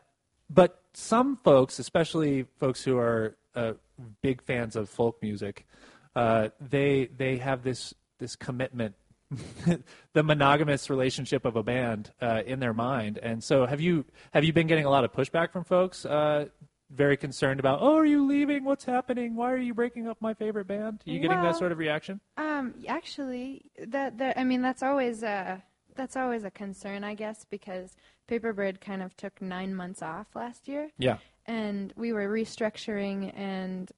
but 0.48 0.82
some 0.94 1.38
folks, 1.44 1.78
especially 1.78 2.46
folks 2.58 2.82
who 2.82 2.98
are 2.98 3.36
uh, 3.54 3.74
big 4.22 4.42
fans 4.42 4.76
of 4.76 4.88
folk 4.88 5.20
music, 5.22 5.66
uh, 6.14 6.48
they 6.60 7.08
they 7.16 7.38
have 7.38 7.62
this 7.62 7.94
this 8.18 8.36
commitment, 8.36 8.94
the 10.12 10.22
monogamous 10.22 10.88
relationship 10.88 11.44
of 11.44 11.56
a 11.56 11.62
band 11.62 12.12
uh, 12.20 12.42
in 12.46 12.60
their 12.60 12.74
mind. 12.74 13.18
And 13.18 13.42
so, 13.42 13.66
have 13.66 13.80
you 13.80 14.04
have 14.32 14.44
you 14.44 14.52
been 14.52 14.66
getting 14.66 14.84
a 14.84 14.90
lot 14.90 15.04
of 15.04 15.12
pushback 15.12 15.52
from 15.52 15.64
folks? 15.64 16.04
Uh, 16.04 16.46
very 16.90 17.16
concerned 17.16 17.58
about, 17.60 17.80
oh, 17.82 17.96
are 17.96 18.04
you 18.06 18.26
leaving? 18.26 18.64
What's 18.64 18.84
happening? 18.84 19.34
Why 19.34 19.52
are 19.52 19.56
you 19.58 19.74
breaking 19.74 20.06
up 20.08 20.18
my 20.20 20.34
favorite 20.34 20.66
band? 20.66 21.02
Are 21.06 21.10
you 21.10 21.18
getting 21.18 21.42
that 21.42 21.56
sort 21.56 21.72
of 21.72 21.78
reaction? 21.78 22.20
Um, 22.36 22.74
actually, 22.86 23.62
that, 23.88 24.18
that 24.18 24.38
I 24.38 24.44
mean, 24.44 24.62
that's 24.62 24.82
always 24.82 25.22
a 25.22 25.62
that's 25.96 26.14
always 26.16 26.44
a 26.44 26.50
concern, 26.50 27.04
I 27.04 27.14
guess, 27.14 27.46
because 27.48 27.96
Paperbird 28.28 28.80
kind 28.82 29.02
of 29.02 29.16
took 29.16 29.40
nine 29.40 29.74
months 29.74 30.02
off 30.02 30.26
last 30.34 30.68
year. 30.68 30.90
Yeah. 30.98 31.18
and 31.46 31.92
we 31.96 32.12
were 32.12 32.28
restructuring 32.28 33.32
and 33.34 33.90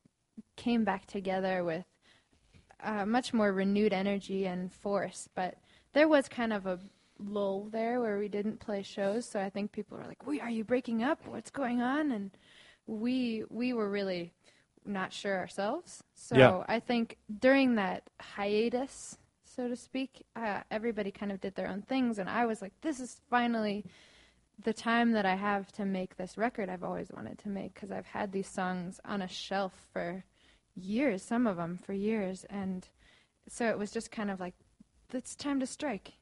came 0.57 0.85
back 0.85 1.07
together 1.07 1.65
with 1.65 1.85
uh, 2.85 3.05
much 3.05 3.35
more 3.35 3.53
renewed 3.53 3.93
energy 3.93 4.47
and 4.47 4.73
force. 4.73 5.29
But 5.35 5.57
there 5.93 6.07
was 6.09 6.29
kind 6.29 6.53
of 6.53 6.67
a 6.67 6.79
lull 7.19 7.69
there 7.73 8.01
where 8.01 8.19
we 8.19 8.29
didn't 8.29 8.61
play 8.61 8.83
shows, 8.85 9.27
so 9.29 9.41
I 9.41 9.51
think 9.51 9.73
people 9.73 9.99
were 9.99 10.05
like, 10.05 10.25
"We 10.27 10.41
are 10.41 10.51
you 10.51 10.63
breaking 10.65 11.03
up? 11.03 11.19
What's 11.27 11.51
going 11.51 11.83
on?" 11.83 12.13
And 12.13 12.31
we 12.89 13.45
we 13.51 13.73
were 13.73 13.89
really 13.89 14.33
not 14.85 15.13
sure 15.13 15.39
ourselves. 15.39 16.03
So 16.15 16.37
Yeah. 16.37 16.65
I 16.67 16.81
think 16.81 17.19
during 17.39 17.77
that 17.77 18.09
hiatus, 18.19 19.19
so 19.45 19.69
to 19.69 19.77
speak, 19.77 20.25
uh, 20.35 20.63
everybody 20.71 21.13
kind 21.13 21.31
of 21.31 21.41
did 21.41 21.55
their 21.55 21.69
own 21.69 21.83
things, 21.83 22.19
and 22.19 22.29
I 22.29 22.47
was 22.47 22.61
like, 22.63 22.73
"This 22.81 22.99
is 22.99 23.21
finally." 23.31 23.85
the 24.65 24.73
time 24.73 25.13
that 25.13 25.25
I 25.25 25.37
have 25.37 25.71
to 25.73 25.85
make 25.85 26.17
this 26.17 26.37
record 26.37 26.69
I've 26.69 26.83
always 26.83 27.13
wanted 27.13 27.39
to 27.39 27.49
make 27.49 27.75
because 27.75 27.93
I've 27.93 28.07
had 28.07 28.33
these 28.33 28.49
songs 28.49 28.99
on 29.05 29.23
a 29.23 29.29
shelf 29.29 29.73
for 29.93 30.25
years, 30.75 31.23
some 31.23 31.47
of 31.47 31.57
them 31.57 31.79
for 31.79 31.93
years, 31.93 32.45
and 32.51 32.89
so 33.49 33.69
it 33.69 33.79
was 33.79 33.93
just 33.93 34.11
kind 34.11 34.33
of 34.33 34.41
like 34.41 34.55
it's 35.13 35.37
time 35.37 35.61
to 35.61 35.67
strike 35.67 36.15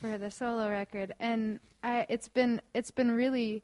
for 0.00 0.18
the 0.18 0.30
solo 0.30 0.68
record, 0.68 1.14
and 1.20 1.60
I 1.82 2.06
it's 2.08 2.28
been 2.28 2.60
it's 2.74 2.90
been 2.90 3.12
really 3.12 3.62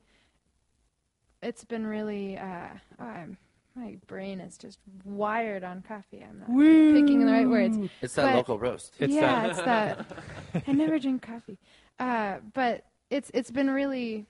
it's 1.42 1.64
been 1.64 1.86
really 1.86 2.36
uh, 2.38 2.68
I'm, 2.98 3.36
my 3.74 3.96
brain 4.06 4.40
is 4.40 4.58
just 4.58 4.78
wired 5.04 5.64
on 5.64 5.82
coffee. 5.82 6.24
I'm 6.28 6.40
not 6.40 6.48
picking 6.48 7.24
the 7.24 7.32
right 7.32 7.48
words. 7.48 7.78
It's 8.02 8.14
that 8.14 8.24
But- 8.32 8.36
local 8.36 8.58
roast. 8.58 8.94
It's 8.98 9.12
yeah, 9.14 9.48
that- 9.48 9.50
it's 9.50 9.58
that. 10.54 10.64
I 10.68 10.72
never 10.72 10.98
drink 10.98 11.22
coffee, 11.22 11.58
uh, 11.98 12.38
but 12.54 12.84
it's 13.10 13.30
it's 13.34 13.50
been 13.50 13.70
really 13.70 14.26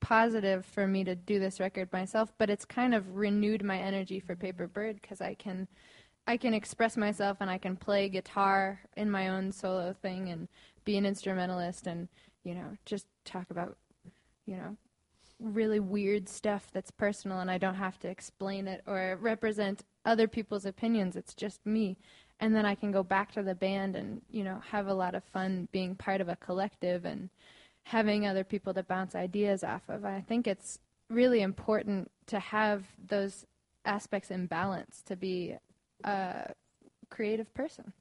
positive 0.00 0.64
for 0.66 0.86
me 0.86 1.02
to 1.04 1.14
do 1.14 1.38
this 1.38 1.58
record 1.60 1.92
myself. 1.92 2.32
But 2.38 2.50
it's 2.50 2.64
kind 2.64 2.94
of 2.94 3.16
renewed 3.16 3.62
my 3.64 3.78
energy 3.78 4.20
for 4.20 4.36
Paper 4.36 4.66
Bird 4.66 4.98
because 5.00 5.20
I 5.20 5.34
can 5.34 5.68
I 6.26 6.36
can 6.36 6.54
express 6.54 6.96
myself 6.96 7.38
and 7.40 7.48
I 7.50 7.58
can 7.58 7.76
play 7.76 8.08
guitar 8.08 8.80
in 8.96 9.10
my 9.10 9.28
own 9.28 9.52
solo 9.52 9.92
thing 9.92 10.28
and 10.28 10.48
be 10.84 10.96
an 10.96 11.06
instrumentalist 11.06 11.86
and 11.86 12.08
you 12.44 12.54
know 12.54 12.76
just 12.84 13.06
talk 13.24 13.46
about 13.50 13.76
you 14.46 14.56
know 14.56 14.76
really 15.40 15.80
weird 15.80 16.28
stuff 16.28 16.68
that's 16.72 16.90
personal 16.90 17.40
and 17.40 17.50
I 17.50 17.58
don't 17.58 17.74
have 17.74 17.98
to 18.00 18.08
explain 18.08 18.66
it 18.66 18.82
or 18.86 19.18
represent 19.20 19.84
other 20.04 20.26
people's 20.26 20.64
opinions. 20.64 21.16
It's 21.16 21.34
just 21.34 21.64
me. 21.66 21.98
And 22.40 22.54
then 22.54 22.66
I 22.66 22.74
can 22.74 22.92
go 22.92 23.02
back 23.02 23.32
to 23.32 23.42
the 23.42 23.54
band 23.54 23.96
and, 23.96 24.22
you 24.30 24.44
know, 24.44 24.60
have 24.70 24.86
a 24.86 24.94
lot 24.94 25.14
of 25.14 25.24
fun 25.24 25.68
being 25.72 25.94
part 25.94 26.20
of 26.20 26.28
a 26.28 26.36
collective 26.36 27.04
and 27.04 27.30
having 27.84 28.26
other 28.26 28.44
people 28.44 28.74
to 28.74 28.82
bounce 28.82 29.14
ideas 29.14 29.62
off 29.64 29.82
of. 29.88 30.04
I 30.04 30.20
think 30.20 30.46
it's 30.46 30.78
really 31.08 31.40
important 31.40 32.10
to 32.26 32.38
have 32.38 32.84
those 33.06 33.46
aspects 33.84 34.30
in 34.30 34.46
balance 34.46 35.02
to 35.06 35.16
be 35.16 35.56
a 36.04 36.52
creative 37.08 37.52
person. 37.54 37.92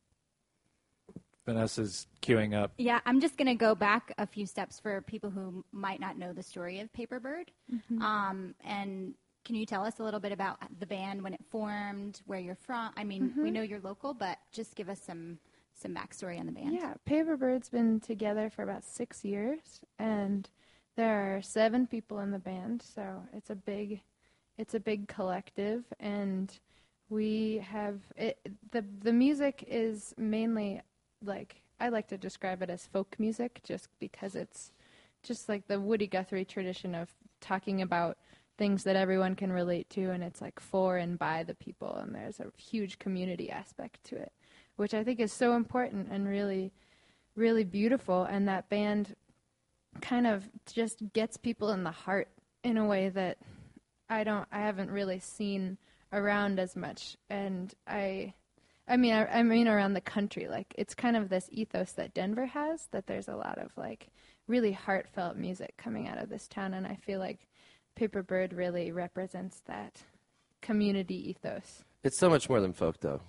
Vanessa's 1.46 2.08
queuing 2.22 2.54
up. 2.56 2.72
Yeah, 2.78 3.00
I'm 3.06 3.20
just 3.22 3.38
going 3.38 3.48
to 3.48 3.56
go 3.56 3.76
back 3.76 4.14
a 4.18 4.26
few 4.26 4.46
steps 4.46 4.80
for 4.80 5.02
people 5.02 5.30
who 5.30 5.64
might 5.72 6.00
not 6.00 6.18
know 6.18 6.34
the 6.34 6.44
story 6.44 6.80
of 6.80 6.92
Paperbird. 6.94 7.50
Um, 8.02 8.56
and 8.64 9.14
can 9.46 9.56
you 9.56 9.66
tell 9.66 9.84
us 9.86 10.00
a 10.00 10.04
little 10.04 10.20
bit 10.20 10.32
about 10.32 10.58
the 10.80 10.88
band 10.88 11.22
when 11.22 11.34
it 11.34 11.42
formed, 11.52 12.22
where 12.26 12.40
you're 12.40 12.56
from? 12.56 12.92
I 12.98 13.04
mean, 13.04 13.34
we 13.38 13.52
know 13.52 13.62
you're 13.62 13.80
local, 13.80 14.14
but 14.14 14.40
just 14.52 14.76
give 14.76 14.90
us 14.90 15.00
some 15.02 15.38
some 15.78 15.94
backstory 15.94 16.40
on 16.40 16.46
the 16.46 16.54
band. 16.54 16.74
Yeah, 16.74 16.94
Paperbird's 17.06 17.68
been 17.70 18.00
together 18.00 18.50
for 18.50 18.64
about 18.64 18.86
six 18.86 19.26
years, 19.26 19.82
and 20.00 20.50
there 20.96 21.36
are 21.36 21.42
seven 21.42 21.86
people 21.86 22.20
in 22.20 22.32
the 22.32 22.40
band, 22.40 22.82
so 22.82 23.24
it's 23.34 23.50
a 23.50 23.56
big, 23.56 24.00
it's 24.58 24.74
a 24.74 24.80
big 24.80 25.10
collective, 25.10 25.84
and 26.00 26.58
we 27.10 27.58
have 27.70 28.00
it. 28.16 28.40
the 28.72 28.86
The 29.02 29.12
music 29.12 29.66
is 29.68 30.14
mainly 30.18 30.82
like 31.26 31.62
I 31.80 31.90
like 31.90 32.08
to 32.08 32.18
describe 32.18 32.62
it 32.62 32.70
as 32.70 32.88
folk 32.88 33.16
music, 33.20 33.62
just 33.64 33.90
because 34.00 34.36
it's 34.36 34.72
just 35.24 35.50
like 35.50 35.68
the 35.68 35.80
Woody 35.80 36.08
Guthrie 36.08 36.46
tradition 36.46 36.96
of 36.96 37.14
talking 37.42 37.82
about 37.82 38.18
things 38.58 38.84
that 38.84 38.96
everyone 38.96 39.36
can 39.36 39.52
relate 39.52 39.90
to, 39.90 40.12
and 40.12 40.24
it's 40.24 40.42
like 40.42 40.60
for 40.60 40.98
and 40.98 41.20
by 41.20 41.44
the 41.44 41.56
people, 41.56 41.96
and 41.96 42.16
there's 42.16 42.40
a 42.40 42.52
huge 42.58 43.00
community 43.00 43.52
aspect 43.52 44.04
to 44.06 44.16
it, 44.16 44.32
which 44.78 44.94
I 44.94 45.04
think 45.04 45.20
is 45.20 45.34
so 45.34 45.56
important 45.56 46.08
and 46.10 46.28
really, 46.28 46.72
really 47.36 47.66
beautiful. 47.66 48.24
And 48.24 48.48
that 48.48 48.70
band 48.70 49.16
kind 50.02 50.26
of 50.26 50.50
just 50.66 51.12
gets 51.12 51.36
people 51.36 51.72
in 51.72 51.84
the 51.84 51.92
heart 51.92 52.30
in 52.64 52.78
a 52.78 52.86
way 52.86 53.10
that 53.10 53.38
I 54.10 54.24
don't, 54.24 54.48
I 54.52 54.60
haven't 54.60 54.92
really 54.92 55.20
seen 55.20 55.78
around 56.14 56.60
as 56.60 56.76
much, 56.76 57.18
and 57.30 57.74
I. 57.86 58.36
I 58.88 58.98
mean, 58.98 59.14
I, 59.14 59.26
I 59.26 59.44
mean 59.44 59.68
around 59.68 59.94
the 59.94 60.02
country. 60.02 60.48
Like 60.48 60.74
it's 60.78 60.94
kind 60.94 61.18
of 61.18 61.30
this 61.30 61.50
ethos 61.52 61.94
that 61.94 62.14
Denver 62.14 62.46
has. 62.46 62.88
That 62.92 63.08
there's 63.08 63.28
a 63.28 63.36
lot 63.36 63.58
of 63.58 63.72
like 63.78 64.08
really 64.48 64.72
heartfelt 64.72 65.38
music 65.38 65.76
coming 65.78 66.08
out 66.08 66.22
of 66.22 66.30
this 66.30 66.48
town, 66.48 66.74
and 66.74 66.86
I 66.86 66.96
feel 66.96 67.20
like 67.20 67.48
Paper 67.96 68.22
Bird 68.22 68.54
really 68.54 68.92
represents 68.92 69.62
that 69.68 70.04
community 70.62 71.30
ethos. 71.30 71.84
It's 72.04 72.20
so 72.20 72.30
much 72.30 72.50
more 72.50 72.62
than 72.62 72.74
folk, 72.74 73.00
though. 73.00 73.22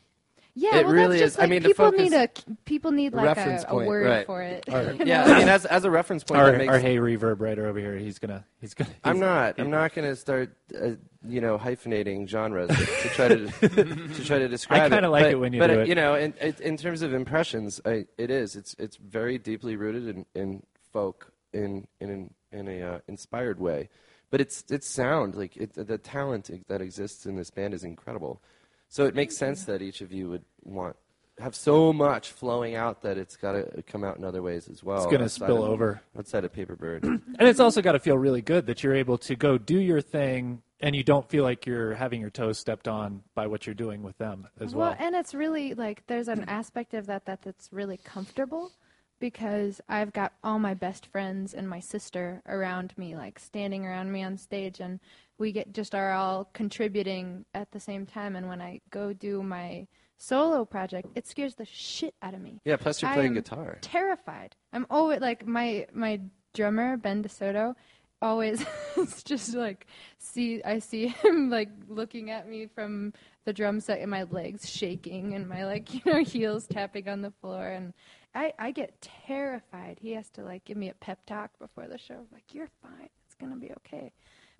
Yeah, 0.59 0.77
It 0.79 0.87
well, 0.87 0.95
really 0.95 1.19
that's 1.19 1.35
just 1.35 1.35
is. 1.35 1.39
I 1.39 1.43
like 1.43 1.51
mean, 1.51 1.63
people 1.65 1.85
focus- 1.91 2.01
need 2.01 2.13
a 2.15 2.29
people 2.65 2.91
need 2.91 3.13
like 3.13 3.27
reference 3.37 3.63
a, 3.65 3.67
a 3.67 3.71
point, 3.71 3.89
word 3.89 4.07
right. 4.07 4.27
for 4.27 4.41
it. 4.41 4.65
Our- 4.73 4.93
Yeah. 5.05 5.25
I 5.25 5.39
mean, 5.39 5.49
as, 5.49 5.67
as 5.67 5.85
a 5.85 5.91
reference 5.91 6.25
point, 6.25 6.41
Our, 6.41 6.53
that 6.53 6.57
makes 6.59 6.73
our 6.73 6.79
hey 6.79 6.97
reverb 6.97 7.41
writer 7.41 7.67
over 7.67 7.79
here. 7.79 7.95
He's 7.97 8.19
gonna. 8.19 8.43
He's 8.59 8.73
gonna. 8.73 8.89
I'm 9.05 9.17
he's- 9.17 9.21
not. 9.21 9.61
I'm 9.61 9.69
not 9.71 9.93
going 9.95 10.09
to 10.09 10.17
start, 10.17 10.57
uh, 10.75 10.93
you 11.29 11.43
know, 11.43 11.59
hyphenating 11.59 12.27
genres 12.27 12.71
to 12.71 13.09
try 13.11 13.29
to 13.29 13.47
to 13.69 14.25
try 14.25 14.39
to 14.39 14.49
describe 14.49 14.81
it. 14.91 14.95
I 14.95 14.97
kinda 14.97 15.11
like 15.11 15.25
But- 15.25 15.31
it 15.33 15.35
when 15.41 15.53
you 15.53 15.59
but, 15.61 15.67
do 15.67 15.79
uh, 15.81 15.83
it. 15.83 15.89
You 15.89 15.95
know, 15.95 16.15
in, 16.15 16.33
in 16.41 16.55
in 16.63 16.77
terms 16.79 17.03
of 17.03 17.13
impressions, 17.13 17.79
I, 17.85 18.07
it 18.17 18.31
is. 18.31 18.57
It's 18.57 18.75
it's 18.79 18.97
very 18.97 19.37
deeply 19.37 19.77
rooted 19.77 20.09
in, 20.09 20.25
in 20.35 20.63
folk 20.91 21.33
in 21.53 21.87
in 22.01 22.31
in 22.51 22.67
a 22.67 22.81
uh, 22.81 22.99
inspired 23.09 23.61
way, 23.61 23.91
but 24.31 24.41
it's 24.41 24.65
it's 24.71 24.89
sound 24.89 25.35
like 25.35 25.55
it, 25.59 25.75
the 25.75 25.99
talent 25.99 26.51
that 26.69 26.81
exists 26.81 27.27
in 27.27 27.37
this 27.37 27.51
band 27.51 27.75
is 27.75 27.85
incredible. 27.85 28.41
So 28.89 29.07
it 29.07 29.15
makes 29.15 29.37
sense 29.37 29.65
that 29.65 29.83
each 29.83 30.01
of 30.01 30.13
you 30.13 30.29
would 30.31 30.45
want 30.63 30.97
have 31.39 31.55
so 31.55 31.93
much 31.93 32.33
flowing 32.33 32.77
out 32.77 33.03
that 33.03 33.19
it's 33.19 33.37
got 33.37 33.53
to 33.53 33.83
come 33.83 34.03
out 34.05 34.17
in 34.17 34.25
other 34.25 34.43
ways 34.43 34.69
as 34.69 34.83
well. 34.83 35.03
It's 35.03 35.13
gonna 35.13 35.29
spill 35.29 35.65
of- 35.65 35.71
over. 35.71 36.01
outside 36.19 36.45
of 36.45 36.53
Paper 36.53 36.77
Bird, 36.77 37.05
and 37.05 37.23
it's 37.41 37.61
also 37.61 37.83
got 37.83 37.93
to 37.93 37.99
feel 37.99 38.17
really 38.17 38.43
good 38.43 38.67
that 38.67 38.83
you're 38.83 38.95
able 38.95 39.19
to 39.19 39.37
go 39.37 39.59
do 39.59 39.79
your 39.79 40.01
thing 40.01 40.63
and 40.81 40.95
you 40.95 41.03
don't 41.03 41.29
feel 41.29 41.43
like 41.43 41.67
you're 41.67 41.95
having 41.95 42.21
your 42.21 42.31
toes 42.31 42.59
stepped 42.59 42.87
on 42.87 43.23
by 43.35 43.47
what 43.47 43.67
you're 43.67 43.75
doing 43.75 44.03
with 44.03 44.17
them 44.19 44.47
as 44.61 44.75
well. 44.75 44.91
Well, 44.91 44.97
and 44.99 45.15
it's 45.15 45.35
really 45.35 45.75
like 45.75 46.07
there's 46.07 46.29
an 46.29 46.45
aspect 46.49 46.95
of 46.95 47.07
that 47.07 47.25
that 47.27 47.43
that's 47.43 47.69
really 47.73 47.99
comfortable 47.99 48.73
because 49.19 49.81
I've 49.89 50.13
got 50.13 50.33
all 50.45 50.59
my 50.59 50.75
best 50.75 51.07
friends 51.07 51.55
and 51.55 51.69
my 51.69 51.81
sister 51.81 52.43
around 52.47 52.93
me, 52.97 53.17
like 53.17 53.39
standing 53.39 53.87
around 53.87 54.13
me 54.13 54.23
on 54.23 54.37
stage, 54.37 54.81
and 54.81 55.01
we 55.39 55.53
get 55.53 55.73
just 55.73 55.95
are 55.95 56.13
all 56.13 56.49
contributing 56.53 57.45
at 57.55 57.71
the 57.73 57.81
same 57.81 58.07
time. 58.07 58.37
And 58.37 58.49
when 58.49 58.61
I 58.61 58.81
go 58.91 59.13
do 59.13 59.43
my 59.43 59.87
solo 60.19 60.65
project, 60.65 61.09
it 61.15 61.27
scares 61.27 61.55
the 61.55 61.65
shit 61.65 62.15
out 62.23 62.35
of 62.35 62.41
me. 62.41 62.61
Yeah, 62.65 62.77
plus 62.77 63.03
you're 63.03 63.13
playing 63.13 63.35
guitar. 63.35 63.79
Terrified. 63.81 64.55
I'm 64.73 64.87
always 64.91 65.21
like 65.21 65.47
my 65.47 65.87
my 65.93 66.21
drummer 66.55 66.97
Ben 66.97 67.23
DeSoto. 67.23 67.75
Always, 68.23 68.65
it's 68.97 69.23
just 69.23 69.55
like 69.55 69.87
see 70.19 70.63
I 70.63 70.79
see 70.79 71.09
him 71.09 71.51
like 71.51 71.71
looking 71.89 72.31
at 72.31 72.49
me 72.49 72.67
from 72.67 73.13
the 73.45 73.53
drum 73.53 73.81
set 73.81 74.01
and 74.01 74.11
my 74.11 74.25
legs 74.25 74.69
shaking 74.69 75.35
and 75.35 75.49
my 75.49 75.65
like 75.65 75.95
you 75.95 76.01
know 76.05 76.23
heels 76.23 76.67
tapping 76.67 77.09
on 77.09 77.23
the 77.23 77.31
floor 77.31 77.67
and 77.69 77.95
I 78.37 78.53
I 78.59 78.71
get 78.71 79.01
terrified. 79.01 79.99
He 80.01 80.13
has 80.13 80.29
to 80.31 80.43
like 80.43 80.65
give 80.65 80.77
me 80.77 80.91
a 80.91 80.95
pep 80.95 81.25
talk 81.27 81.51
before 81.59 81.89
the 81.89 81.99
show 81.99 82.27
like 82.33 82.55
you're 82.55 82.71
fine. 82.83 83.09
It's 83.27 83.35
going 83.35 83.53
to 83.53 83.59
be 83.59 83.73
okay. 83.79 84.13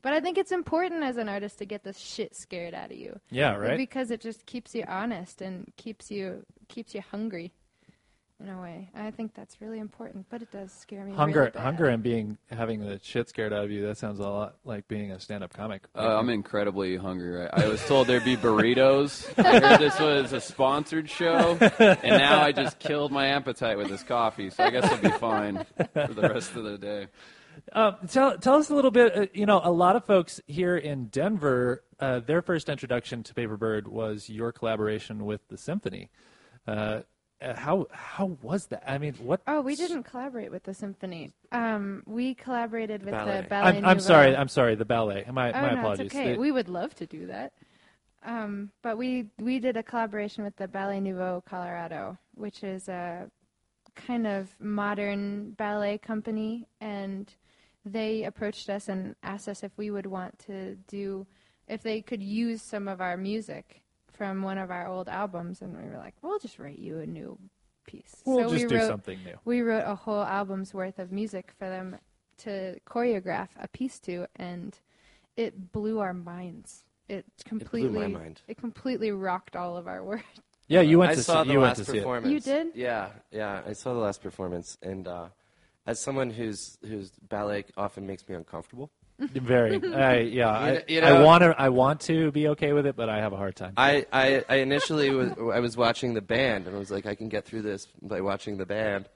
But 0.03 0.13
I 0.13 0.21
think 0.21 0.39
it's 0.39 0.53
important 0.53 1.03
as 1.03 1.17
an 1.17 1.29
artist 1.29 1.59
to 1.59 1.65
get 1.67 1.85
the 1.85 1.93
shit 1.93 2.37
scared 2.37 2.75
out 2.75 2.91
of 2.91 2.97
you. 2.97 3.19
Yeah, 3.31 3.57
right? 3.57 3.77
Because 3.77 4.11
it 4.11 4.21
just 4.21 4.47
keeps 4.47 4.75
you 4.75 4.85
honest 4.89 5.43
and 5.43 5.73
keeps 5.77 6.11
you 6.11 6.45
keeps 6.69 6.95
you 6.95 7.03
hungry 7.11 7.53
in 8.41 8.49
a 8.49 8.61
way. 8.61 8.91
I 8.95 9.11
think 9.11 9.35
that's 9.35 9.61
really 9.61 9.79
important, 9.79 10.27
but 10.29 10.43
it 10.43 10.51
does 10.51 10.71
scare 10.73 11.05
me. 11.05 11.15
hunger, 11.15 11.41
really 11.41 11.51
bad. 11.53 11.63
hunger, 11.63 11.87
and 11.87 12.03
being 12.03 12.37
having 12.51 12.81
the 12.81 13.01
shit 13.03 13.29
scared 13.29 13.53
out 13.53 13.65
of 13.65 13.71
you. 13.71 13.87
That 13.87 13.97
sounds 13.99 14.19
a 14.19 14.23
lot 14.23 14.57
like 14.65 14.89
being 14.89 15.11
a 15.11 15.21
stand-up 15.21 15.53
comic. 15.55 15.85
Uh, 15.95 16.19
I'm 16.19 16.29
incredibly 16.29 16.97
hungry. 16.97 17.35
Right? 17.35 17.51
I 17.53 17.67
was 17.69 17.85
told 17.87 18.07
there'd 18.07 18.25
be 18.25 18.37
burritos. 18.37 19.27
I 19.43 19.61
heard 19.61 19.81
this 19.81 19.99
was 19.99 20.33
a 20.33 20.41
sponsored 20.41 21.09
show, 21.09 21.57
and 21.61 22.03
now 22.03 22.43
I 22.43 22.53
just 22.53 22.79
killed 22.79 23.11
my 23.11 23.29
appetite 23.29 23.79
with 23.79 23.89
this 23.89 24.03
coffee. 24.03 24.51
So 24.51 24.65
I 24.65 24.71
guess 24.71 24.85
I'll 24.85 24.99
be 24.99 25.11
fine 25.11 25.65
for 25.95 26.13
the 26.13 26.29
rest 26.29 26.55
of 26.57 26.65
the 26.65 26.79
day. 26.79 27.07
Uh, 27.73 27.93
tell 28.09 28.37
tell 28.37 28.57
us 28.57 28.69
a 28.69 28.75
little 28.75 28.91
bit. 28.91 29.17
Uh, 29.17 29.27
you 29.33 29.47
know, 29.47 29.61
a 29.65 29.73
lot 29.73 29.97
of 29.97 30.05
folks 30.05 30.41
here 30.47 30.77
in 30.77 31.07
Denver, 31.07 31.83
uh, 31.99 32.21
their 32.21 32.43
first 32.43 32.69
introduction 32.69 33.23
to 33.23 33.35
Paper 33.35 33.57
Bird 33.57 33.89
was 33.89 34.29
your 34.29 34.53
collaboration 34.53 35.25
with 35.25 35.41
the 35.49 35.57
symphony. 35.57 36.11
Uh, 37.41 37.55
how 37.55 37.87
how 37.93 38.37
was 38.41 38.67
that? 38.67 38.83
I 38.91 38.97
mean, 38.99 39.15
what? 39.15 39.43
Oh, 39.47 39.61
we 39.61 39.77
didn't 39.77 40.05
collaborate 40.05 40.51
with 40.51 40.63
the 40.63 40.73
symphony. 40.73 41.33
Um, 41.53 42.03
we 42.07 42.35
collaborated 42.35 43.03
with 43.05 43.13
Ballet. 43.13 43.43
the 43.43 43.49
ballet. 43.49 43.69
I'm, 43.69 43.77
I'm 43.77 43.83
Nouveau. 43.99 43.99
sorry. 44.01 44.37
I'm 44.37 44.49
sorry. 44.49 44.75
The 44.75 44.87
ballet. 44.87 45.27
My 45.31 45.53
oh 45.53 45.61
my 45.61 45.73
no, 45.75 45.81
apologies. 45.81 46.07
it's 46.07 46.15
okay. 46.15 46.33
The- 46.33 46.39
we 46.39 46.51
would 46.51 46.69
love 46.69 46.95
to 46.95 47.07
do 47.07 47.27
that. 47.27 47.53
Um, 48.25 48.71
but 48.83 48.97
we 48.97 49.27
we 49.39 49.59
did 49.59 49.77
a 49.77 49.83
collaboration 49.83 50.45
with 50.45 50.57
the 50.57 50.67
Ballet 50.67 50.99
Nouveau 51.01 51.43
Colorado, 51.47 52.17
which 52.35 52.65
is 52.65 52.89
a 52.89 53.31
kind 53.95 54.27
of 54.27 54.49
modern 54.59 55.51
ballet 55.53 55.99
company, 55.99 56.67
and 56.81 57.33
they 57.85 58.25
approached 58.25 58.71
us 58.71 58.89
and 58.89 59.15
asked 59.23 59.49
us 59.49 59.63
if 59.63 59.73
we 59.77 59.91
would 59.91 60.07
want 60.07 60.39
to 60.47 60.75
do 60.89 61.27
if 61.69 61.83
they 61.83 62.01
could 62.01 62.23
use 62.23 62.63
some 62.63 62.89
of 62.89 63.01
our 63.01 63.17
music 63.17 63.83
from 64.17 64.43
one 64.43 64.59
of 64.59 64.71
our 64.71 64.87
old 64.87 65.09
albums, 65.09 65.63
and 65.63 65.77
we 65.77 65.89
were 65.89 65.99
like, 65.99 66.15
we'll 66.23 66.39
just 66.39 66.59
write 66.59 66.79
you 66.79 66.99
a 66.99 67.07
new 67.07 67.39
piece. 67.87 68.17
we'll 68.25 68.49
so 68.49 68.55
just 68.55 68.65
we 68.65 68.69
do 68.69 68.77
wrote, 68.77 68.89
something 68.89 69.19
new. 69.25 69.39
we 69.45 69.61
wrote 69.63 69.85
a 69.87 69.95
whole 69.95 70.23
album's 70.23 70.73
worth 70.75 70.99
of 70.99 71.13
music 71.13 71.53
for 71.59 71.69
them 71.69 71.97
to 72.39 72.79
choreograph 72.87 73.49
a 73.61 73.69
piece 73.69 73.99
to, 74.01 74.27
and 74.37 74.79
it 75.37 75.73
blew 75.73 76.01
our 76.01 76.15
minds. 76.15 76.85
It 77.09 77.25
completely, 77.45 78.09
my 78.09 78.19
mind. 78.19 78.41
it 78.49 78.57
completely 78.57 79.13
rocked 79.13 79.55
all 79.55 79.77
of 79.77 79.87
our 79.87 80.03
world. 80.09 80.23
Yeah, 80.69 80.81
you 80.81 80.99
went 80.99 81.13
I 81.13 81.15
to 81.15 81.23
saw 81.23 81.43
see, 81.43 81.49
the 81.49 81.53
you 81.55 81.61
last 81.61 81.77
went 81.79 81.87
to 81.87 81.93
see 81.93 81.99
it. 81.99 82.01
performance. 82.01 82.33
You 82.33 82.41
did? 82.41 82.67
Yeah, 82.75 83.11
yeah. 83.31 83.63
I 83.65 83.73
saw 83.73 83.93
the 83.93 84.01
last 84.01 84.21
performance, 84.23 84.77
and 84.83 85.07
uh, 85.07 85.27
as 85.87 86.01
someone 86.03 86.31
whose 86.31 86.77
whose 86.85 87.13
ballet 87.29 87.67
often 87.77 88.05
makes 88.07 88.29
me 88.29 88.35
uncomfortable, 88.35 88.91
Very. 89.19 89.81
I, 89.95 90.19
yeah, 90.19 90.49
I, 90.51 90.85
you 90.89 91.01
I 91.01 91.11
know- 91.11 91.25
want 91.25 91.43
to. 91.43 91.55
I 91.59 91.71
want 91.71 92.01
to 92.03 92.31
be 92.33 92.49
okay 92.49 92.73
with 92.73 92.87
it, 92.87 92.97
but 92.97 93.09
I 93.09 93.19
have 93.21 93.33
a 93.33 93.37
hard 93.37 93.57
time. 93.57 93.73
I, 93.77 94.05
I, 94.13 94.45
I 94.49 94.57
initially 94.57 95.11
was 95.11 95.33
I 95.55 95.61
was 95.61 95.77
watching 95.77 96.15
the 96.15 96.21
band 96.21 96.67
and 96.67 96.77
I 96.77 96.79
was 96.79 96.91
like 96.91 97.07
I 97.07 97.15
can 97.15 97.29
get 97.29 97.45
through 97.45 97.63
this 97.63 97.87
by 98.03 98.21
watching 98.21 98.59
the 98.59 98.67
band 98.67 99.09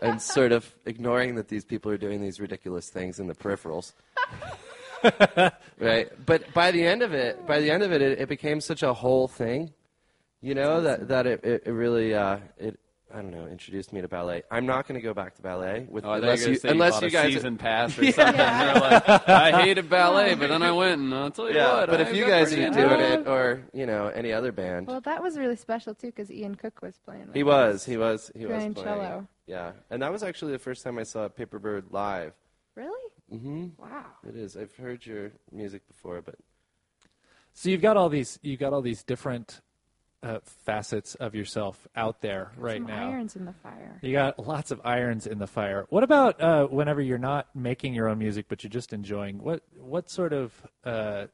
and 0.00 0.22
sort 0.22 0.52
of 0.52 0.72
ignoring 0.86 1.34
that 1.36 1.48
these 1.48 1.64
people 1.64 1.90
are 1.90 1.98
doing 1.98 2.20
these 2.20 2.38
ridiculous 2.38 2.88
things 2.88 3.18
in 3.18 3.26
the 3.26 3.34
peripherals. 3.34 3.92
right, 5.78 6.08
but 6.26 6.52
by 6.54 6.70
the 6.70 6.84
end 6.84 7.02
of 7.02 7.12
it, 7.12 7.46
by 7.46 7.60
the 7.60 7.70
end 7.70 7.82
of 7.82 7.92
it, 7.92 8.02
it, 8.02 8.20
it 8.20 8.28
became 8.28 8.60
such 8.60 8.82
a 8.82 8.92
whole 8.92 9.28
thing, 9.28 9.72
you 10.40 10.54
know 10.54 10.80
that 10.82 11.08
that 11.08 11.26
it, 11.26 11.44
it, 11.44 11.62
it 11.66 11.72
really 11.72 12.14
uh, 12.14 12.38
it 12.58 12.78
I 13.12 13.16
don't 13.22 13.30
know 13.30 13.46
introduced 13.46 13.92
me 13.92 14.02
to 14.02 14.08
ballet. 14.08 14.42
I'm 14.50 14.66
not 14.66 14.86
going 14.86 15.00
to 15.00 15.04
go 15.04 15.14
back 15.14 15.34
to 15.36 15.42
ballet 15.42 15.86
with 15.88 16.04
Oh, 16.04 16.12
unless 16.12 16.40
you, 16.40 16.46
you 16.46 16.52
were 16.52 16.58
say 16.58 16.68
unless 16.68 16.92
bought 16.94 17.02
you 17.02 17.08
a 17.08 17.10
guys 17.10 17.32
season 17.32 17.56
pass 17.58 17.98
or 17.98 18.04
something. 18.12 18.34
You're 18.36 18.74
like, 18.74 19.28
I 19.28 19.62
hated 19.62 19.88
ballet, 19.88 20.34
but 20.34 20.48
then 20.48 20.62
I 20.62 20.72
went 20.72 21.00
and 21.00 21.14
I'll 21.14 21.30
tell 21.30 21.48
you 21.48 21.56
yeah, 21.56 21.72
what. 21.80 21.88
but 21.88 22.00
I 22.00 22.04
if 22.04 22.14
you 22.14 22.26
guys 22.26 22.52
are 22.52 22.56
doing 22.70 23.00
it. 23.00 23.20
it 23.20 23.26
or 23.26 23.62
you 23.72 23.86
know 23.86 24.08
any 24.08 24.32
other 24.32 24.52
band. 24.52 24.86
Well, 24.88 25.00
that 25.02 25.22
was 25.22 25.38
really 25.38 25.56
special 25.56 25.94
too 25.94 26.08
because 26.08 26.30
Ian 26.30 26.54
Cooke 26.56 26.82
was 26.82 26.98
playing. 26.98 27.26
With 27.28 27.34
He 27.34 27.42
was. 27.42 27.84
He 27.84 27.96
was. 27.96 28.30
He 28.36 28.44
was 28.44 28.56
Playing 28.56 28.74
playing. 28.74 28.88
cello. 28.88 29.28
Yeah, 29.46 29.72
and 29.90 30.02
that 30.02 30.12
was 30.12 30.22
actually 30.22 30.52
the 30.52 30.58
first 30.58 30.84
time 30.84 30.98
I 30.98 31.04
saw 31.04 31.28
Paperbird 31.28 31.84
live. 31.90 32.34
Really? 32.74 33.10
Mm-hmm. 33.32 33.68
Wow. 33.82 34.04
It 34.28 34.36
is. 34.36 34.56
I've 34.56 34.74
heard 34.76 35.04
your 35.06 35.32
music 35.50 35.86
before, 35.88 36.20
but 36.20 36.34
So 37.54 37.70
you've 37.70 37.80
got 37.82 37.96
all 37.96 38.08
these. 38.10 38.38
You've 38.42 38.60
got 38.60 38.72
all 38.74 38.82
these 38.82 39.02
different 39.02 39.60
uh, 40.22 40.38
facets 40.64 41.14
of 41.16 41.34
yourself 41.34 41.86
out 41.94 42.20
there 42.20 42.50
right 42.56 42.78
Some 42.80 42.86
now. 42.88 43.10
irons 43.10 43.36
in 43.36 43.44
the 43.44 43.52
fire. 43.52 43.98
You 44.02 44.12
got 44.12 44.38
lots 44.44 44.70
of 44.70 44.80
irons 44.84 45.26
in 45.26 45.38
the 45.38 45.46
fire. 45.46 45.86
What 45.90 46.02
about 46.02 46.40
uh, 46.40 46.66
whenever 46.66 47.00
you're 47.00 47.18
not 47.18 47.54
making 47.54 47.94
your 47.94 48.08
own 48.08 48.18
music, 48.18 48.46
but 48.48 48.62
you're 48.64 48.70
just 48.70 48.92
enjoying? 48.92 49.38
What 49.38 49.62
what 49.78 50.10
sort 50.10 50.32
of 50.32 50.52
uh, 50.84 51.26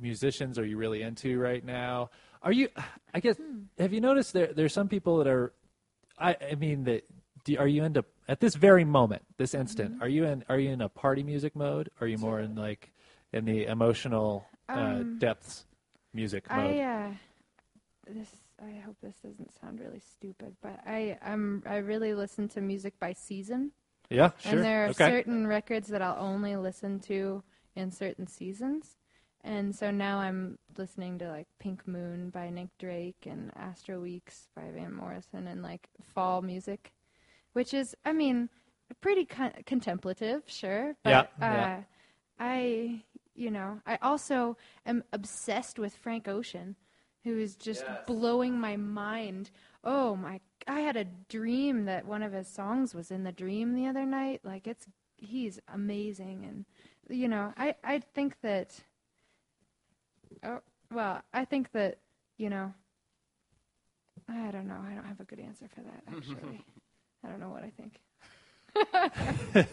musicians 0.00 0.58
are 0.58 0.64
you 0.66 0.76
really 0.76 1.02
into 1.02 1.38
right 1.38 1.64
now? 1.64 2.10
Are 2.42 2.52
you? 2.52 2.68
I 3.12 3.20
guess. 3.20 3.36
Have 3.78 3.92
you 3.92 4.00
noticed 4.00 4.32
there 4.32 4.52
there's 4.52 4.72
some 4.72 4.88
people 4.88 5.18
that 5.18 5.26
are? 5.28 5.52
I 6.18 6.36
I 6.52 6.54
mean 6.56 6.84
that. 6.84 7.04
Do, 7.44 7.58
are 7.58 7.68
you 7.68 7.84
into 7.84 8.04
at 8.26 8.40
this 8.40 8.54
very 8.54 8.84
moment, 8.84 9.22
this 9.36 9.54
instant? 9.54 10.00
Are 10.02 10.08
you 10.08 10.24
in? 10.24 10.44
Are 10.48 10.58
you 10.58 10.70
in 10.70 10.80
a 10.80 10.88
party 10.88 11.22
music 11.22 11.54
mode? 11.54 11.90
Are 12.00 12.06
you 12.06 12.16
more 12.18 12.40
in 12.40 12.54
like 12.54 12.90
in 13.32 13.44
the 13.44 13.66
emotional 13.66 14.46
uh, 14.68 14.72
Um, 14.72 15.18
depths 15.18 15.66
music 16.14 16.48
mode? 16.50 16.76
I 16.76 16.80
uh, 16.80 17.10
this 18.06 18.28
I 18.62 18.80
hope 18.84 18.96
this 19.02 19.16
doesn't 19.16 19.52
sound 19.60 19.80
really 19.80 20.00
stupid, 20.00 20.56
but 20.62 20.80
I 20.86 21.18
I'm 21.22 21.62
I 21.66 21.76
really 21.76 22.14
listen 22.14 22.48
to 22.50 22.60
music 22.60 22.98
by 22.98 23.12
season, 23.12 23.72
yeah, 24.10 24.30
sure. 24.38 24.52
and 24.52 24.64
there 24.64 24.84
are 24.84 24.88
okay. 24.88 25.10
certain 25.10 25.46
records 25.46 25.88
that 25.88 26.02
I'll 26.02 26.22
only 26.22 26.56
listen 26.56 27.00
to 27.00 27.42
in 27.74 27.90
certain 27.90 28.26
seasons. 28.26 28.96
And 29.42 29.76
so 29.76 29.90
now 29.90 30.18
I'm 30.18 30.58
listening 30.78 31.18
to 31.18 31.28
like 31.28 31.46
Pink 31.58 31.86
Moon 31.86 32.30
by 32.30 32.48
Nick 32.48 32.70
Drake 32.78 33.26
and 33.26 33.52
Astral 33.56 34.00
Weeks 34.00 34.48
by 34.56 34.62
Van 34.74 34.94
Morrison 34.94 35.46
and 35.46 35.62
like 35.62 35.88
fall 36.14 36.40
music, 36.40 36.92
which 37.52 37.74
is 37.74 37.94
I 38.04 38.12
mean 38.12 38.48
pretty 39.00 39.26
con- 39.26 39.52
contemplative, 39.66 40.42
sure, 40.46 40.96
but 41.02 41.10
Yeah, 41.10 41.20
uh, 41.20 41.52
yeah. 41.54 41.82
I 42.38 43.02
you 43.34 43.50
know 43.50 43.80
I 43.86 43.98
also 44.00 44.56
am 44.86 45.04
obsessed 45.12 45.78
with 45.78 45.94
Frank 45.94 46.26
Ocean, 46.26 46.76
who 47.24 47.38
is 47.38 47.56
just 47.56 47.84
blowing 48.06 48.58
my 48.58 48.76
mind. 48.76 49.50
Oh 49.82 50.14
my! 50.14 50.40
I 50.68 50.80
had 50.80 50.96
a 50.96 51.04
dream 51.04 51.86
that 51.86 52.06
one 52.06 52.22
of 52.22 52.32
his 52.32 52.48
songs 52.48 52.94
was 52.94 53.10
in 53.10 53.24
the 53.24 53.32
dream 53.32 53.74
the 53.74 53.86
other 53.86 54.06
night. 54.06 54.40
Like 54.44 54.66
it's 54.66 54.86
he's 55.16 55.58
amazing, 55.72 56.44
and 56.44 56.64
you 57.08 57.28
know 57.28 57.52
I 57.56 57.74
I 57.82 57.98
think 58.14 58.40
that. 58.42 58.78
Oh 60.44 60.60
well, 60.92 61.22
I 61.32 61.44
think 61.44 61.72
that 61.72 61.98
you 62.36 62.50
know. 62.50 62.72
I 64.28 64.50
don't 64.50 64.68
know. 64.68 64.80
I 64.90 64.94
don't 64.94 65.04
have 65.04 65.20
a 65.20 65.24
good 65.24 65.40
answer 65.40 65.66
for 65.74 65.82
that 65.82 66.02
actually. 66.08 66.64
I 67.24 67.28
don't 67.28 67.40
know 67.40 67.50
what 67.50 67.62
I 67.64 67.70
think. 67.70 68.00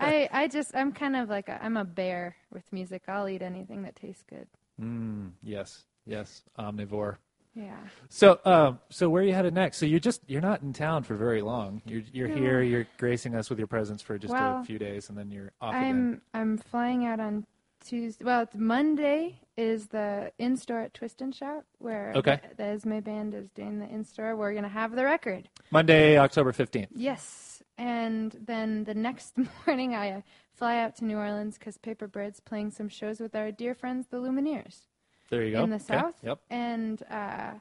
I 0.00 0.28
I 0.32 0.48
just 0.48 0.74
I'm 0.74 0.92
kind 0.92 1.16
of 1.16 1.28
like 1.28 1.48
a, 1.48 1.62
I'm 1.62 1.76
a 1.76 1.84
bear 1.84 2.36
with 2.52 2.70
music. 2.72 3.02
I'll 3.08 3.28
eat 3.28 3.42
anything 3.42 3.82
that 3.82 3.96
tastes 3.96 4.24
good. 4.28 4.46
Mm, 4.80 5.32
yes, 5.42 5.84
yes, 6.06 6.42
omnivore. 6.58 7.16
Yeah. 7.54 7.76
So, 8.08 8.40
um, 8.44 8.80
so 8.90 9.08
where 9.08 9.22
are 9.22 9.26
you 9.26 9.32
headed 9.32 9.54
next? 9.54 9.76
So 9.78 9.86
you're 9.86 10.00
just 10.00 10.22
you're 10.26 10.40
not 10.40 10.62
in 10.62 10.72
town 10.72 11.04
for 11.04 11.14
very 11.14 11.40
long. 11.40 11.82
You're 11.86 12.02
you're 12.12 12.28
No. 12.28 12.34
here. 12.34 12.62
You're 12.62 12.86
gracing 12.98 13.34
us 13.36 13.48
with 13.48 13.58
your 13.58 13.68
presence 13.68 14.02
for 14.02 14.18
just 14.18 14.34
a 14.34 14.62
few 14.66 14.78
days, 14.78 15.08
and 15.08 15.16
then 15.16 15.30
you're 15.30 15.52
off 15.60 15.72
again. 15.74 16.20
I'm 16.34 16.40
I'm 16.40 16.58
flying 16.58 17.06
out 17.06 17.20
on 17.20 17.46
Tuesday. 17.84 18.24
Well, 18.24 18.42
it's 18.42 18.56
Monday 18.56 19.38
is 19.56 19.86
the 19.86 20.32
in 20.38 20.56
store 20.56 20.80
at 20.80 20.94
Twist 20.94 21.20
and 21.20 21.32
Shout 21.32 21.64
where 21.78 22.12
Okay. 22.16 22.40
the, 22.50 22.56
the 22.56 22.64
Esme 22.70 22.98
band 22.98 23.34
is 23.34 23.48
doing 23.50 23.78
the 23.78 23.86
in 23.88 24.02
store. 24.04 24.34
We're 24.34 24.52
gonna 24.54 24.68
have 24.68 24.96
the 24.96 25.04
record. 25.04 25.48
Monday, 25.70 26.18
October 26.18 26.52
fifteenth. 26.52 26.90
Yes, 26.96 27.62
and 27.78 28.36
then 28.44 28.82
the 28.82 28.94
next 28.94 29.34
morning 29.66 29.94
I 29.94 30.24
fly 30.54 30.78
out 30.78 30.96
to 30.96 31.04
New 31.04 31.18
Orleans 31.18 31.56
because 31.56 31.78
Paperbird's 31.78 32.40
playing 32.40 32.72
some 32.72 32.88
shows 32.88 33.20
with 33.20 33.36
our 33.36 33.52
dear 33.52 33.74
friends 33.76 34.08
the 34.10 34.16
Lumineers. 34.16 34.86
There 35.30 35.42
you 35.42 35.52
go. 35.52 35.64
in 35.64 35.70
the 35.70 35.76
Okay, 35.76 35.84
south. 35.84 36.14
Yep. 36.22 36.38
And 36.50 37.02
uh, 37.10 37.52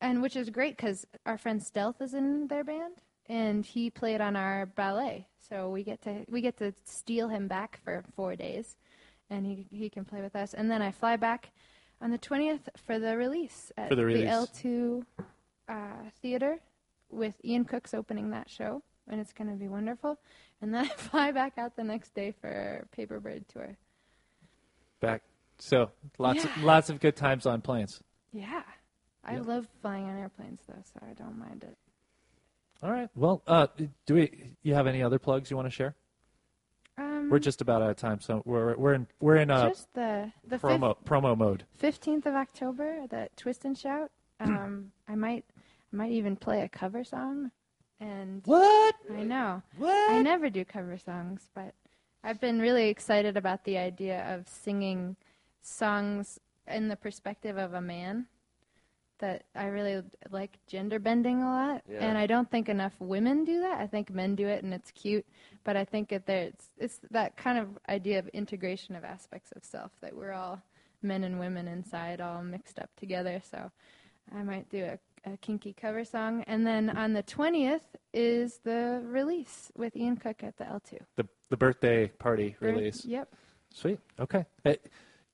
and 0.00 0.22
which 0.22 0.36
is 0.36 0.50
great 0.50 0.76
because 0.76 1.06
our 1.24 1.38
friend 1.38 1.60
Stelth 1.60 2.00
is 2.00 2.14
in 2.14 2.48
their 2.48 2.64
band, 2.64 2.94
and 3.26 3.64
he 3.64 3.90
played 3.90 4.20
on 4.20 4.36
our 4.36 4.66
ballet. 4.66 5.26
So 5.48 5.70
we 5.70 5.82
get 5.84 6.02
to 6.02 6.24
we 6.28 6.40
get 6.40 6.56
to 6.58 6.74
steal 6.84 7.28
him 7.28 7.48
back 7.48 7.80
for 7.84 8.04
four 8.16 8.36
days, 8.36 8.76
and 9.30 9.46
he 9.46 9.66
he 9.70 9.88
can 9.88 10.04
play 10.04 10.20
with 10.20 10.36
us. 10.36 10.54
And 10.54 10.70
then 10.70 10.82
I 10.82 10.90
fly 10.90 11.16
back 11.16 11.50
on 12.00 12.10
the 12.10 12.18
twentieth 12.18 12.68
for 12.86 12.98
the 12.98 13.16
release 13.16 13.72
at 13.76 13.88
For 13.88 13.94
the 13.94 14.04
release. 14.04 14.28
L 14.28 14.46
two 14.46 15.04
uh, 15.68 16.10
theater 16.20 16.58
with 17.10 17.34
Ian 17.44 17.64
Cooke's 17.64 17.94
opening 17.94 18.30
that 18.30 18.50
show, 18.50 18.82
and 19.08 19.20
it's 19.20 19.32
going 19.32 19.48
to 19.50 19.56
be 19.56 19.68
wonderful. 19.68 20.18
And 20.60 20.74
then 20.74 20.84
I 20.86 20.88
fly 20.88 21.30
back 21.30 21.54
out 21.58 21.76
the 21.76 21.84
next 21.84 22.14
day 22.14 22.34
for 22.40 22.86
Paperbird 22.96 23.46
tour. 23.48 23.76
Back. 25.00 25.22
So 25.64 25.90
lots 26.18 26.44
of, 26.44 26.62
lots 26.62 26.90
of 26.90 27.00
good 27.00 27.16
times 27.16 27.46
on 27.46 27.62
planes. 27.62 28.02
Yeah. 28.32 28.62
I 29.24 29.36
Yep. 29.36 29.46
love 29.46 29.68
flying 29.80 30.04
on 30.04 30.18
airplanes 30.18 30.60
though, 30.68 30.82
so 30.82 31.00
I 31.08 31.14
don't 31.14 31.38
mind 31.38 31.64
it. 31.64 31.78
All 32.82 32.90
right. 32.92 33.08
Well, 33.16 33.42
uh, 33.46 33.68
do 34.04 34.14
we? 34.14 34.56
You 34.62 34.74
have 34.74 34.86
any 34.86 35.02
other 35.02 35.18
plugs 35.18 35.50
you 35.50 35.56
want 35.56 35.66
to 35.66 35.70
share? 35.70 35.94
Um, 36.98 37.30
We're 37.30 37.38
just 37.38 37.62
about 37.62 37.80
out 37.80 37.88
of 37.88 37.96
time, 37.96 38.20
so 38.20 38.42
we're 38.44 38.76
we're 38.76 38.92
in 38.92 39.06
we're 39.20 39.36
in 39.36 39.50
uh, 39.50 39.68
just 39.70 39.92
the 39.94 40.30
the 40.46 40.58
promo 40.58 40.96
promo 41.06 41.34
mode. 41.36 41.64
fifteenth 41.76 42.26
of 42.26 42.34
October, 42.34 43.06
the 43.08 43.30
Twist 43.36 43.64
and 43.64 43.76
Shout. 43.78 44.10
Um, 44.40 44.92
I 45.08 45.14
might 45.14 45.46
I 45.92 45.96
might 45.96 46.10
even 46.10 46.36
play 46.36 46.60
a 46.60 46.68
cover 46.68 47.04
song, 47.04 47.50
and 48.00 48.42
What? 48.44 48.94
I 49.16 49.22
know 49.22 49.62
What? 49.78 50.10
I 50.10 50.20
never 50.20 50.50
do 50.50 50.66
cover 50.66 50.98
songs, 50.98 51.48
but 51.54 51.72
I've 52.22 52.40
been 52.40 52.58
really 52.60 52.88
excited 52.90 53.38
about 53.38 53.64
the 53.64 53.78
idea 53.78 54.22
of 54.34 54.46
singing 54.48 55.16
songs 55.64 56.38
in 56.68 56.88
the 56.88 56.96
perspective 56.96 57.56
of 57.58 57.74
a 57.74 57.80
man. 57.80 58.26
That 59.20 59.44
I 59.54 59.66
really 59.66 60.02
like 60.32 60.58
gender 60.66 60.98
bending 60.98 61.40
a 61.40 61.46
lot, 61.46 61.82
Yeah. 61.88 62.00
and 62.00 62.18
I 62.18 62.26
don't 62.26 62.50
think 62.50 62.68
enough 62.68 62.92
women 62.98 63.44
do 63.44 63.60
that. 63.60 63.80
I 63.80 63.86
think 63.86 64.10
men 64.10 64.34
do 64.34 64.46
it, 64.48 64.64
and 64.64 64.74
it's 64.74 64.90
cute, 64.90 65.24
but 65.62 65.76
I 65.76 65.84
think 65.84 66.08
that 66.08 66.26
there 66.26 66.48
it's, 66.48 66.68
it's 66.76 67.00
that 67.12 67.36
kind 67.36 67.56
of 67.58 67.78
idea 67.88 68.18
of 68.18 68.26
integration 68.28 68.96
of 68.96 69.04
aspects 69.04 69.52
of 69.52 69.64
self 69.64 69.92
that 70.00 70.14
we're 70.14 70.32
all 70.32 70.60
men 71.00 71.22
and 71.22 71.38
women 71.38 71.68
inside, 71.68 72.20
all 72.20 72.42
mixed 72.42 72.80
up 72.80 72.90
together. 72.96 73.40
So 73.48 73.70
I 74.34 74.42
might 74.42 74.68
do 74.68 74.84
a, 74.84 75.32
a 75.32 75.36
kinky 75.36 75.72
cover 75.72 76.04
song, 76.04 76.42
and 76.48 76.66
then 76.66 76.90
on 76.90 77.12
the 77.12 77.22
twentieth 77.22 77.86
is 78.12 78.58
the 78.64 79.00
release 79.04 79.70
with 79.76 79.96
Ian 79.96 80.16
Cooke 80.16 80.42
at 80.42 80.56
the 80.58 80.66
L 80.66 80.80
two 80.80 80.98
The 81.14 81.26
the 81.50 81.56
birthday 81.56 82.08
party 82.08 82.56
release. 82.58 83.04
Yep. 83.04 83.32
Sweet. 83.72 84.00
Okay. 84.18 84.44
Hey, 84.64 84.78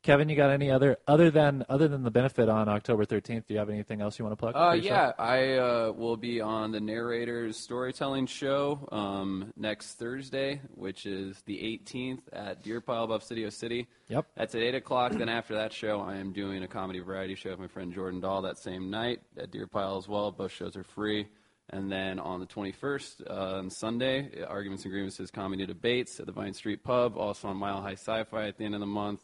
Kevin, 0.02 0.30
you 0.30 0.36
got 0.36 0.50
any 0.50 0.70
other 0.70 0.96
other 1.06 1.30
than 1.30 1.64
other 1.68 1.86
than 1.86 2.02
the 2.02 2.10
benefit 2.10 2.48
on 2.48 2.68
October 2.68 3.04
thirteenth? 3.04 3.46
Do 3.46 3.54
you 3.54 3.60
have 3.60 3.68
anything 3.68 4.00
else 4.00 4.18
you 4.18 4.24
want 4.24 4.32
to 4.32 4.36
plug? 4.36 4.54
Uh, 4.56 4.72
yeah, 4.72 5.12
I 5.18 5.56
uh, 5.56 5.92
will 5.94 6.16
be 6.16 6.40
on 6.40 6.72
the 6.72 6.80
Narrators 6.80 7.58
Storytelling 7.58 8.26
Show 8.26 8.88
um, 8.92 9.52
next 9.56 9.94
Thursday, 9.94 10.62
which 10.74 11.04
is 11.04 11.42
the 11.44 11.56
18th 11.56 12.22
at 12.32 12.62
Deer 12.62 12.80
Pile 12.80 13.04
above 13.04 13.22
Studio 13.22 13.50
City. 13.50 13.86
Yep. 14.08 14.26
That's 14.36 14.54
at 14.54 14.62
8 14.62 14.74
o'clock. 14.76 15.12
then 15.12 15.28
after 15.28 15.54
that 15.54 15.72
show, 15.72 16.00
I 16.00 16.16
am 16.16 16.32
doing 16.32 16.62
a 16.62 16.68
comedy 16.68 17.00
variety 17.00 17.34
show 17.34 17.50
with 17.50 17.60
my 17.60 17.68
friend 17.68 17.92
Jordan 17.92 18.20
Dahl 18.20 18.42
that 18.42 18.58
same 18.58 18.90
night 18.90 19.20
at 19.36 19.50
Deer 19.50 19.66
Pile 19.66 19.98
as 19.98 20.08
well. 20.08 20.32
Both 20.32 20.52
shows 20.52 20.76
are 20.76 20.84
free. 20.84 21.28
And 21.72 21.90
then 21.90 22.18
on 22.18 22.40
the 22.40 22.46
21st, 22.46 23.30
uh, 23.30 23.58
on 23.58 23.70
Sunday, 23.70 24.42
Arguments 24.44 24.84
and 24.84 24.92
Grievances 24.92 25.30
Comedy 25.30 25.66
Debates 25.66 26.18
at 26.18 26.26
the 26.26 26.32
Vine 26.32 26.52
Street 26.52 26.82
Pub. 26.82 27.16
Also 27.16 27.48
on 27.48 27.56
Mile 27.56 27.80
High 27.80 27.92
Sci-Fi 27.92 28.48
at 28.48 28.58
the 28.58 28.64
end 28.64 28.74
of 28.74 28.80
the 28.80 28.86
month. 28.86 29.20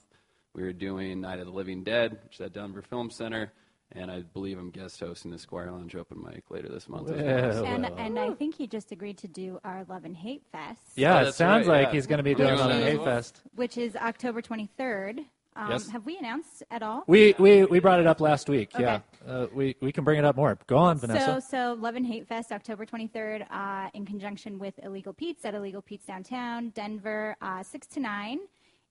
We 0.57 0.62
are 0.62 0.72
doing 0.72 1.20
Night 1.20 1.38
of 1.38 1.44
the 1.44 1.52
Living 1.52 1.84
Dead, 1.84 2.18
which 2.24 2.36
is 2.36 2.40
at 2.40 2.54
Denver 2.54 2.80
Film 2.80 3.11
Center. 3.11 3.52
and 3.92 4.11
I 4.11 4.22
believe 4.22 4.59
I'm 4.59 4.70
guest 4.70 4.98
hosting 4.98 5.30
the 5.30 5.38
Squire 5.38 5.70
Lounge 5.70 5.94
open 5.94 6.20
mic 6.24 6.50
later 6.50 6.68
this 6.70 6.88
month. 6.88 7.11
as 7.11 7.20
Well. 7.22 7.62
well. 7.62 7.74
And, 7.74 7.84
and 7.98 8.18
I 8.18 8.30
think 8.32 8.54
he 8.57 8.66
just 8.66 8.90
agreed 8.90 9.18
to 9.18 9.28
do 9.28 9.61
our 9.64 9.84
Love 9.88 10.04
and 10.07 10.16
Hate 10.16 10.42
Fest, 10.50 10.80
Yeah, 10.96 11.18
Oh, 11.20 11.26
it 11.28 11.34
sounds 11.34 11.66
right, 11.68 11.80
like 11.82 11.88
yeah. 11.88 11.92
he's 11.92 12.07
going 12.07 12.16
to 12.18 12.24
be 12.24 12.34
doing 12.34 12.48
doing 12.57 12.59
it 12.59 12.62
on 12.62 12.68
that 12.70 12.82
as 12.82 12.96
Hate. 12.96 13.04
Fest. 13.04 13.42
which 13.54 13.76
is 13.76 13.94
October 13.96 14.40
23rd. 14.42 15.18
Um, 15.54 15.70
Yes. 15.70 15.88
Have 15.90 16.04
we 16.07 16.16
announced 16.18 16.62
at 16.70 16.82
all? 16.82 17.04
We, 17.07 17.34
we 17.38 17.64
we 17.64 17.78
brought 17.80 18.00
it 18.00 18.07
up 18.07 18.20
last 18.20 18.48
week. 18.48 18.70
Okay. 18.74 18.82
Yeah, 18.84 19.00
uh, 19.26 19.46
we 19.54 19.74
we 19.80 19.90
can 19.92 20.04
bring 20.04 20.18
it 20.18 20.24
up 20.24 20.36
more. 20.36 20.59
Go 20.66 20.76
on, 20.76 20.98
Vanessa. 20.98 21.40
So, 21.40 21.74
so 21.74 21.76
Love 21.80 21.94
and 21.96 22.04
Hate 22.07 22.26
Fest, 22.28 22.50
October 22.52 22.84
23rd, 22.84 23.46
uh, 23.50 23.88
in 23.94 24.04
conjunction 24.04 24.59
with 24.59 24.74
Illegal 24.82 25.12
Pete's 25.14 25.44
at 25.46 25.54
Illegal 25.54 25.80
Pete's 25.80 26.04
downtown, 26.04 26.70
Denver, 26.70 27.36
uh, 27.40 27.62
6 27.62 27.86
to 27.86 28.00
9. 28.00 28.40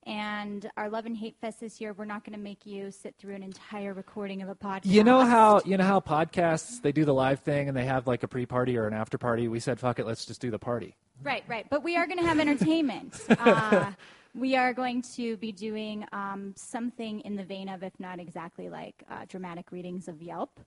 And 0.06 0.70
our 0.76 0.88
Love 0.88 1.06
and 1.06 1.16
Hate 1.16 1.36
Fest 1.40 1.58
this 1.58 1.80
year, 1.80 1.92
we're 1.92 2.04
not 2.04 2.24
going 2.24 2.32
to 2.32 2.42
make 2.42 2.64
you 2.64 2.92
sit 2.92 3.16
through 3.18 3.34
an 3.34 3.42
entire 3.42 3.92
recording 3.92 4.40
of 4.40 4.48
a 4.48 4.54
podcast. 4.54 4.86
you 4.86 5.02
know 5.02 5.24
how 5.24 5.60
you 5.64 5.76
know 5.76 5.84
how 5.84 5.98
podcasts 5.98 6.80
they 6.80 6.92
do 6.92 7.04
the 7.04 7.12
live 7.12 7.40
thing 7.40 7.66
and 7.66 7.76
they 7.76 7.84
have 7.84 8.06
like 8.06 8.22
a 8.22 8.28
pre-party 8.28 8.78
or 8.78 8.86
an 8.86 8.94
after-party. 8.94 9.48
We 9.48 9.58
said, 9.58 9.80
"Fuck 9.80 9.98
it, 9.98 10.06
let's 10.06 10.24
just 10.24 10.40
do 10.40 10.50
the 10.50 10.60
party." 10.60 10.96
Right, 11.22 11.42
right. 11.48 11.66
But 11.68 11.82
we 11.82 11.96
are 11.96 12.06
going 12.06 12.18
to 12.18 12.24
have 12.24 12.38
entertainment. 12.38 13.20
uh, 13.28 13.90
we 14.34 14.54
are 14.54 14.72
going 14.72 15.02
to 15.16 15.36
be 15.38 15.50
doing 15.50 16.06
um, 16.12 16.52
something 16.56 17.20
in 17.20 17.34
the 17.34 17.44
vein 17.44 17.68
of, 17.68 17.82
if 17.82 17.98
not 17.98 18.20
exactly 18.20 18.68
like 18.68 19.02
uh, 19.10 19.24
dramatic 19.26 19.72
readings 19.72 20.08
of 20.08 20.22
Yelp. 20.22 20.60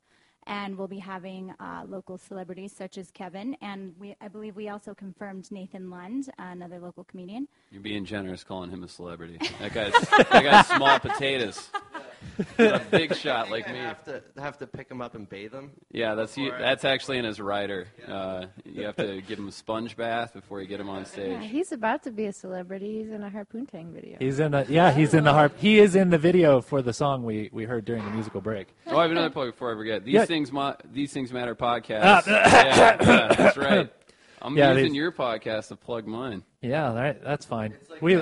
And 0.49 0.75
we'll 0.79 0.87
be 0.87 0.97
having 0.97 1.53
uh, 1.59 1.83
local 1.87 2.17
celebrities 2.17 2.73
such 2.75 2.97
as 2.97 3.11
Kevin. 3.11 3.55
And 3.61 3.93
we, 3.99 4.15
I 4.19 4.27
believe 4.27 4.55
we 4.55 4.69
also 4.69 4.95
confirmed 4.95 5.51
Nathan 5.51 5.91
Lund, 5.91 6.29
another 6.39 6.79
local 6.79 7.03
comedian. 7.03 7.47
You're 7.71 7.83
being 7.83 8.03
generous 8.03 8.43
calling 8.43 8.71
him 8.71 8.83
a 8.83 8.87
celebrity. 8.87 9.37
That 9.59 9.73
guy's 9.73 9.93
that 9.93 10.29
guy's 10.31 10.67
small 10.67 10.99
potatoes. 10.99 11.69
He's 12.57 12.71
a 12.71 12.81
big 12.91 13.15
shot 13.23 13.49
like 13.51 13.67
I 13.67 13.73
me. 13.73 13.79
have 13.79 14.03
to 14.05 14.23
have 14.37 14.57
to 14.59 14.67
pick 14.67 14.89
him 14.89 15.01
up 15.01 15.15
and 15.15 15.27
bathe 15.29 15.53
him. 15.53 15.71
Yeah, 15.91 16.15
that's 16.15 16.37
you, 16.37 16.51
that's 16.51 16.85
actually 16.85 17.17
in 17.17 17.25
his 17.25 17.39
rider. 17.39 17.87
Uh, 18.07 18.45
you 18.65 18.83
have 18.85 18.95
to 18.97 19.21
give 19.27 19.39
him 19.39 19.47
a 19.47 19.51
sponge 19.51 19.95
bath 19.97 20.33
before 20.33 20.61
you 20.61 20.67
get 20.67 20.79
him 20.79 20.89
on 20.89 20.99
Yeah, 20.99 21.03
stage. 21.05 21.49
he's 21.51 21.71
about 21.71 22.03
to 22.03 22.11
be 22.11 22.25
a 22.25 22.33
celebrity. 22.33 22.99
He's 22.99 23.09
in 23.11 23.23
a 23.23 23.29
harpoon 23.29 23.65
tang 23.65 23.91
video. 23.93 24.17
He's 24.19 24.39
in 24.39 24.51
the 24.51 24.65
yeah, 24.69 24.91
he's 24.91 25.13
in 25.13 25.23
the 25.23 25.33
harp. 25.33 25.53
He 25.57 25.79
is 25.79 25.95
in 25.95 26.09
the 26.09 26.17
video 26.17 26.61
for 26.61 26.81
the 26.81 26.93
song 26.93 27.23
we 27.23 27.49
we 27.51 27.65
heard 27.65 27.85
during 27.85 28.03
the 28.05 28.11
musical 28.11 28.41
break. 28.41 28.67
Oh, 28.87 28.97
I 28.97 29.01
have 29.03 29.11
another 29.11 29.29
plug 29.29 29.51
before 29.51 29.71
I 29.73 29.75
forget. 29.75 30.05
These 30.05 30.13
Yeah. 30.13 30.25
things, 30.25 30.51
mo- 30.51 30.75
these 30.91 31.11
things 31.13 31.31
matter 31.33 31.55
podcast. 31.55 32.01
Ah. 32.03 32.23
yeah, 32.27 32.97
yeah, 33.01 33.33
that's 33.33 33.57
right. 33.57 33.91
I'm 34.41 34.55
Yeah, 34.57 34.69
using 34.71 34.85
these- 34.85 34.95
your 34.95 35.11
podcast 35.11 35.67
to 35.67 35.75
plug 35.75 36.07
mine. 36.07 36.43
Yeah, 36.61 36.93
that, 36.93 37.23
that's 37.23 37.45
fine. 37.45 37.73
we 38.01 38.15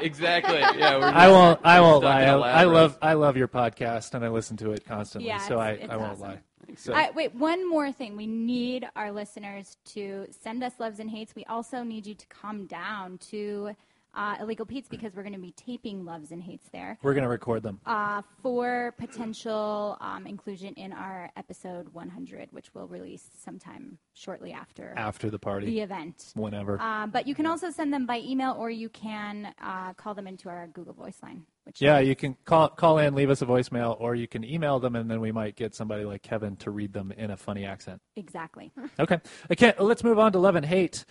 Exactly. 0.00 0.58
Yeah, 0.78 0.98
we're 0.98 1.04
I 1.06 1.28
won't. 1.28 1.60
I 1.64 1.80
won't 1.80 2.04
lie. 2.04 2.22
in 2.22 2.28
a 2.28 2.38
I, 2.40 2.60
I 2.62 2.64
love. 2.64 2.98
I 3.00 3.12
love 3.14 3.36
your 3.36 3.48
podcast, 3.48 4.14
and 4.14 4.24
I 4.24 4.28
listen 4.28 4.56
to 4.58 4.72
it 4.72 4.84
constantly. 4.84 5.28
Yeah, 5.28 5.38
so 5.38 5.58
I, 5.58 5.70
it's- 5.72 5.84
it's 5.84 5.92
I 5.92 5.96
won't 5.96 6.12
awesome. 6.12 6.22
lie. 6.28 6.38
So, 6.76 6.92
Uh, 6.92 7.06
wait, 7.14 7.32
one 7.34 7.68
more 7.68 7.92
thing. 7.92 8.16
We 8.16 8.26
need 8.26 8.88
our 8.96 9.12
listeners 9.12 9.76
to 9.94 10.26
send 10.30 10.64
us 10.64 10.72
loves 10.80 10.98
and 10.98 11.08
hates. 11.08 11.34
We 11.34 11.44
also 11.44 11.82
need 11.84 12.06
you 12.06 12.14
to 12.14 12.26
come 12.26 12.66
down 12.66 13.18
to 13.30 13.70
uh, 14.16 14.36
Illegal 14.40 14.66
Pete's 14.66 14.88
because 14.88 15.14
we're 15.14 15.22
going 15.22 15.34
to 15.34 15.38
be 15.38 15.52
taping 15.52 16.04
loves 16.04 16.32
and 16.32 16.42
hates 16.42 16.68
there. 16.72 16.98
we're 17.02 17.14
gonna 17.14 17.28
record 17.28 17.62
them. 17.62 17.78
uh, 17.86 18.22
for 18.42 18.94
potential 18.98 19.96
um, 20.00 20.26
inclusion 20.26 20.74
in 20.74 20.92
our 20.92 21.30
episode 21.36 21.88
100, 21.92 22.48
which 22.52 22.74
we'll 22.74 22.86
release 22.88 23.30
sometime 23.38 23.98
shortly 24.14 24.52
after 24.52 24.94
after 24.96 25.30
the 25.30 25.38
party, 25.38 25.66
the 25.66 25.80
event. 25.80 26.32
whenever. 26.34 26.80
Um, 26.80 27.10
but 27.10 27.26
you 27.28 27.34
can 27.34 27.46
also 27.46 27.70
send 27.70 27.92
them 27.92 28.06
by 28.06 28.18
email, 28.20 28.56
or 28.58 28.70
you 28.70 28.88
can 28.88 29.52
uh, 29.62 29.92
call 29.94 30.14
them 30.14 30.26
into 30.26 30.48
our 30.48 30.66
Google 30.68 30.94
Voice 30.94 31.18
line. 31.22 31.44
Which 31.64 31.82
yeah, 31.82 31.98
you 31.98 32.14
can 32.14 32.36
call 32.44 32.68
call 32.68 32.98
in, 32.98 33.14
leave 33.14 33.28
us 33.28 33.42
a 33.42 33.46
voicemail, 33.46 33.96
or 34.00 34.14
you 34.14 34.28
can 34.28 34.44
email 34.44 34.78
them, 34.78 34.94
and 34.96 35.10
then 35.10 35.20
we 35.20 35.32
might 35.32 35.56
get 35.56 35.74
somebody 35.74 36.04
like 36.04 36.22
Kevin 36.22 36.56
to 36.58 36.70
read 36.70 36.92
them 36.92 37.12
in 37.16 37.30
a 37.32 37.36
funny 37.36 37.64
accent. 37.64 38.00
exactly. 38.14 38.72
Okay. 38.98 39.18
Okay. 39.50 39.74
Let's 39.78 40.02
move 40.04 40.18
on 40.18 40.32
to 40.32 40.38
love 40.38 40.54
and 40.56 40.64
hate. 40.64 41.04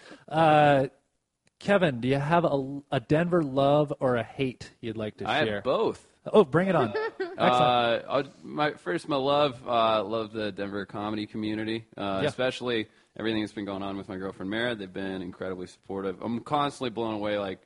Kevin, 1.65 1.99
do 1.99 2.07
you 2.07 2.19
have 2.19 2.45
a, 2.45 2.81
a 2.91 2.99
Denver 2.99 3.41
love 3.41 3.91
or 3.99 4.17
a 4.17 4.23
hate 4.23 4.69
you'd 4.81 4.97
like 4.97 5.17
to 5.17 5.27
I 5.27 5.43
share? 5.43 5.55
have 5.55 5.63
both. 5.63 6.05
Oh, 6.31 6.43
bring 6.43 6.67
it 6.69 6.75
on. 6.75 6.93
Uh, 7.37 8.23
my 8.43 8.71
first, 8.75 9.09
my 9.09 9.17
love, 9.17 9.61
uh, 9.67 10.01
love 10.01 10.31
the 10.31 10.53
Denver 10.53 10.85
comedy 10.85 11.25
community, 11.27 11.83
uh, 11.97 12.21
Yeah. 12.23 12.29
especially 12.29 12.87
everything 13.19 13.41
that's 13.41 13.51
been 13.51 13.65
going 13.65 13.83
on 13.83 13.97
with 13.97 14.07
my 14.07 14.15
girlfriend 14.15 14.49
Mara. 14.49 14.73
They've 14.73 14.91
been 14.91 15.21
incredibly 15.21 15.67
supportive. 15.67 16.21
I'm 16.21 16.39
constantly 16.39 16.91
blown 16.91 17.13
away. 17.15 17.37
Like 17.37 17.59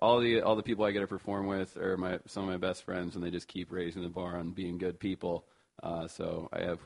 all 0.00 0.20
the 0.20 0.40
all 0.40 0.56
the 0.56 0.62
people 0.62 0.86
I 0.86 0.92
get 0.92 1.00
to 1.00 1.06
perform 1.06 1.48
with 1.48 1.76
are 1.76 1.98
my 1.98 2.18
some 2.28 2.44
of 2.44 2.48
my 2.48 2.56
best 2.56 2.82
friends, 2.84 3.14
and 3.14 3.22
they 3.22 3.30
just 3.30 3.46
keep 3.46 3.70
raising 3.70 4.02
the 4.02 4.08
bar 4.08 4.38
on 4.38 4.52
being 4.52 4.78
good 4.78 4.98
people. 4.98 5.44
Uh, 5.82 6.08
so 6.08 6.48
I 6.50 6.62
have 6.62 6.78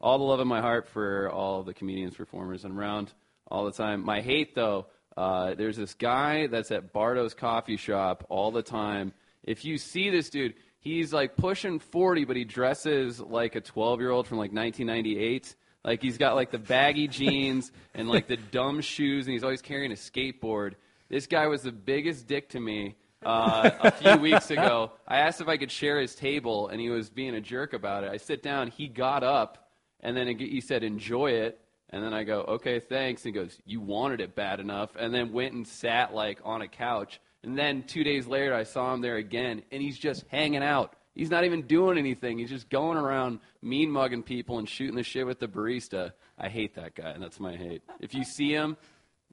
all 0.00 0.16
the 0.16 0.24
love 0.24 0.40
in 0.40 0.48
my 0.48 0.62
heart 0.62 0.88
for 0.88 1.30
all 1.30 1.62
the 1.62 1.74
comedians, 1.74 2.14
performers, 2.14 2.64
and 2.64 2.78
around 2.78 3.12
all 3.48 3.66
the 3.66 3.72
time. 3.72 4.02
My 4.02 4.22
hate, 4.22 4.54
though, 4.54 4.86
uh, 5.16 5.54
there's 5.54 5.76
this 5.76 5.94
guy 5.94 6.46
that's 6.46 6.70
at 6.70 6.92
Bardo's 6.92 7.34
coffee 7.34 7.76
shop 7.76 8.26
all 8.28 8.50
the 8.50 8.62
time. 8.62 9.12
If 9.42 9.64
you 9.64 9.78
see 9.78 10.10
this 10.10 10.28
dude, 10.28 10.54
he's 10.78 11.12
like 11.12 11.36
pushing 11.36 11.78
40, 11.78 12.24
but 12.24 12.36
he 12.36 12.44
dresses 12.44 13.18
like 13.18 13.54
a 13.54 13.60
12 13.60 14.00
year 14.00 14.10
old 14.10 14.26
from 14.26 14.38
like 14.38 14.52
1998. 14.52 15.54
Like 15.84 16.02
he's 16.02 16.18
got 16.18 16.34
like 16.34 16.50
the 16.50 16.58
baggy 16.58 17.08
jeans 17.08 17.72
and 17.94 18.08
like 18.08 18.26
the 18.26 18.36
dumb 18.36 18.80
shoes, 18.80 19.26
and 19.26 19.32
he's 19.32 19.44
always 19.44 19.62
carrying 19.62 19.92
a 19.92 19.96
skateboard. 19.96 20.74
This 21.08 21.26
guy 21.26 21.46
was 21.46 21.62
the 21.62 21.72
biggest 21.72 22.26
dick 22.26 22.50
to 22.50 22.60
me 22.60 22.96
uh, 23.24 23.70
a 23.80 23.90
few 23.92 24.16
weeks 24.20 24.50
ago. 24.50 24.92
I 25.06 25.18
asked 25.18 25.40
if 25.40 25.48
I 25.48 25.56
could 25.56 25.70
share 25.70 26.00
his 26.00 26.14
table, 26.14 26.68
and 26.68 26.80
he 26.80 26.90
was 26.90 27.08
being 27.08 27.34
a 27.36 27.40
jerk 27.40 27.72
about 27.72 28.04
it. 28.04 28.10
I 28.10 28.16
sit 28.16 28.42
down, 28.42 28.68
he 28.68 28.88
got 28.88 29.22
up, 29.22 29.70
and 30.00 30.16
then 30.16 30.38
he 30.38 30.60
said, 30.60 30.82
"Enjoy 30.82 31.30
it." 31.30 31.60
And 31.90 32.02
then 32.02 32.12
I 32.12 32.24
go, 32.24 32.40
"Okay, 32.42 32.80
thanks." 32.80 33.24
And 33.24 33.34
he 33.34 33.40
goes, 33.40 33.58
"You 33.64 33.80
wanted 33.80 34.20
it 34.20 34.34
bad 34.34 34.58
enough," 34.60 34.90
and 34.98 35.14
then 35.14 35.32
went 35.32 35.54
and 35.54 35.66
sat 35.66 36.12
like 36.14 36.40
on 36.44 36.62
a 36.62 36.68
couch. 36.68 37.20
And 37.42 37.56
then 37.56 37.84
two 37.84 38.02
days 38.02 38.26
later, 38.26 38.54
I 38.54 38.64
saw 38.64 38.92
him 38.92 39.00
there 39.00 39.16
again, 39.16 39.62
and 39.70 39.80
he's 39.80 39.98
just 39.98 40.24
hanging 40.28 40.64
out. 40.64 40.96
He's 41.14 41.30
not 41.30 41.44
even 41.44 41.62
doing 41.62 41.96
anything. 41.96 42.38
He's 42.38 42.50
just 42.50 42.68
going 42.68 42.98
around 42.98 43.38
mean 43.62 43.90
mugging 43.90 44.22
people 44.24 44.58
and 44.58 44.68
shooting 44.68 44.96
the 44.96 45.02
shit 45.04 45.26
with 45.26 45.38
the 45.38 45.46
barista. 45.48 46.12
I 46.36 46.48
hate 46.48 46.74
that 46.74 46.94
guy, 46.94 47.10
and 47.10 47.22
that's 47.22 47.38
my 47.40 47.56
hate. 47.56 47.82
If 48.00 48.14
you 48.14 48.24
see 48.24 48.50
him, 48.52 48.76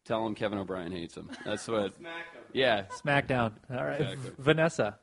tell 0.05 0.25
him 0.25 0.35
Kevin 0.35 0.59
O'Brien 0.59 0.91
hates 0.91 1.17
him. 1.17 1.29
That's 1.43 1.67
what. 1.67 1.95
Smack 1.97 2.25
Yeah. 2.53 2.83
Smackdown. 3.03 3.53
All 3.71 3.83
right. 3.83 3.99
Exactly. 3.99 4.29
V- 4.29 4.35
Vanessa. 4.37 4.99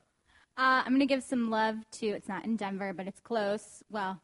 Uh, 0.57 0.82
I'm 0.84 0.88
going 0.88 1.01
to 1.01 1.07
give 1.07 1.22
some 1.22 1.51
love 1.51 1.76
to, 1.92 2.07
it's 2.07 2.28
not 2.28 2.44
in 2.44 2.57
Denver, 2.57 2.92
but 2.92 3.07
it's 3.07 3.20
close. 3.20 3.82
Well, 3.90 4.20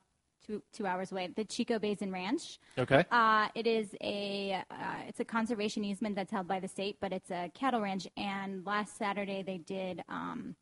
two, 0.47 0.63
two 0.73 0.87
hours 0.87 1.13
away. 1.13 1.29
The 1.35 1.45
Chico 1.45 1.79
Basin 1.79 2.13
Ranch. 2.13 2.59
Okay. 2.79 3.05
Uh, 3.11 3.49
it 3.55 3.67
is 3.67 3.95
a 4.01 4.63
uh, 4.71 4.75
it's 5.09 5.21
a 5.21 5.25
conservation 5.25 5.85
easement 5.85 6.15
that's 6.17 6.31
held 6.33 6.47
by 6.49 6.61
the 6.61 6.69
state, 6.69 6.97
but 7.01 7.13
it's 7.13 7.31
a 7.31 7.51
cattle 7.55 7.81
ranch. 7.81 8.07
And 8.17 8.65
last 8.67 8.97
Saturday 8.97 9.43
they 9.43 9.59
did 9.59 10.03
um, 10.09 10.55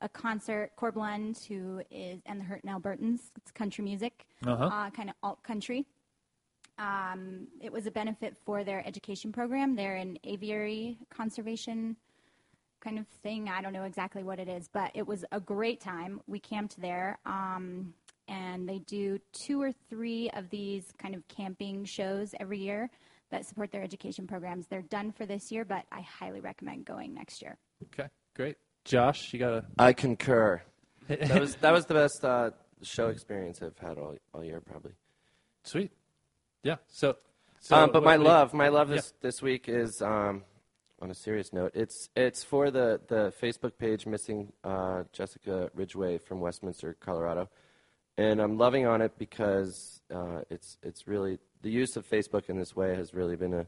a 0.00 0.08
concert. 0.08 0.72
Corb 0.76 0.96
Lund, 0.96 1.38
who 1.48 1.82
is 1.90 2.20
and 2.26 2.40
the 2.40 2.44
Hurtin' 2.44 2.70
Albertans, 2.70 3.30
it's 3.36 3.50
country 3.50 3.84
music, 3.84 4.26
Uh-huh. 4.46 4.64
uh, 4.64 4.90
kind 4.90 5.10
of 5.10 5.16
alt 5.22 5.42
country. 5.42 5.86
Um, 6.78 7.46
it 7.60 7.70
was 7.70 7.86
a 7.86 7.90
benefit 7.90 8.36
for 8.44 8.64
their 8.64 8.86
education 8.86 9.32
program. 9.32 9.76
They're 9.76 9.96
an 9.96 10.18
aviary 10.24 10.96
conservation 11.10 11.94
kind 12.80 12.98
of 12.98 13.06
thing. 13.22 13.50
I 13.50 13.60
don't 13.60 13.74
know 13.74 13.84
exactly 13.84 14.22
what 14.22 14.38
it 14.38 14.48
is, 14.48 14.66
but 14.72 14.90
it 14.94 15.06
was 15.06 15.22
a 15.32 15.40
great 15.40 15.82
time. 15.82 16.22
We 16.26 16.38
camped 16.40 16.80
there, 16.80 17.18
um, 17.26 17.92
and 18.30 18.66
they 18.66 18.78
do 18.78 19.18
two 19.44 19.60
or 19.60 19.72
three 19.90 20.30
of 20.30 20.48
these 20.48 20.84
kind 20.96 21.14
of 21.14 21.26
camping 21.28 21.84
shows 21.84 22.32
every 22.40 22.58
year 22.60 22.88
that 23.30 23.44
support 23.44 23.70
their 23.72 23.82
education 23.82 24.26
programs. 24.26 24.66
They're 24.68 24.80
done 24.82 25.12
for 25.12 25.26
this 25.26 25.50
year, 25.52 25.64
but 25.64 25.84
I 25.92 26.00
highly 26.00 26.40
recommend 26.40 26.84
going 26.86 27.12
next 27.14 27.42
year. 27.42 27.58
Okay. 27.92 28.08
Great. 28.34 28.56
Josh, 28.84 29.32
you 29.32 29.38
got 29.38 29.52
a. 29.52 29.64
I 29.78 29.92
concur. 29.92 30.62
That 31.08 31.40
was 31.40 31.56
that 31.56 31.72
was 31.72 31.86
the 31.86 31.94
best 31.94 32.24
uh, 32.24 32.50
show 32.82 33.08
experience 33.08 33.60
I've 33.62 33.76
had 33.78 33.98
all 33.98 34.14
all 34.32 34.44
year, 34.44 34.60
probably. 34.60 34.92
Sweet. 35.64 35.90
Yeah. 36.62 36.76
So. 36.86 37.16
so 37.58 37.74
um, 37.74 37.90
but 37.92 38.04
my 38.04 38.16
what 38.16 38.16
do 38.18 38.22
you- 38.22 38.28
love, 38.28 38.54
my 38.54 38.68
love 38.68 38.90
Yeah. 38.90 38.96
this 38.96 39.12
this 39.20 39.42
week 39.42 39.68
is 39.68 40.00
um, 40.02 40.44
on 41.02 41.10
a 41.10 41.14
serious 41.14 41.52
note. 41.52 41.72
It's 41.74 42.08
it's 42.14 42.44
for 42.44 42.70
the 42.70 43.00
the 43.08 43.32
Facebook 43.42 43.76
page 43.76 44.06
missing 44.06 44.52
uh, 44.62 45.02
Jessica 45.12 45.68
Ridgway 45.74 46.18
from 46.18 46.38
Westminster, 46.38 46.96
Colorado, 47.00 47.48
and 48.16 48.40
I'm 48.40 48.58
loving 48.58 48.86
on 48.86 49.00
it 49.02 49.18
because 49.18 50.00
uh, 50.14 50.42
it's 50.50 50.78
it's 50.82 51.06
really 51.06 51.38
the 51.62 51.70
use 51.70 51.96
of 51.96 52.08
Facebook 52.08 52.48
in 52.48 52.58
this 52.58 52.74
way 52.74 52.94
has 52.94 53.14
really 53.14 53.36
been 53.36 53.54
a 53.54 53.66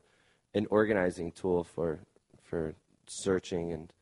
an 0.54 0.66
organizing 0.70 1.32
tool 1.32 1.64
for 1.64 2.00
for 2.42 2.74
searching 3.06 3.72
and 3.72 3.92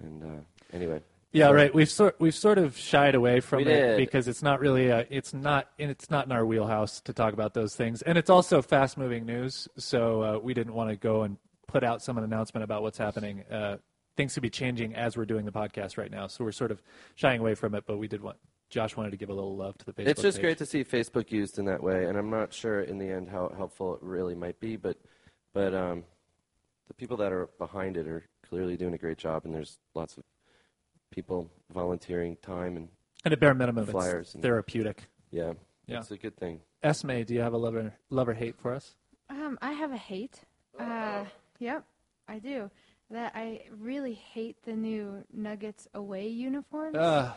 and 0.00 0.22
uh, 0.22 0.42
anyway. 0.72 1.00
Yeah, 1.32 1.50
right. 1.50 1.74
We've 1.74 1.90
sort 1.90 2.16
we've 2.20 2.34
sort 2.34 2.58
of 2.58 2.76
shied 2.76 3.14
away 3.14 3.40
from 3.40 3.64
We 3.64 3.70
it 3.72 3.80
did. 3.80 3.96
because 3.96 4.28
it's 4.28 4.42
not 4.42 4.60
really 4.60 4.88
a, 4.88 5.06
it's 5.08 5.32
not 5.32 5.68
and 5.78 5.90
it's 5.90 6.10
not 6.10 6.26
in 6.26 6.32
our 6.32 6.44
wheelhouse 6.44 7.00
to 7.02 7.14
talk 7.14 7.32
about 7.32 7.54
those 7.54 7.74
things, 7.74 8.02
and 8.02 8.18
it's 8.18 8.28
also 8.28 8.60
fast 8.60 8.98
moving 8.98 9.24
news. 9.24 9.66
So 9.78 10.22
uh, 10.22 10.38
we 10.38 10.52
didn't 10.52 10.74
want 10.74 10.90
to 10.90 10.96
go 10.96 11.22
and 11.22 11.38
put 11.66 11.84
out 11.84 12.02
some 12.02 12.18
announcement 12.18 12.64
about 12.64 12.82
what's 12.82 12.98
happening. 12.98 13.44
Uh, 13.50 13.78
things 14.14 14.34
could 14.34 14.42
be 14.42 14.50
changing 14.50 14.94
as 14.94 15.16
we're 15.16 15.24
doing 15.24 15.46
the 15.46 15.52
podcast 15.52 15.96
right 15.96 16.10
now, 16.10 16.26
so 16.26 16.44
we're 16.44 16.52
sort 16.52 16.70
of 16.70 16.82
shying 17.14 17.40
away 17.40 17.54
from 17.54 17.74
it. 17.74 17.84
But 17.86 17.96
we 17.96 18.08
did 18.08 18.20
want 18.20 18.36
Josh 18.72 18.96
wanted 18.96 19.10
to 19.10 19.18
give 19.18 19.28
a 19.28 19.34
little 19.34 19.54
love 19.54 19.76
to 19.76 19.84
the 19.84 19.92
Facebook. 19.92 20.06
It's 20.08 20.22
just 20.22 20.38
page. 20.38 20.42
great 20.42 20.58
to 20.58 20.66
see 20.66 20.82
Facebook 20.82 21.30
used 21.30 21.58
in 21.58 21.66
that 21.66 21.82
way, 21.82 22.06
and 22.06 22.16
I'm 22.16 22.30
not 22.30 22.54
sure 22.54 22.80
in 22.80 22.96
the 22.96 23.06
end 23.06 23.28
how 23.28 23.52
helpful 23.54 23.94
it 23.96 24.02
really 24.02 24.34
might 24.34 24.58
be, 24.60 24.76
but 24.76 24.96
but 25.52 25.74
um, 25.74 26.04
the 26.88 26.94
people 26.94 27.18
that 27.18 27.32
are 27.32 27.50
behind 27.58 27.98
it 27.98 28.08
are 28.08 28.24
clearly 28.48 28.78
doing 28.78 28.94
a 28.94 28.98
great 28.98 29.18
job, 29.18 29.44
and 29.44 29.54
there's 29.54 29.78
lots 29.94 30.16
of 30.16 30.24
people 31.10 31.50
volunteering 31.70 32.36
time 32.40 32.78
and 32.78 32.88
And 33.26 33.32
at 33.34 33.40
bare 33.40 33.52
minimum, 33.52 33.82
of 33.84 33.90
flyers 33.90 34.28
it's 34.28 34.34
and- 34.36 34.42
therapeutic. 34.42 35.04
yeah, 35.30 35.52
Yeah. 35.86 35.98
it's 35.98 36.10
a 36.10 36.16
good 36.16 36.36
thing. 36.38 36.62
Esme, 36.82 37.20
do 37.24 37.34
you 37.34 37.40
have 37.42 37.52
a 37.52 37.58
lover 37.58 37.92
lover 38.08 38.32
hate 38.32 38.56
for 38.56 38.72
us? 38.72 38.96
Um, 39.28 39.58
I 39.60 39.72
have 39.72 39.92
a 39.92 39.98
hate. 39.98 40.40
Uh, 40.78 41.26
yep, 41.58 41.84
I 42.26 42.38
do. 42.38 42.70
That 43.12 43.32
I 43.34 43.60
really 43.78 44.14
hate 44.14 44.56
the 44.64 44.72
new 44.72 45.22
Nuggets 45.30 45.86
away 45.92 46.28
uniforms. 46.28 46.96
Ugh. 46.98 47.30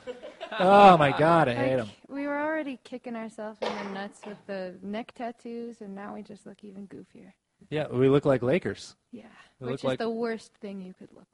oh 0.58 0.98
my 0.98 1.12
God, 1.18 1.50
I 1.50 1.54
hate 1.54 1.76
them. 1.76 1.90
We 2.08 2.28
were 2.28 2.40
already 2.40 2.80
kicking 2.86 3.14
ourselves 3.14 3.60
in 3.62 3.68
the 3.68 3.94
nuts 3.94 4.22
with 4.26 4.38
the 4.48 4.76
neck 4.82 5.12
tattoos, 5.14 5.82
and 5.82 5.94
now 5.94 6.14
we 6.16 6.22
just 6.22 6.46
look 6.46 6.64
even 6.64 6.88
goofier. 6.88 7.34
Yeah, 7.70 7.88
we 7.90 8.08
look 8.08 8.24
like 8.24 8.42
Lakers. 8.42 8.96
Yeah, 9.12 9.24
We 9.60 9.72
which 9.72 9.82
is 9.82 9.84
like- 9.84 10.00
the 10.00 10.10
worst 10.10 10.54
thing 10.62 10.82
you 10.82 10.94
could 10.94 11.10
look 11.14 11.28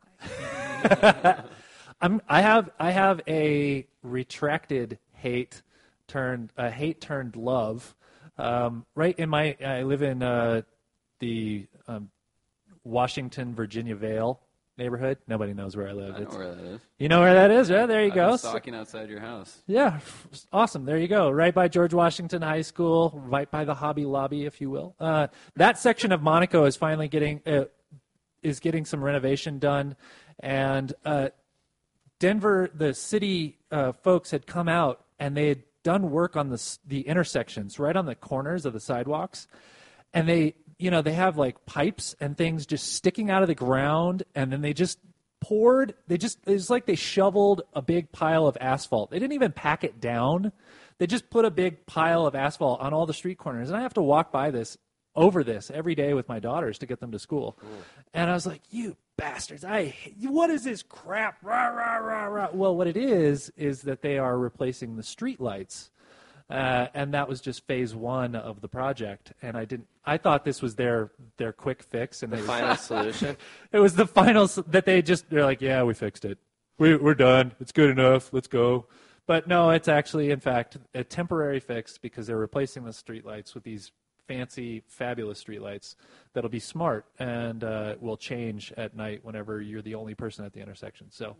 like. 1.23 1.37
I'm, 2.01 2.19
I 2.27 2.41
have 2.41 2.71
I 2.79 2.89
have 2.89 3.21
a 3.27 3.85
retracted 4.01 4.97
hate 5.13 5.61
turned 6.07 6.51
a 6.57 6.71
hate 6.71 6.99
turned 6.99 7.35
love. 7.35 7.95
Um, 8.39 8.87
right 8.95 9.17
in 9.19 9.29
my 9.29 9.55
I 9.63 9.83
live 9.83 10.01
in 10.01 10.23
uh, 10.23 10.63
the 11.19 11.67
um, 11.87 12.09
Washington 12.83 13.53
Virginia 13.55 13.95
Vale 13.95 14.39
neighborhood. 14.77 15.17
Nobody 15.27 15.53
knows 15.53 15.75
where 15.77 15.87
I 15.87 15.91
live. 15.91 16.15
I 16.15 16.17
know 16.17 16.23
It's- 16.23 16.37
where 16.37 16.55
that 16.55 16.63
is. 16.63 16.81
You 16.97 17.09
know 17.09 17.19
where 17.19 17.33
that 17.33 17.51
is, 17.51 17.69
Yeah, 17.69 17.85
There 17.85 18.01
you 18.01 18.09
I've 18.09 18.15
go. 18.15 18.35
stalking 18.37 18.73
outside 18.73 19.09
your 19.09 19.19
house. 19.19 19.61
yeah, 19.67 19.99
awesome. 20.51 20.85
There 20.85 20.97
you 20.97 21.07
go. 21.07 21.29
Right 21.29 21.53
by 21.53 21.67
George 21.67 21.93
Washington 21.93 22.41
High 22.41 22.61
School, 22.61 23.11
right 23.25 23.49
by 23.51 23.63
the 23.65 23.75
Hobby 23.75 24.05
Lobby, 24.05 24.45
if 24.45 24.59
you 24.61 24.69
will. 24.71 24.95
Uh, 24.99 25.27
that 25.55 25.77
section 25.77 26.11
of 26.11 26.21
Monaco 26.23 26.65
is 26.65 26.75
finally 26.77 27.07
getting 27.07 27.41
uh, 27.45 27.65
is 28.41 28.59
getting 28.59 28.85
some 28.85 29.03
renovation 29.03 29.59
done, 29.59 29.95
and 30.39 30.93
uh, 31.05 31.29
Denver, 32.19 32.69
the 32.73 32.93
city 32.93 33.57
uh, 33.71 33.91
folks 33.91 34.31
had 34.31 34.45
come 34.47 34.67
out 34.67 35.03
and 35.19 35.35
they 35.37 35.47
had 35.47 35.63
done 35.83 36.09
work 36.11 36.35
on 36.35 36.49
the 36.49 36.77
the 36.87 37.01
intersections, 37.01 37.77
right 37.77 37.95
on 37.95 38.05
the 38.05 38.15
corners 38.15 38.65
of 38.65 38.73
the 38.73 38.79
sidewalks, 38.79 39.47
and 40.13 40.27
they 40.27 40.55
you 40.81 40.91
know 40.91 41.01
they 41.01 41.13
have 41.13 41.37
like 41.37 41.65
pipes 41.65 42.15
and 42.19 42.35
things 42.35 42.65
just 42.65 42.93
sticking 42.93 43.29
out 43.29 43.41
of 43.41 43.47
the 43.47 43.55
ground, 43.55 44.23
and 44.35 44.51
then 44.51 44.61
they 44.61 44.73
just 44.73 44.99
poured 45.41 45.95
they 46.07 46.17
just 46.17 46.37
it's 46.45 46.69
like 46.69 46.85
they 46.85 46.95
shoveled 46.95 47.63
a 47.73 47.81
big 47.81 48.11
pile 48.11 48.47
of 48.47 48.57
asphalt. 48.61 49.11
They 49.11 49.19
didn't 49.19 49.33
even 49.33 49.51
pack 49.51 49.83
it 49.83 49.99
down. 49.99 50.51
They 50.99 51.07
just 51.07 51.29
put 51.29 51.45
a 51.45 51.51
big 51.51 51.85
pile 51.87 52.27
of 52.27 52.35
asphalt 52.35 52.79
on 52.79 52.93
all 52.93 53.07
the 53.07 53.13
street 53.13 53.39
corners 53.39 53.69
and 53.69 53.77
i 53.77 53.81
have 53.81 53.95
to 53.95 54.03
walk 54.03 54.31
by 54.31 54.51
this 54.51 54.77
over 55.15 55.43
this 55.43 55.71
every 55.71 55.95
day 55.95 56.13
with 56.13 56.29
my 56.29 56.39
daughters 56.39 56.77
to 56.77 56.85
get 56.85 56.99
them 56.99 57.11
to 57.11 57.19
school. 57.19 57.57
And 58.13 58.29
i 58.29 58.33
was 58.33 58.45
like 58.45 58.61
you 58.69 58.95
bastards. 59.17 59.65
I 59.65 59.95
what 60.21 60.51
is 60.51 60.63
this 60.63 60.83
crap? 60.83 61.37
Rah, 61.41 61.67
rah, 61.67 61.97
rah, 61.97 62.25
rah. 62.25 62.49
well 62.53 62.75
what 62.75 62.87
it 62.87 62.97
is 62.97 63.51
is 63.57 63.81
that 63.81 64.03
they 64.03 64.19
are 64.19 64.37
replacing 64.37 64.95
the 64.95 65.03
street 65.03 65.41
lights 65.41 65.89
uh, 66.51 66.87
and 66.93 67.13
that 67.13 67.27
was 67.27 67.41
just 67.41 67.65
phase 67.65 67.95
one 67.95 68.35
of 68.35 68.61
the 68.61 68.67
project 68.67 69.33
and 69.41 69.57
i 69.57 69.65
didn't 69.65 69.87
i 70.05 70.17
thought 70.17 70.43
this 70.45 70.61
was 70.61 70.75
their 70.75 71.11
their 71.37 71.53
quick 71.53 71.81
fix 71.83 72.23
and 72.23 72.31
The 72.31 72.37
final 72.37 72.75
solution. 72.91 73.37
it 73.71 73.79
was 73.79 73.95
the 73.95 74.07
final 74.07 74.47
that 74.67 74.85
they 74.85 75.01
just 75.01 75.29
they're 75.29 75.43
like, 75.45 75.61
yeah, 75.61 75.83
we 75.83 75.93
fixed 75.93 76.25
it. 76.25 76.37
We, 76.77 76.95
we're 76.95 77.13
done. 77.15 77.53
It's 77.59 77.71
good 77.71 77.89
enough. 77.89 78.33
Let's 78.33 78.47
go. 78.47 78.87
But 79.27 79.47
no, 79.47 79.69
it's 79.69 79.87
actually, 79.87 80.31
in 80.31 80.39
fact, 80.39 80.77
a 80.95 81.03
temporary 81.03 81.59
fix 81.59 81.97
because 81.97 82.27
they're 82.27 82.37
replacing 82.37 82.83
the 82.83 82.91
streetlights 82.91 83.53
with 83.53 83.63
these 83.63 83.91
fancy, 84.27 84.81
fabulous 84.87 85.43
streetlights 85.43 85.95
that'll 86.33 86.49
be 86.49 86.59
smart 86.59 87.05
and 87.19 87.63
uh, 87.63 87.95
will 87.99 88.17
change 88.17 88.73
at 88.77 88.95
night 88.95 89.19
whenever 89.23 89.61
you're 89.61 89.81
the 89.83 89.95
only 89.95 90.15
person 90.15 90.43
at 90.45 90.53
the 90.53 90.59
intersection. 90.59 91.07
So 91.11 91.35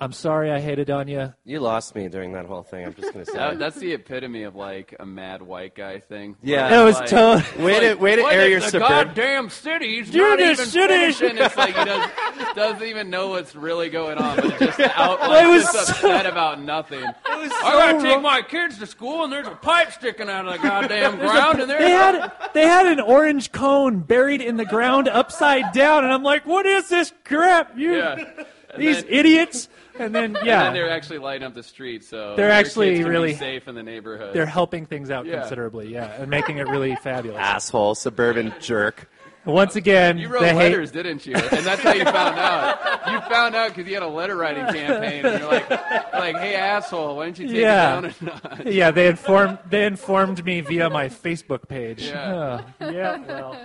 I'm 0.00 0.12
sorry 0.12 0.52
I 0.52 0.60
hated 0.60 0.90
on 0.90 1.08
you. 1.08 1.34
You 1.44 1.58
lost 1.58 1.96
me 1.96 2.06
during 2.08 2.32
that 2.34 2.46
whole 2.46 2.62
thing. 2.62 2.86
I'm 2.86 2.94
just 2.94 3.12
gonna 3.12 3.24
say. 3.24 3.32
That, 3.32 3.58
that's 3.58 3.76
the 3.76 3.94
epitome 3.94 4.44
of 4.44 4.54
like 4.54 4.94
a 5.00 5.04
mad 5.04 5.42
white 5.42 5.74
guy 5.74 5.98
thing. 5.98 6.36
Yeah. 6.40 6.80
It 6.80 6.84
was 6.84 6.94
Like- 7.00 7.08
totally. 7.08 7.44
way 7.64 7.80
to 7.80 7.94
way 7.96 8.14
to 8.14 8.22
air 8.22 8.48
your 8.48 8.60
the 8.60 8.68
suburban. 8.68 9.06
goddamn 9.08 9.50
city's 9.50 10.10
You're 10.14 10.28
not 10.30 10.38
the 10.38 10.52
even 10.52 10.66
city. 10.66 10.86
finishing. 10.94 11.38
It's 11.38 11.56
like 11.56 11.76
he 11.76 11.84
does, 11.84 12.10
doesn't 12.54 12.86
even 12.86 13.10
know 13.10 13.28
what's 13.30 13.56
really 13.56 13.88
going 13.90 14.18
on, 14.18 14.36
but 14.36 14.58
just 14.60 14.78
out 14.80 15.18
It 15.20 15.28
like 15.28 15.46
was 15.48 15.62
just 15.64 15.86
so- 15.86 15.92
upset 15.92 16.26
about 16.26 16.60
nothing. 16.62 17.02
was 17.02 17.50
I 17.50 17.72
gotta 17.72 18.00
take 18.00 18.12
wrong. 18.14 18.22
my 18.22 18.42
kids 18.42 18.78
to 18.78 18.86
school, 18.86 19.24
and 19.24 19.32
there's 19.32 19.48
a 19.48 19.56
pipe 19.56 19.90
sticking 19.90 20.28
out 20.30 20.46
of 20.46 20.52
the 20.52 20.58
goddamn 20.68 21.16
ground, 21.18 21.60
and 21.60 21.68
They 21.68 21.90
had 21.90 22.32
they 22.54 22.66
had 22.68 22.86
an 22.86 23.00
orange 23.00 23.50
cone 23.50 23.98
buried 23.98 24.42
in 24.42 24.58
the 24.58 24.64
ground 24.64 25.08
upside 25.08 25.72
down, 25.72 26.04
and 26.04 26.12
I'm 26.12 26.22
like, 26.22 26.46
"What 26.46 26.66
is 26.66 26.88
this 26.88 27.12
crap? 27.24 27.76
You 27.76 27.96
yeah. 27.96 28.44
And 28.78 28.88
these 28.88 29.02
then- 29.04 29.12
idiots!" 29.12 29.68
And 29.98 30.14
then 30.14 30.32
yeah, 30.44 30.66
And 30.66 30.66
then 30.66 30.72
they're 30.74 30.90
actually 30.90 31.18
lighting 31.18 31.46
up 31.46 31.54
the 31.54 31.62
street, 31.62 32.04
so 32.04 32.36
They're 32.36 32.46
your 32.46 32.52
actually 32.54 32.90
kids 32.90 32.98
can 33.00 33.06
be 33.06 33.10
really- 33.10 33.34
safe 33.34 33.66
in 33.68 33.74
the 33.74 33.82
neighborhood. 33.82 34.34
they're 34.34 34.46
helping 34.46 34.86
things 34.86 35.10
out 35.10 35.26
Yeah. 35.26 35.40
considerably, 35.40 35.88
yeah, 35.92 36.20
and 36.20 36.30
making 36.30 36.58
it 36.58 36.68
really 36.68 36.94
fabulous. 36.96 37.38
Asshole, 37.40 37.94
suburban 37.96 38.54
jerk. 38.60 39.08
Once 39.44 39.76
again, 39.76 40.18
You 40.18 40.28
wrote 40.28 40.40
the 40.40 40.48
hate- 40.48 40.72
letters, 40.72 40.90
didn't 40.90 41.24
you? 41.24 41.34
And 41.34 41.64
that's 41.64 41.80
how 41.80 41.94
you 41.94 42.04
found 42.04 42.38
out. 42.38 43.10
You 43.10 43.18
found 43.30 43.54
out 43.54 43.68
because 43.74 43.88
you 43.88 43.94
had 43.94 44.02
a 44.02 44.06
letter 44.06 44.36
writing 44.36 44.66
campaign, 44.66 45.24
and 45.24 45.40
you're 45.40 45.48
like, 45.50 45.70
like, 46.12 46.36
hey 46.36 46.54
asshole, 46.54 47.16
why 47.16 47.24
don't 47.26 47.38
you 47.38 47.46
take 47.48 47.56
Yeah. 47.56 47.98
it 47.98 48.02
down 48.20 48.30
a 48.54 48.56
notch? 48.64 48.66
yeah, 48.66 48.90
they 48.90 49.06
informed 49.06 49.58
they 49.70 49.86
informed 49.86 50.44
me 50.44 50.60
via 50.60 50.90
my 50.90 51.08
Facebook 51.08 51.66
page. 51.66 52.02
Yeah. 52.08 52.60
Oh, 52.80 52.90
yeah, 52.90 53.18
well, 53.26 53.56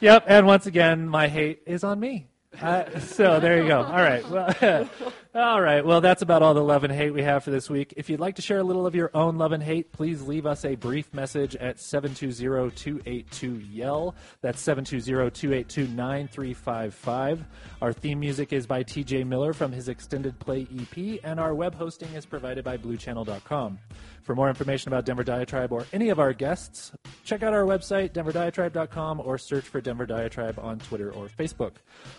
yep. 0.00 0.24
And 0.28 0.46
once 0.46 0.66
again, 0.66 1.08
my 1.08 1.26
hate 1.26 1.60
is 1.66 1.82
on 1.82 1.98
me. 1.98 2.28
Uh, 2.60 3.00
so 3.00 3.40
there 3.40 3.62
you 3.62 3.68
go. 3.68 3.82
All 3.82 3.96
right. 3.96 4.28
Well, 4.28 4.88
all 5.34 5.60
right. 5.60 5.84
Well, 5.84 6.00
that's 6.00 6.22
about 6.22 6.42
all 6.42 6.54
the 6.54 6.62
love 6.62 6.84
and 6.84 6.92
hate 6.92 7.12
we 7.12 7.22
have 7.22 7.42
for 7.44 7.50
this 7.50 7.68
week. 7.68 7.92
If 7.96 8.08
you'd 8.08 8.20
like 8.20 8.36
to 8.36 8.42
share 8.42 8.58
a 8.58 8.64
little 8.64 8.86
of 8.86 8.94
your 8.94 9.10
own 9.14 9.36
love 9.36 9.52
and 9.52 9.62
hate, 9.62 9.92
please 9.92 10.22
leave 10.22 10.46
us 10.46 10.64
a 10.64 10.74
brief 10.74 11.12
message 11.12 11.54
at 11.56 11.76
720-282-YELL. 11.76 14.14
That's 14.40 14.64
720-282-9355. 14.64 17.44
Our 17.82 17.92
theme 17.92 18.20
music 18.20 18.52
is 18.52 18.66
by 18.66 18.84
TJ 18.84 19.26
Miller 19.26 19.52
from 19.52 19.72
his 19.72 19.88
extended 19.88 20.38
play 20.38 20.66
EP, 20.78 21.20
and 21.24 21.38
our 21.38 21.54
web 21.54 21.74
hosting 21.74 22.08
is 22.14 22.24
provided 22.24 22.64
by 22.64 22.78
bluechannel.com. 22.78 23.78
For 24.26 24.34
more 24.34 24.48
information 24.48 24.88
about 24.88 25.04
Denver 25.04 25.22
Diatribe 25.22 25.70
or 25.70 25.86
any 25.92 26.08
of 26.08 26.18
our 26.18 26.32
guests, 26.32 26.90
check 27.22 27.44
out 27.44 27.52
our 27.52 27.62
website, 27.62 28.10
denverdiatribe.com, 28.10 29.20
or 29.20 29.38
search 29.38 29.62
for 29.62 29.80
Denver 29.80 30.04
Diatribe 30.04 30.58
on 30.58 30.80
Twitter 30.80 31.12
or 31.12 31.28
Facebook. 31.28 31.74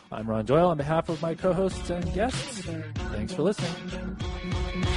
I'm 0.09 0.25
Ron 0.25 0.45
Doyle 0.45 0.69
on 0.69 0.77
behalf 0.77 1.09
of 1.09 1.21
my 1.21 1.35
co 1.35 1.51
hosts 1.51 1.89
and 1.89 2.13
guests. 2.13 2.61
Thanks 3.11 3.33
for 3.33 3.41
listening. 3.41 3.71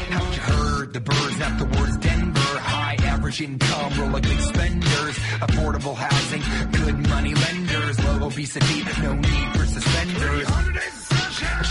Haven't 0.09 0.37
you 0.37 0.41
heard 0.41 0.93
the 0.93 1.01
birds 1.01 1.41
afterwards? 1.41 1.97
Denver, 1.97 2.59
high 2.61 2.97
average 3.01 3.41
income, 3.41 3.93
roll 3.99 4.11
like 4.11 4.23
big 4.23 4.39
spenders, 4.39 5.19
affordable 5.43 5.97
housing, 5.97 6.43
good 6.71 7.09
money 7.09 7.35
lenders, 7.35 8.05
low 8.05 8.29
obesity, 8.29 8.85
no 9.03 9.15
need 9.15 9.53
for 9.57 9.67
suspenders. 9.67 10.47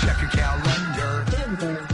Check 0.02 0.22
your 0.22 0.32
calendar. 0.32 1.26
Denver, 1.32 1.66
Denver. 1.66 1.89